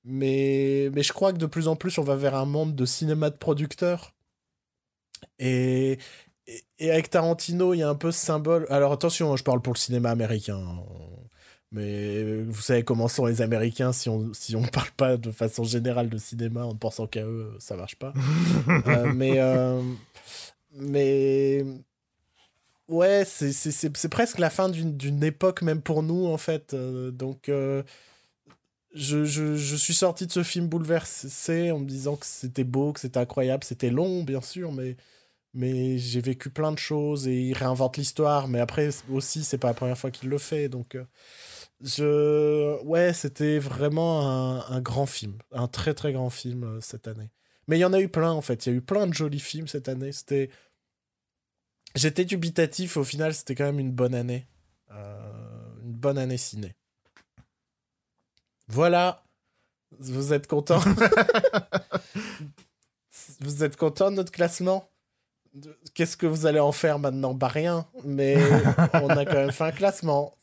[0.05, 2.85] Mais, mais je crois que de plus en plus, on va vers un monde de
[2.85, 4.13] cinéma de producteurs.
[5.39, 5.99] Et,
[6.79, 8.65] et, avec Tarantino, il y a un peu ce symbole.
[8.69, 10.59] Alors attention, hein, je parle pour le cinéma américain.
[11.71, 15.63] Mais vous savez comment sont les Américains si on si on parle pas de façon
[15.63, 18.13] générale de cinéma en pensant qu'à eux, ça marche pas.
[18.87, 19.81] Euh, mais euh,
[20.73, 21.63] mais
[22.87, 26.37] ouais, c'est c'est- c'est c'est presque la fin d'une d'une époque même pour nous en
[26.37, 26.73] fait.
[26.73, 27.49] Euh, donc
[28.95, 32.91] je, je, je suis sorti de ce film bouleversé en me disant que c'était beau,
[32.93, 34.95] que c'était incroyable, c'était long bien sûr, mais
[35.53, 38.47] mais j'ai vécu plein de choses et il réinvente l'histoire.
[38.49, 40.97] Mais après aussi, c'est pas la première fois qu'il le fait, donc
[41.81, 47.07] je ouais, c'était vraiment un, un grand film, un très très grand film euh, cette
[47.07, 47.31] année.
[47.67, 49.13] Mais il y en a eu plein en fait, il y a eu plein de
[49.13, 50.11] jolis films cette année.
[50.11, 50.49] C'était
[51.95, 54.47] j'étais dubitatif, au final c'était quand même une bonne année,
[54.91, 56.75] Euh, une bonne année ciné.
[58.67, 59.23] Voilà,
[59.99, 60.79] vous êtes content
[63.39, 64.89] Vous êtes content de notre classement?
[65.93, 67.33] Qu'est-ce que vous allez en faire maintenant?
[67.33, 68.37] Bah rien, mais
[68.93, 70.35] on a quand même fait un classement.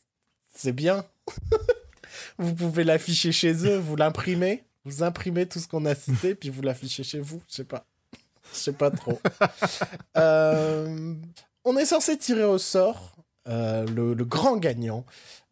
[0.57, 1.05] C'est bien.
[2.39, 6.49] vous pouvez l'afficher chez eux, vous l'imprimez, vous imprimez tout ce qu'on a cité, puis
[6.49, 7.43] vous l'affichez chez vous.
[7.49, 7.87] Je sais pas.
[8.53, 9.21] Je sais pas trop.
[10.17, 11.15] Euh,
[11.65, 13.17] on est censé tirer au sort
[13.49, 15.05] euh, le, le grand gagnant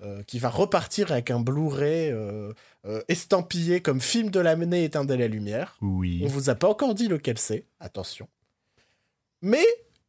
[0.02, 2.14] euh, qui va repartir avec un Blu-ray
[3.08, 5.76] estampillé comme film de l'année éteint de la lumière.
[5.82, 6.22] Oui.
[6.24, 8.26] On vous a pas encore dit lequel c'est, attention.
[9.42, 9.66] Mais,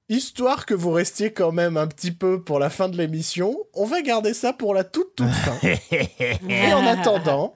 [0.10, 3.86] histoire que vous restiez quand même un petit peu pour la fin de l'émission, on
[3.86, 5.58] va garder ça pour la toute toute fin.
[6.50, 7.56] Et en attendant,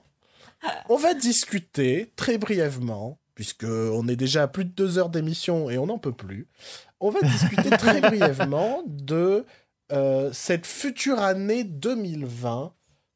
[0.90, 5.70] on va discuter très brièvement, puisque on est déjà à plus de deux heures d'émission
[5.70, 6.48] et on n'en peut plus.
[7.00, 9.46] On va discuter très brièvement de
[9.92, 12.74] euh, cette future année 2020,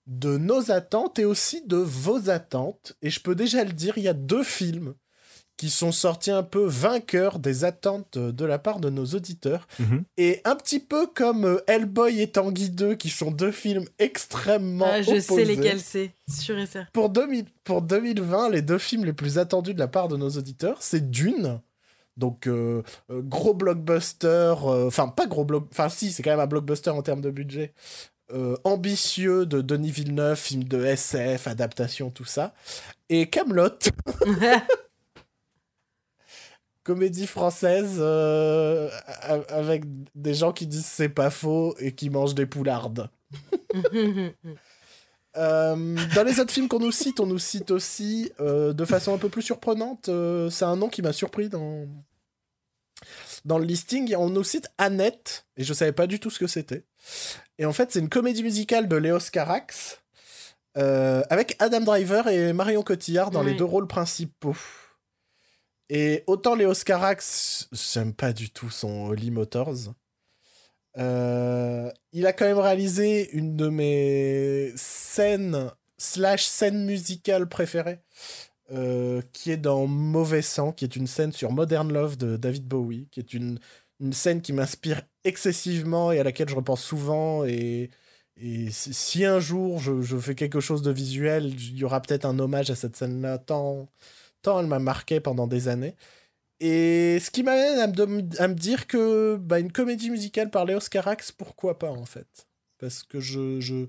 [0.08, 2.96] de nos attentes et aussi de vos attentes.
[3.02, 4.94] Et je peux déjà le dire, il y a deux films
[5.58, 9.68] qui sont sortis un peu vainqueurs des attentes de la part de nos auditeurs.
[9.80, 10.04] Mhm.
[10.18, 14.88] Et un petit peu comme euh, Hellboy et Tanguy 2, qui sont deux films extrêmement
[14.90, 16.90] Ah, je sais lesquels c'est, sûr et certain.
[16.92, 20.30] Pour, 2000 pour 2020, les deux films les plus attendus de la part de nos
[20.32, 21.60] auditeurs, c'est Dune.
[22.18, 24.28] Donc, euh, euh, gros blockbuster.
[24.66, 25.68] euh, Enfin, pas gros block.
[25.72, 27.74] Enfin, si, c'est quand même un blockbuster en termes de budget.
[28.34, 32.54] euh, ambitieux de Denis Villeneuve, film de SF, adaptation, tout ça.
[33.10, 33.70] Et Camelot,
[36.84, 38.90] comédie française euh,
[39.50, 39.84] avec
[40.16, 43.10] des gens qui disent c'est pas faux et qui mangent des poulardes.
[45.36, 49.16] Euh, dans les autres films qu'on nous cite, on nous cite aussi euh, de façon
[49.16, 50.08] un peu plus surprenante.
[50.52, 51.88] c'est un nom qui m'a surpris dans
[53.44, 54.14] dans le listing.
[54.16, 56.84] On nous cite Annette et je savais pas du tout ce que c'était.
[57.58, 60.04] Et en fait, c'est une comédie musicale de Léos Carax
[60.76, 64.56] avec Adam Driver et Marion Cotillard dans les deux rôles principaux.
[65.96, 69.94] Et autant Léos Carax, j'aime pas du tout son Holly Motors.
[70.98, 78.00] Euh, il a quand même réalisé une de mes scènes slash scènes musicales préférées,
[78.72, 82.68] euh, qui est dans Mauvais Sang, qui est une scène sur Modern Love de David
[82.68, 83.60] Bowie, qui est une,
[84.14, 87.46] scène qui m'inspire excessivement et à laquelle je repense souvent.
[87.46, 87.92] Et,
[88.72, 92.40] si, un jour je, je fais quelque chose de visuel, il y aura peut-être un
[92.40, 93.88] hommage à cette scène-là, tant,
[94.44, 95.96] tant elle m'a marqué pendant des années.
[96.60, 100.50] Et ce qui m'amène à me, dem- à me dire que bah, une comédie musicale
[100.52, 102.48] par Léos Carax, pourquoi pas en fait?
[102.78, 103.86] Parce que je, je,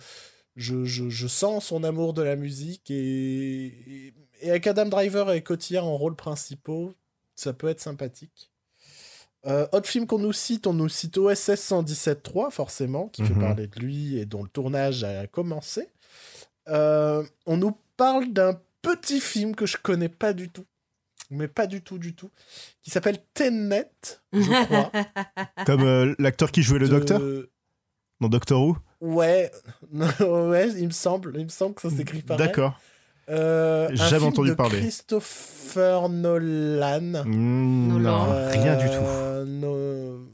[0.57, 5.31] je, je, je sens son amour de la musique et, et, et avec Adam Driver
[5.33, 6.95] et Cotillard en rôle principaux,
[7.37, 8.51] ça peut être sympathique.
[9.47, 13.41] Euh, autre film qu'on nous cite, on nous cite OSS 117.3 forcément, qui fait Mhm.
[13.41, 15.89] parler de lui et dont le tournage a commencé.
[16.69, 20.65] Euh, on nous parle d'un petit film que je connais pas du tout,
[21.31, 22.31] mais pas du tout, du tout,
[22.83, 23.91] qui s'appelle Tenet,
[24.33, 24.91] je crois.
[25.67, 27.21] Comme euh, l'acteur qui jouait le de- docteur
[28.21, 29.51] dans Doctor Who Ouais,
[29.93, 32.47] ouais, il me semble, il me semble que ça s'écrit pareil.
[32.47, 32.79] D'accord.
[33.31, 34.81] Euh, un Jamais film entendu de parler.
[34.81, 37.25] Christopher Nolan.
[37.25, 38.27] Mm, Nolan.
[38.27, 38.93] non, rien du tout.
[39.03, 40.29] Euh, no-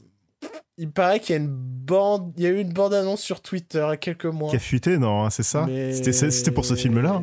[0.77, 3.41] Il paraît qu'il y a une bande, il y a eu une bande annonce sur
[3.41, 4.49] Twitter il y a quelques mois.
[4.49, 7.21] Qui a fuité, non, hein, c'est ça Mais- C'était c'était pour ce film-là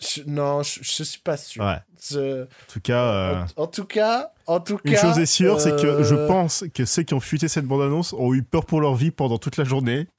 [0.00, 1.64] Je- Non, je, je suis pas sûr.
[1.64, 1.78] Ouais.
[2.10, 5.26] Je- En tout cas, euh, en, en tout cas, en tout une cas, chose est
[5.26, 8.42] sûre, c'est que je euh, pense que ceux qui ont fuité cette bande-annonce ont eu
[8.42, 10.06] peur pour leur vie pendant toute la journée.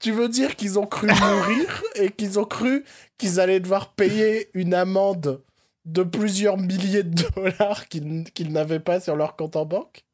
[0.00, 2.84] Tu veux dire qu'ils ont cru mourir et qu'ils ont cru
[3.18, 5.42] qu'ils allaient devoir payer une amende
[5.86, 10.04] de plusieurs milliers de dollars qu'ils qu'ils n'avaient pas sur leur compte en banque?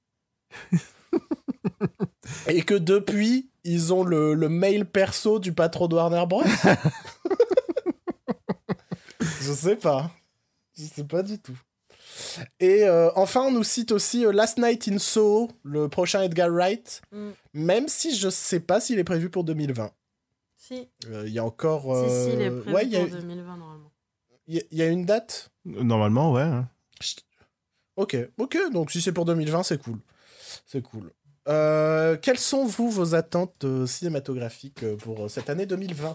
[2.46, 6.42] Et que depuis, ils ont le, le mail perso du patron de Warner Bros
[9.40, 10.10] Je sais pas.
[10.76, 11.58] Je sais pas du tout.
[12.60, 16.50] Et euh, enfin, on nous cite aussi euh, Last Night in Soho, le prochain Edgar
[16.50, 17.30] Wright, Mm.
[17.54, 19.90] même si je sais pas s'il est prévu pour 2020.
[20.56, 21.82] Si, Euh, Il y a encore.
[21.82, 23.92] si, si, il est euh, prévu ouais, y, a- pour 2020 normalement.
[24.46, 25.50] il y a- il y a une date?
[25.64, 26.42] Normalement, ouais.
[26.42, 26.68] hein.
[27.96, 29.98] Ok, ok, donc si c'est pour 2020, c'est cool.
[30.66, 31.12] C'est cool.
[31.48, 36.14] Euh, quelles sont, vous, vos attentes euh, cinématographiques euh, pour euh, cette année 2020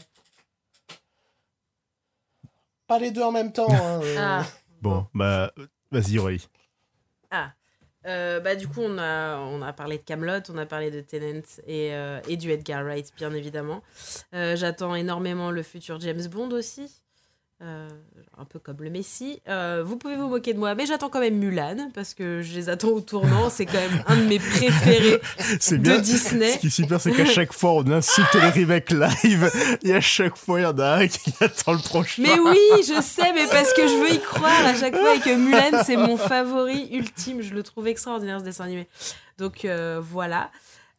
[2.87, 3.71] Pas les deux en même temps.
[3.71, 4.15] hein, euh.
[4.19, 4.45] Ah,
[4.81, 5.51] Bon, bah,
[5.91, 6.37] vas-y, Roy.
[7.29, 7.51] Ah.
[8.05, 11.01] Euh, bah, du coup, on a, on a parlé de Camelot, on a parlé de
[11.01, 13.83] Tennant et, euh, et du Edgar Wright, bien évidemment.
[14.33, 17.01] Euh, J'attends énormément le futur James Bond aussi.
[17.61, 17.89] Euh,
[18.37, 19.41] un peu comme le Messi.
[19.49, 22.53] Euh, vous pouvez vous moquer de moi, mais j'attends quand même Mulan parce que je
[22.53, 23.49] les attends au tournant.
[23.49, 25.19] C'est quand même un de mes préférés
[25.71, 25.99] de bien.
[25.99, 26.53] Disney.
[26.53, 29.51] Ce qui est super, c'est qu'à chaque fois, on insulte les remakes live,
[29.83, 32.21] et à chaque fois, il y en a un qui attend le prochain.
[32.21, 35.19] Mais oui, je sais, mais parce que je veux y croire à chaque fois et
[35.19, 37.41] que Mulan, c'est mon favori ultime.
[37.41, 38.87] Je le trouve extraordinaire ce dessin animé.
[39.37, 40.49] Donc euh, voilà.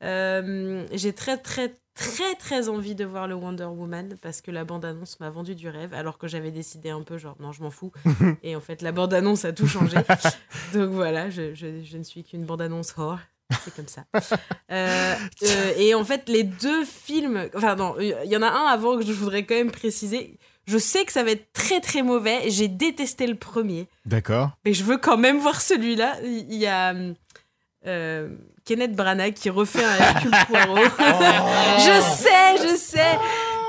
[0.03, 5.21] J'ai très, très, très, très envie de voir le Wonder Woman parce que la bande-annonce
[5.21, 7.93] m'a vendu du rêve alors que j'avais décidé un peu genre non, je m'en fous.
[8.43, 9.97] et en fait, la bande-annonce a tout changé.
[10.73, 13.19] Donc voilà, je, je- je ne suis qu'une bande-annonce whore.
[13.65, 14.05] C'est comme ça.
[14.73, 17.49] Euh, euh, et en fait, les deux films.
[17.57, 20.39] Enfin, non, il y en a un avant que je voudrais quand même préciser.
[20.69, 22.49] Je sais que ça va être très très mauvais.
[22.51, 23.89] J'ai détesté le premier.
[24.07, 24.51] D'accord.
[24.65, 26.19] Mais je veux quand même voir celui-là.
[26.23, 26.95] Il y a
[27.87, 28.29] euh,
[28.65, 30.77] Kenneth Branagh qui refait un Hercule Poirot.
[31.78, 33.19] je sais, je sais.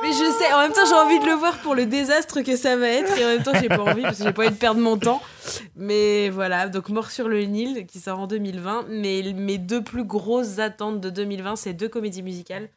[0.04, 2.56] Mais je sais, en même temps, j'ai envie de le voir pour le désastre que
[2.56, 3.16] ça va être.
[3.20, 4.98] Et en même temps, j'ai pas envie parce que j'ai pas envie de perdre mon
[4.98, 5.22] temps.
[5.76, 8.86] Mais voilà, donc Mort sur le Nil qui sort en 2020.
[8.90, 12.70] Mais mes deux plus grosses attentes de 2020, c'est deux comédies musicales.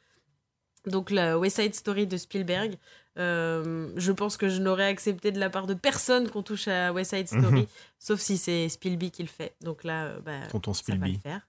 [0.87, 2.75] Donc la West Side Story de Spielberg.
[3.17, 6.93] Euh, je pense que je n'aurais accepté de la part de personne qu'on touche à
[6.93, 7.67] West Side Story, Mhm.
[7.99, 9.55] sauf si c'est Spielberg qui le fait.
[9.63, 11.41] Donc là, euh, bah, Tonton ça va le faire.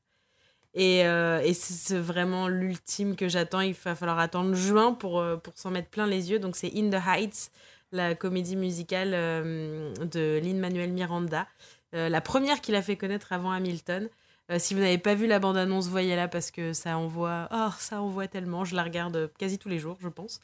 [0.76, 3.62] Et, euh, c'est vraiment l'ultime que j'attends.
[3.62, 6.40] Il va falloir attendre juin pour, euh, pour s'en mettre plein les yeux.
[6.40, 7.50] Donc c'est In the Heights,
[7.92, 11.48] la comédie musicale euh, de Lin-Manuel Miranda.
[11.94, 14.10] La première qu'il a fait connaître avant Hamilton.
[14.58, 18.28] Si vous n'avez pas vu la bande-annonce, voyez-la parce que ça envoie, oh, ça envoie
[18.28, 18.66] tellement.
[18.66, 20.42] Je la regarde quasi tous les jours, je pense.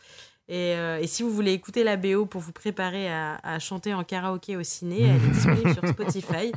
[0.51, 3.93] Et, euh, et si vous voulez écouter la BO pour vous préparer à, à chanter
[3.93, 6.51] en karaoké au ciné, elle est disponible sur Spotify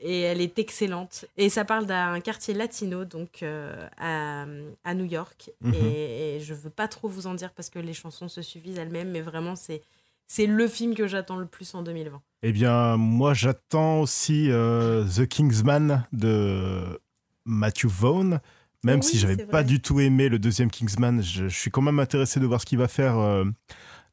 [0.00, 1.26] et elle est excellente.
[1.36, 4.46] Et ça parle d'un quartier latino, donc euh, à,
[4.82, 5.50] à New York.
[5.60, 5.74] Mhm.
[5.74, 8.78] et, et je veux pas trop vous en dire parce que les chansons se suffisent
[8.78, 9.82] elles-mêmes, mais vraiment, c'est,
[10.26, 12.22] c'est le film que j'attends le plus en 2020.
[12.44, 16.98] Eh bien, moi, j'attends aussi euh, The Kingsman de
[17.44, 18.40] Matthew Vaughn.
[18.84, 21.82] Même Oui, si j'avais pas du tout aimé le deuxième Kingsman, je, je suis quand
[21.82, 23.44] même intéressé de voir ce qu'il va faire euh,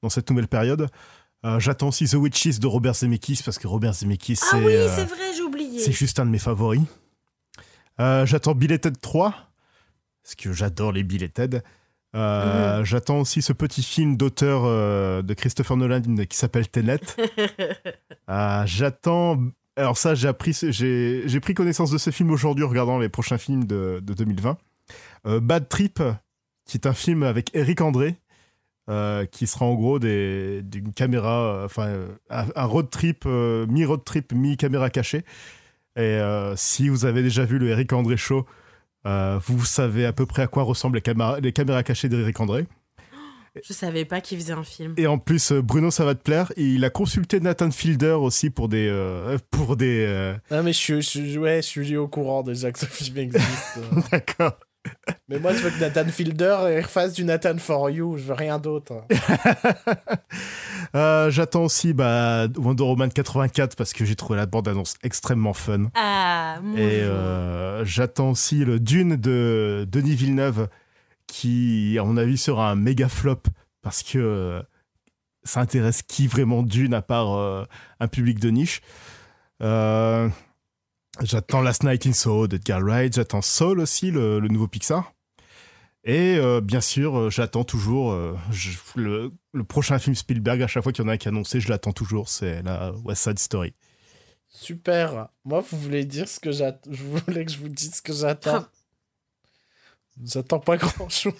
[0.01, 0.87] dans cette nouvelle période.
[1.45, 4.73] Euh, j'attends aussi The Witches de Robert Zemeckis parce que Robert Zemeckis, Ah c'est oui,
[4.73, 5.79] euh, c'est vrai, j'ai oublié.
[5.79, 6.81] c'est juste un de mes favoris.
[7.99, 9.33] J'attends Billeted 3
[10.23, 11.63] parce que j'adore les Billeted.
[12.15, 12.85] Euh, Mhm.
[12.85, 16.99] J'attends aussi ce petit film d'auteur euh, de Christopher Nolan qui s'appelle Tenet.
[18.29, 19.37] Euh, J'attends.
[19.77, 23.65] Alors ça, j'ai j'ai pris connaissance de ce film aujourd'hui en regardant les prochains films
[23.65, 24.57] de, de 2020.
[25.27, 26.01] Euh, Bad Trip,
[26.65, 28.15] qui est un film avec Eric André,
[28.89, 31.93] euh, qui sera en gros d'une caméra, euh, enfin
[32.29, 35.25] un, road trip, mi-road trip, mi-caméra cachée.
[35.97, 36.19] Et
[36.55, 38.45] si vous avez déjà vu le Eric André show,
[39.05, 42.65] vous savez à peu près à quoi ressemblent les, caméras- les caméras cachées d'Eric André.
[43.63, 44.93] Je savais pas qu'il faisait un film.
[44.97, 46.51] Et en plus, euh, Bruno, ça va te plaire.
[46.57, 48.87] Il a consulté Nathan Fielder aussi pour des.
[48.89, 52.71] euh, pour des euh, Ah, mais je suis, je, ouais, je suis au courant déjà
[52.71, 53.77] que ce film existe.
[53.77, 54.01] euh.
[54.11, 54.57] D'accord.
[55.29, 58.17] mais moi, je veux que Nathan Fielder il refasse du Nathan for You.
[58.17, 59.03] Je veux rien d'autre.
[60.95, 65.87] Euh, J'attends aussi bah, Wonder Woman 84 parce que j'ai trouvé la bande-annonce extrêmement fun.
[65.93, 67.09] Ah, mon Et Dieu.
[67.09, 70.69] euh, j'attends aussi le Dune de Denis Villeneuve
[71.39, 73.41] qui, à mon avis, sera un méga flop
[73.81, 74.61] parce que euh,
[75.43, 77.65] ça intéresse qui vraiment Dune à part euh,
[77.99, 78.81] un public de niche.
[79.61, 80.29] Euh,
[81.21, 83.13] j'attends Last Night in Soho d'Edgar Wright.
[83.13, 85.11] J'attends Soul aussi, le, le nouveau Pixar.
[86.05, 90.61] Et euh, bien sûr, j'attends toujours euh, je- le, le prochain film Spielberg.
[90.61, 92.29] À chaque fois qu'il y en a un qui est annoncé, je l'attends toujours.
[92.29, 93.73] C'est la West Side Story.
[94.47, 95.27] Super.
[95.43, 96.89] Moi, vous voulez dire ce que j'attends.
[96.93, 98.65] Je voulais que je vous dise ce que j'attends.
[100.23, 101.33] J'attends pas grand chose.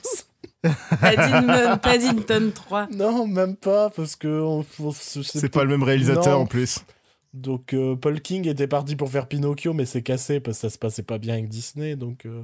[1.02, 2.88] Paddington, Paddington 3.
[2.92, 6.44] Non, même pas, parce que on- on- c'est pas le même réalisateur Non.
[6.44, 6.80] en plus.
[7.34, 10.70] Donc euh, Paul King était parti pour faire Pinocchio, mais c'est cassé parce que ça
[10.70, 11.96] se passait pas bien avec Disney.
[11.96, 12.44] Donc euh,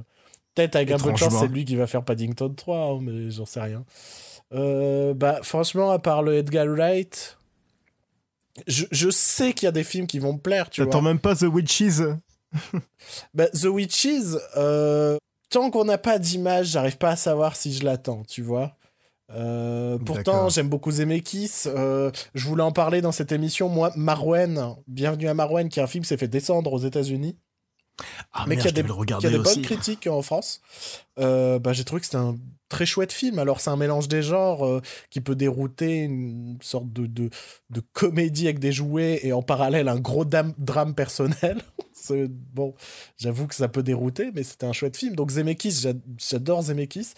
[0.54, 1.40] peut-être avec un peu de chance, Étrangement.
[1.40, 3.84] c'est lui qui va faire Paddington 3, hein, mais j'en sais rien.
[4.52, 7.38] Euh, bah franchement, à part le Edgar Wright,
[8.66, 11.18] je, je sais qu'il y a des films qui vont me plaire, tu T'attends même
[11.18, 12.02] pas The Witches
[13.32, 15.16] Bah, The Witches, euh,
[15.52, 18.74] tant qu'on n'a pas d'image, j'arrive pas à savoir si je l'attends, tu vois.
[19.30, 21.64] Euh, pourtant, j'aime beaucoup Zemeckis.
[21.66, 23.68] Euh, je voulais en parler dans cette émission.
[23.68, 27.38] Moi, Marwen, Bienvenue à Marwen, qui est un film qui s'est fait descendre aux États-unis,
[28.32, 28.82] Ah mais qui a des,
[29.20, 30.60] qui a des bonnes critiques en France.
[31.18, 32.36] Euh, bah, j'ai trouvé que c'était un
[32.68, 33.38] très chouette film.
[33.38, 37.28] Alors, c'est un mélange des genres euh, qui peut dérouter une sorte de, de,
[37.70, 41.62] de comédie avec des jouets et en parallèle un gros drame personnel.
[42.52, 42.74] Bon,
[43.16, 45.14] j'avoue que ça peut dérouter, mais c'était un chouette film.
[45.14, 47.10] Donc, Zemeckis, j'a- j'adore Zemeckis.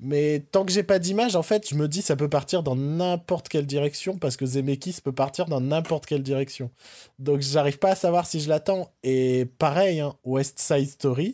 [0.00, 2.76] Mais tant que j'ai pas d'image, en fait, je me dis ça peut partir dans
[2.76, 6.70] n'importe quelle direction parce que Zemeckis peut partir dans n'importe quelle direction.
[7.18, 8.92] Donc j'arrive pas à savoir si je l'attends.
[9.02, 11.32] Et pareil, hein, West Side Story,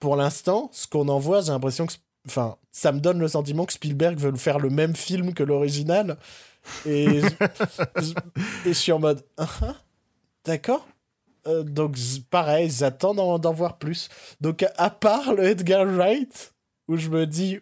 [0.00, 1.94] pour l'instant, ce qu'on en voit, j'ai l'impression que.
[2.26, 6.18] Enfin, ça me donne le sentiment que Spielberg veut faire le même film que l'original.
[6.86, 7.20] Et,
[8.64, 9.24] je, suis en mode.
[9.36, 9.74] Ah, ah,
[10.44, 10.86] D'accord
[11.46, 11.96] Euh, Donc
[12.30, 14.08] pareil, j'attends d'en voir plus.
[14.40, 16.51] Donc à part le Edgar Wright,
[16.92, 17.58] où je me dis,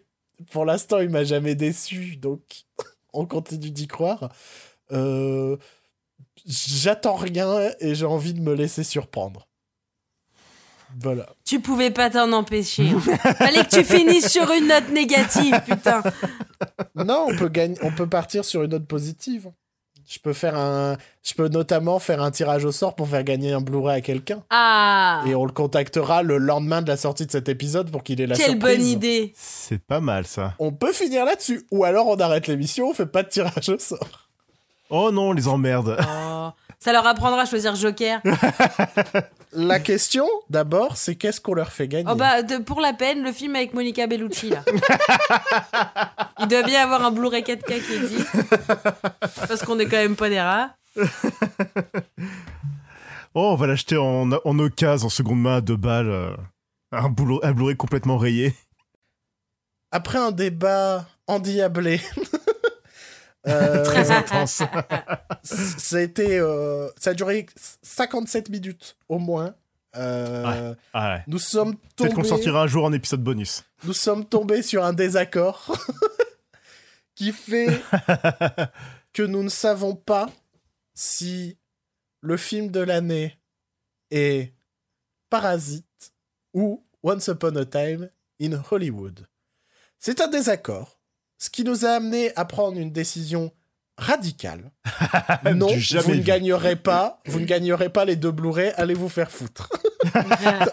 [0.51, 2.41] pour l'instant, il m'a jamais déçu, donc
[3.13, 4.29] on continue d'y croire.
[4.91, 5.57] Euh,
[6.45, 9.47] J'attends rien et j'ai envie de me laisser surprendre.
[10.99, 11.27] Voilà.
[11.45, 12.89] Tu pouvais pas t'en empêcher.
[12.89, 12.99] hein.
[13.35, 16.01] Fallait que tu finisses sur une note négative, putain.
[16.95, 19.51] Non, on peut, gagner, on peut partir sur une note positive.
[20.11, 23.53] Je peux faire un, je peux notamment faire un tirage au sort pour faire gagner
[23.53, 24.43] un Blu-ray à quelqu'un.
[24.49, 28.19] Ah Et on le contactera le lendemain de la sortie de cet épisode pour qu'il
[28.19, 28.77] ait la Quelle surprise.
[28.77, 29.31] bonne idée.
[29.37, 30.53] C'est pas mal ça.
[30.59, 31.65] On peut finir là-dessus.
[31.71, 34.27] Ou alors on arrête l'émission, on fait pas de tirage au sort.
[34.89, 35.95] Oh non, les emmerdes.
[36.01, 36.49] Oh.
[36.83, 38.21] Ça leur apprendra à choisir Joker.
[39.53, 43.21] La question, d'abord, c'est qu'est-ce qu'on leur fait gagner Oh bah, de- pour la peine,
[43.21, 44.63] le film avec Monica Bellucci, là.
[46.39, 48.29] Il doit bien avoir un Blu-ray 4K qui existe.
[49.47, 50.71] Parce qu'on est quand même pas des rats.
[53.33, 56.09] Oh, on va l'acheter en, en occasion, en seconde main à deux balles.
[56.09, 56.35] euh,
[56.91, 58.53] un, boulot, un Blu-ray complètement rayé.
[59.91, 62.01] Après un débat endiablé,
[63.47, 64.61] euh, Très intense.
[65.43, 67.45] ça a été, euh, ça a duré
[67.81, 69.55] 57 minutes au moins.
[69.97, 71.23] Euh, Ah ouais.
[71.27, 73.63] Nous sommes Peut-être qu'on tombés, sortira un jour en épisode bonus.
[73.83, 75.75] nous sommes tombés sur un désaccord
[77.15, 77.81] qui fait
[79.13, 80.29] que nous ne savons pas
[80.93, 81.57] si
[82.21, 83.37] le film de l'année
[84.11, 84.53] est
[85.29, 86.13] Parasite
[86.53, 88.09] ou Once Upon a Time
[88.41, 89.27] in Hollywood.
[89.99, 90.99] C'est un désaccord,
[91.41, 93.51] ce qui nous a amené à prendre une décision
[93.97, 94.71] radicale.
[95.55, 99.31] non, vous ne gagnerez pas, vous ne gagnerez pas les deux Blu-ray, allez vous faire
[99.31, 99.69] foutre.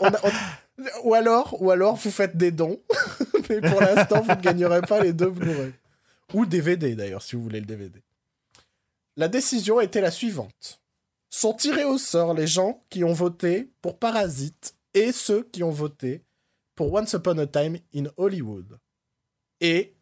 [0.01, 2.81] On a- on- Ou alors, ou alors vous faites des dons,
[3.49, 5.73] mais pour l'instant vous ne gagnerez pas les deux Blu-ray.
[6.35, 8.03] Ou DVD d'ailleurs, si vous voulez le DVD.
[9.17, 10.81] La décision était la suivante.
[11.31, 15.71] Sont tirés au sort les gens qui ont voté pour Parasite et ceux qui ont
[15.71, 16.23] voté
[16.75, 18.79] pour Once Upon a Time in Hollywood.
[19.61, 19.95] Et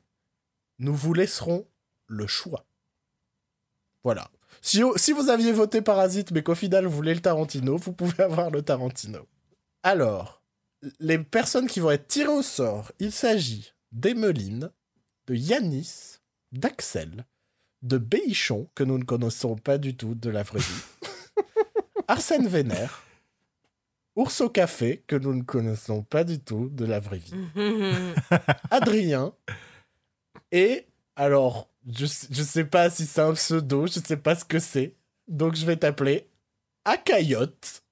[0.79, 1.67] nous vous laisserons
[2.07, 2.65] le choix.
[4.05, 4.31] Voilà.
[4.63, 8.23] Si, si vous aviez voté Parasite mais qu'au final vous voulez le Tarantino, vous pouvez
[8.23, 9.27] avoir le Tarantino.
[9.83, 10.43] Alors,
[11.01, 14.71] les personnes qui vont être tirées au sort, il s'agit d'Emeline,
[15.27, 16.19] de Yanis,
[16.53, 17.25] d'Axel,
[17.83, 21.05] de Béichon, que nous ne connaissons pas du tout de la vraie vie,
[22.09, 23.03] Arsène Vénère,
[24.17, 27.35] Ours au Café, que nous ne connaissons pas du tout de la vraie vie,
[28.71, 29.35] Adrien,
[30.53, 30.87] et
[31.17, 34.95] alors, je, je sais pas si c'est un pseudo, je sais pas ce que c'est,
[35.29, 36.29] donc je vais t'appeler
[36.85, 37.83] Acayotte.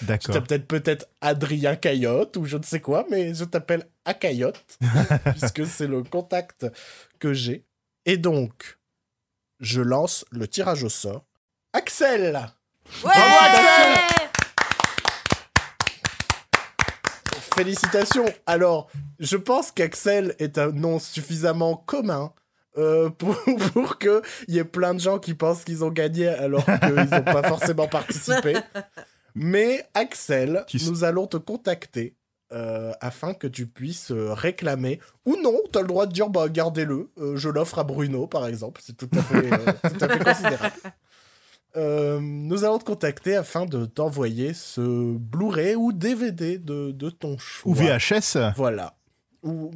[0.00, 0.34] Je D'accord.
[0.34, 4.78] t'appelle peut-être Adrien Cayotte ou je ne sais quoi, mais je t'appelle Acayotte,
[5.36, 6.66] puisque c'est le contact
[7.20, 7.64] que j'ai.
[8.04, 8.78] Et donc,
[9.60, 11.24] je lance le tirage au sort.
[11.72, 12.50] Axel
[13.04, 13.12] Ouais
[17.54, 18.90] Félicitations Alors,
[19.20, 22.32] je pense qu'Axel est un nom suffisamment commun
[22.76, 23.36] euh, pour,
[23.72, 27.22] pour qu'il y ait plein de gens qui pensent qu'ils ont gagné alors qu'ils n'ont
[27.22, 28.56] pas forcément participé.
[29.34, 32.16] Mais Axel, nous allons te contacter
[32.52, 35.00] euh, afin que tu puisses euh, réclamer.
[35.24, 38.26] Ou non, tu as le droit de dire bah, gardez-le, euh, je l'offre à Bruno
[38.26, 40.76] par exemple, c'est tout à fait, euh, tout à fait considérable.
[41.76, 47.36] euh, nous allons te contacter afin de t'envoyer ce Blu-ray ou DVD de, de ton
[47.38, 47.72] choix.
[47.72, 48.38] Ou VHS.
[48.56, 48.96] Voilà.
[49.42, 49.70] Ou,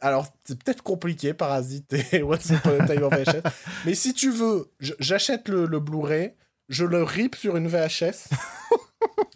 [0.00, 3.42] alors, c'est peut-être compliqué, Parasite et Once Upon Time en VHS.
[3.86, 6.34] mais si tu veux, j'achète le, le Blu-ray,
[6.68, 8.28] je le rip sur une VHS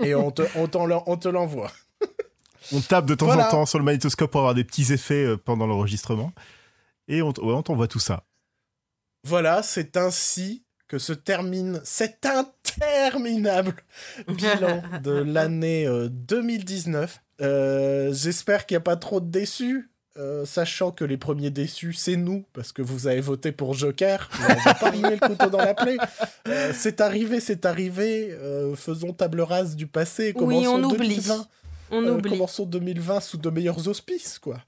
[0.03, 0.67] et on te, on
[1.17, 1.71] te l'envoie.
[2.73, 3.47] On tape de temps Voilà.
[3.47, 6.33] en temps sur le magnétoscope pour avoir des petits effets euh, pendant l'enregistrement.
[7.07, 8.25] Et on, ouais, on t'envoie tout ça.
[9.23, 13.75] Voilà, c'est ainsi que se termine cet interminable
[14.29, 17.21] bilan de l'année euh, 2019.
[17.43, 21.93] Euh, J'espère qu'il n'y a pas trop de déçus, euh, sachant que les premiers déçus,
[21.93, 24.31] c'est nous, parce que vous avez voté pour Joker.
[24.49, 25.99] On va pas rimer le couteau dans la plaie.
[26.49, 28.31] Euh, c'est arrivé, c'est arrivé.
[28.33, 30.33] euh, faisons table rase du passé.
[30.37, 31.09] Oui, on oublie.
[31.17, 31.47] 2020.
[31.93, 32.31] On Euh, oublie.
[32.31, 34.59] commençons 2020 sous de meilleurs auspices, quoi.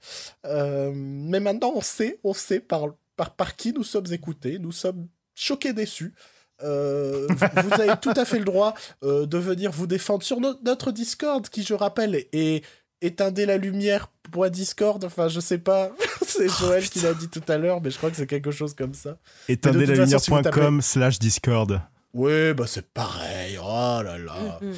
[0.45, 2.85] Euh, mais maintenant, on sait, on sait par,
[3.17, 4.57] par, par qui nous sommes écoutés.
[4.59, 5.07] Nous sommes
[5.39, 6.13] choqués déçus.
[6.61, 10.41] Euh, vous, vous avez tout à fait le droit euh, de venir vous défendre sur
[10.41, 12.65] no- notre Discord, qui, je rappelle, est
[13.01, 15.03] éteindez la lumière pour Discord.
[15.05, 15.91] Enfin, je sais pas.
[16.27, 18.73] c'est Joël qui l'a dit tout à l'heure, mais je crois que c'est quelque chose
[18.73, 19.17] comme ça.
[19.47, 21.81] Éteindez la lumière.com slash Discord.
[22.13, 23.57] Oui, bah c'est pareil.
[23.61, 24.59] Oh là là.
[24.61, 24.73] Mm, mm.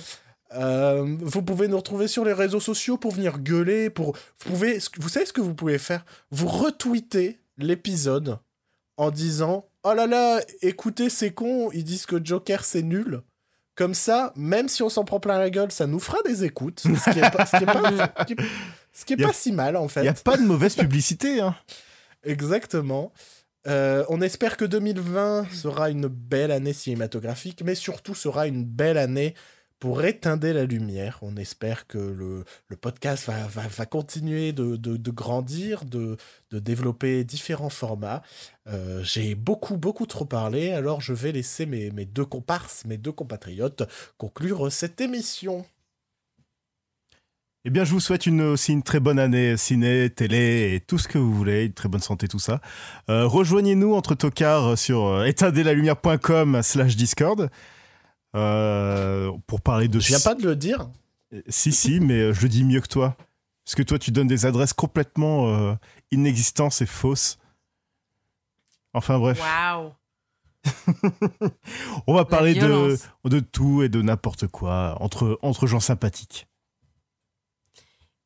[0.54, 3.90] Euh, vous pouvez nous retrouver sur les réseaux sociaux pour venir gueuler.
[3.90, 6.04] Pour, vous, pouvez, vous savez ce que vous pouvez faire?
[6.30, 8.38] Vous retweetez l'épisode
[8.98, 13.22] en disant Oh là là, écoutez, c'est con, ils disent que Joker c'est nul.
[13.76, 16.82] Comme ça, même si on s'en prend plein la gueule, ça nous fera des écoutes.
[16.82, 18.46] Ce qui est pas, ce qui est pas, ce qui est-
[18.94, 20.02] ce qui est Y a- pas si mal en Il fait.
[20.04, 21.40] n'y a pas de mauvaise publicité.
[21.40, 21.56] Hein.
[22.24, 23.12] Exactement.
[23.68, 28.98] Euh, on espère que 2020 sera une belle année cinématographique, mais surtout sera une belle
[28.98, 29.34] année
[29.82, 31.18] pour éteindre la lumière.
[31.24, 32.46] On espère que le,
[32.78, 36.18] podcast va, continuer de, grandir, de,
[36.52, 38.22] développer différents formats.
[38.68, 43.12] Euh, J'ai beaucoup, beaucoup trop parlé, alors je vais laisser mes, deux comparses, mes deux
[43.12, 43.84] compatriotes,
[44.18, 45.66] conclure cette émission.
[47.66, 51.00] Eh bien, je vous souhaite une, aussi une très bonne année ciné, télé et tout
[51.00, 52.62] ce que vous voulez, une très bonne santé, tout ça.
[53.10, 57.50] Euh, Rejoignez-nous entre tocards sur euh, éteindelalumière.com slash Discord
[58.36, 60.00] euh, pour parler de...
[60.00, 60.90] Je viens pas de le dire.
[61.48, 63.16] Si, si, mais euh, je le dis mieux que toi.
[63.66, 65.76] Parce que toi, tu donnes des adresses complètement euh,
[66.12, 67.38] inexistantes et fausses.
[68.94, 69.94] Enfin bref, Waouh.
[72.08, 76.48] on va parler de, de tout et de n'importe quoi entre, entre gens sympathiques.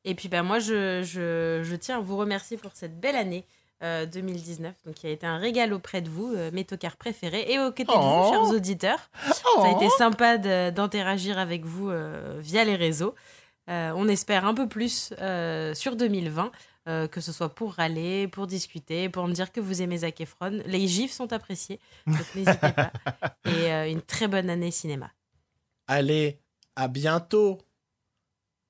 [0.04, 3.46] Et puis bah, moi, je, je, je tiens à vous remercier pour cette belle année
[3.82, 7.44] euh, 2019, donc qui a été un régal auprès de vous, euh, mes tocards préférés,
[7.52, 8.22] et aux côtés de Oh.
[8.24, 9.10] vous, chers auditeurs.
[9.32, 13.14] Ça a été sympa de- d'interagir avec vous euh, via les réseaux.
[13.68, 16.52] Euh, on espère un peu plus euh, sur 2020,
[16.88, 20.20] euh, que ce soit pour râler, pour discuter, pour me dire que vous aimez Zac
[20.20, 20.62] Efron.
[20.66, 22.92] Les gifs sont appréciés, donc n'hésitez pas.
[23.46, 25.10] Et euh, une très bonne année cinéma.
[25.88, 26.38] Allez,
[26.76, 27.58] à bientôt.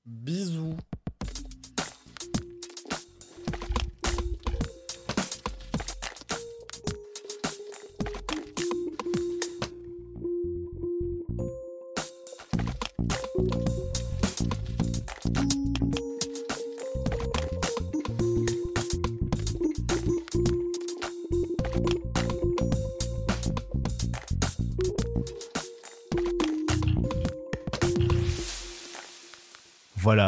[0.06, 0.76] Bisous.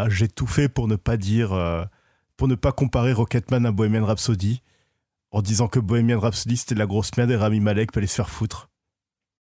[0.08, 1.84] J'ai tout fait pour ne pas dire, euh,
[2.36, 4.62] pour ne pas comparer Rocketman à Bohemian Rhapsody,
[5.30, 8.14] en disant que Bohemian Rhapsody c'était la grosse merde et Rami Malek peut aller se
[8.14, 8.70] faire foutre.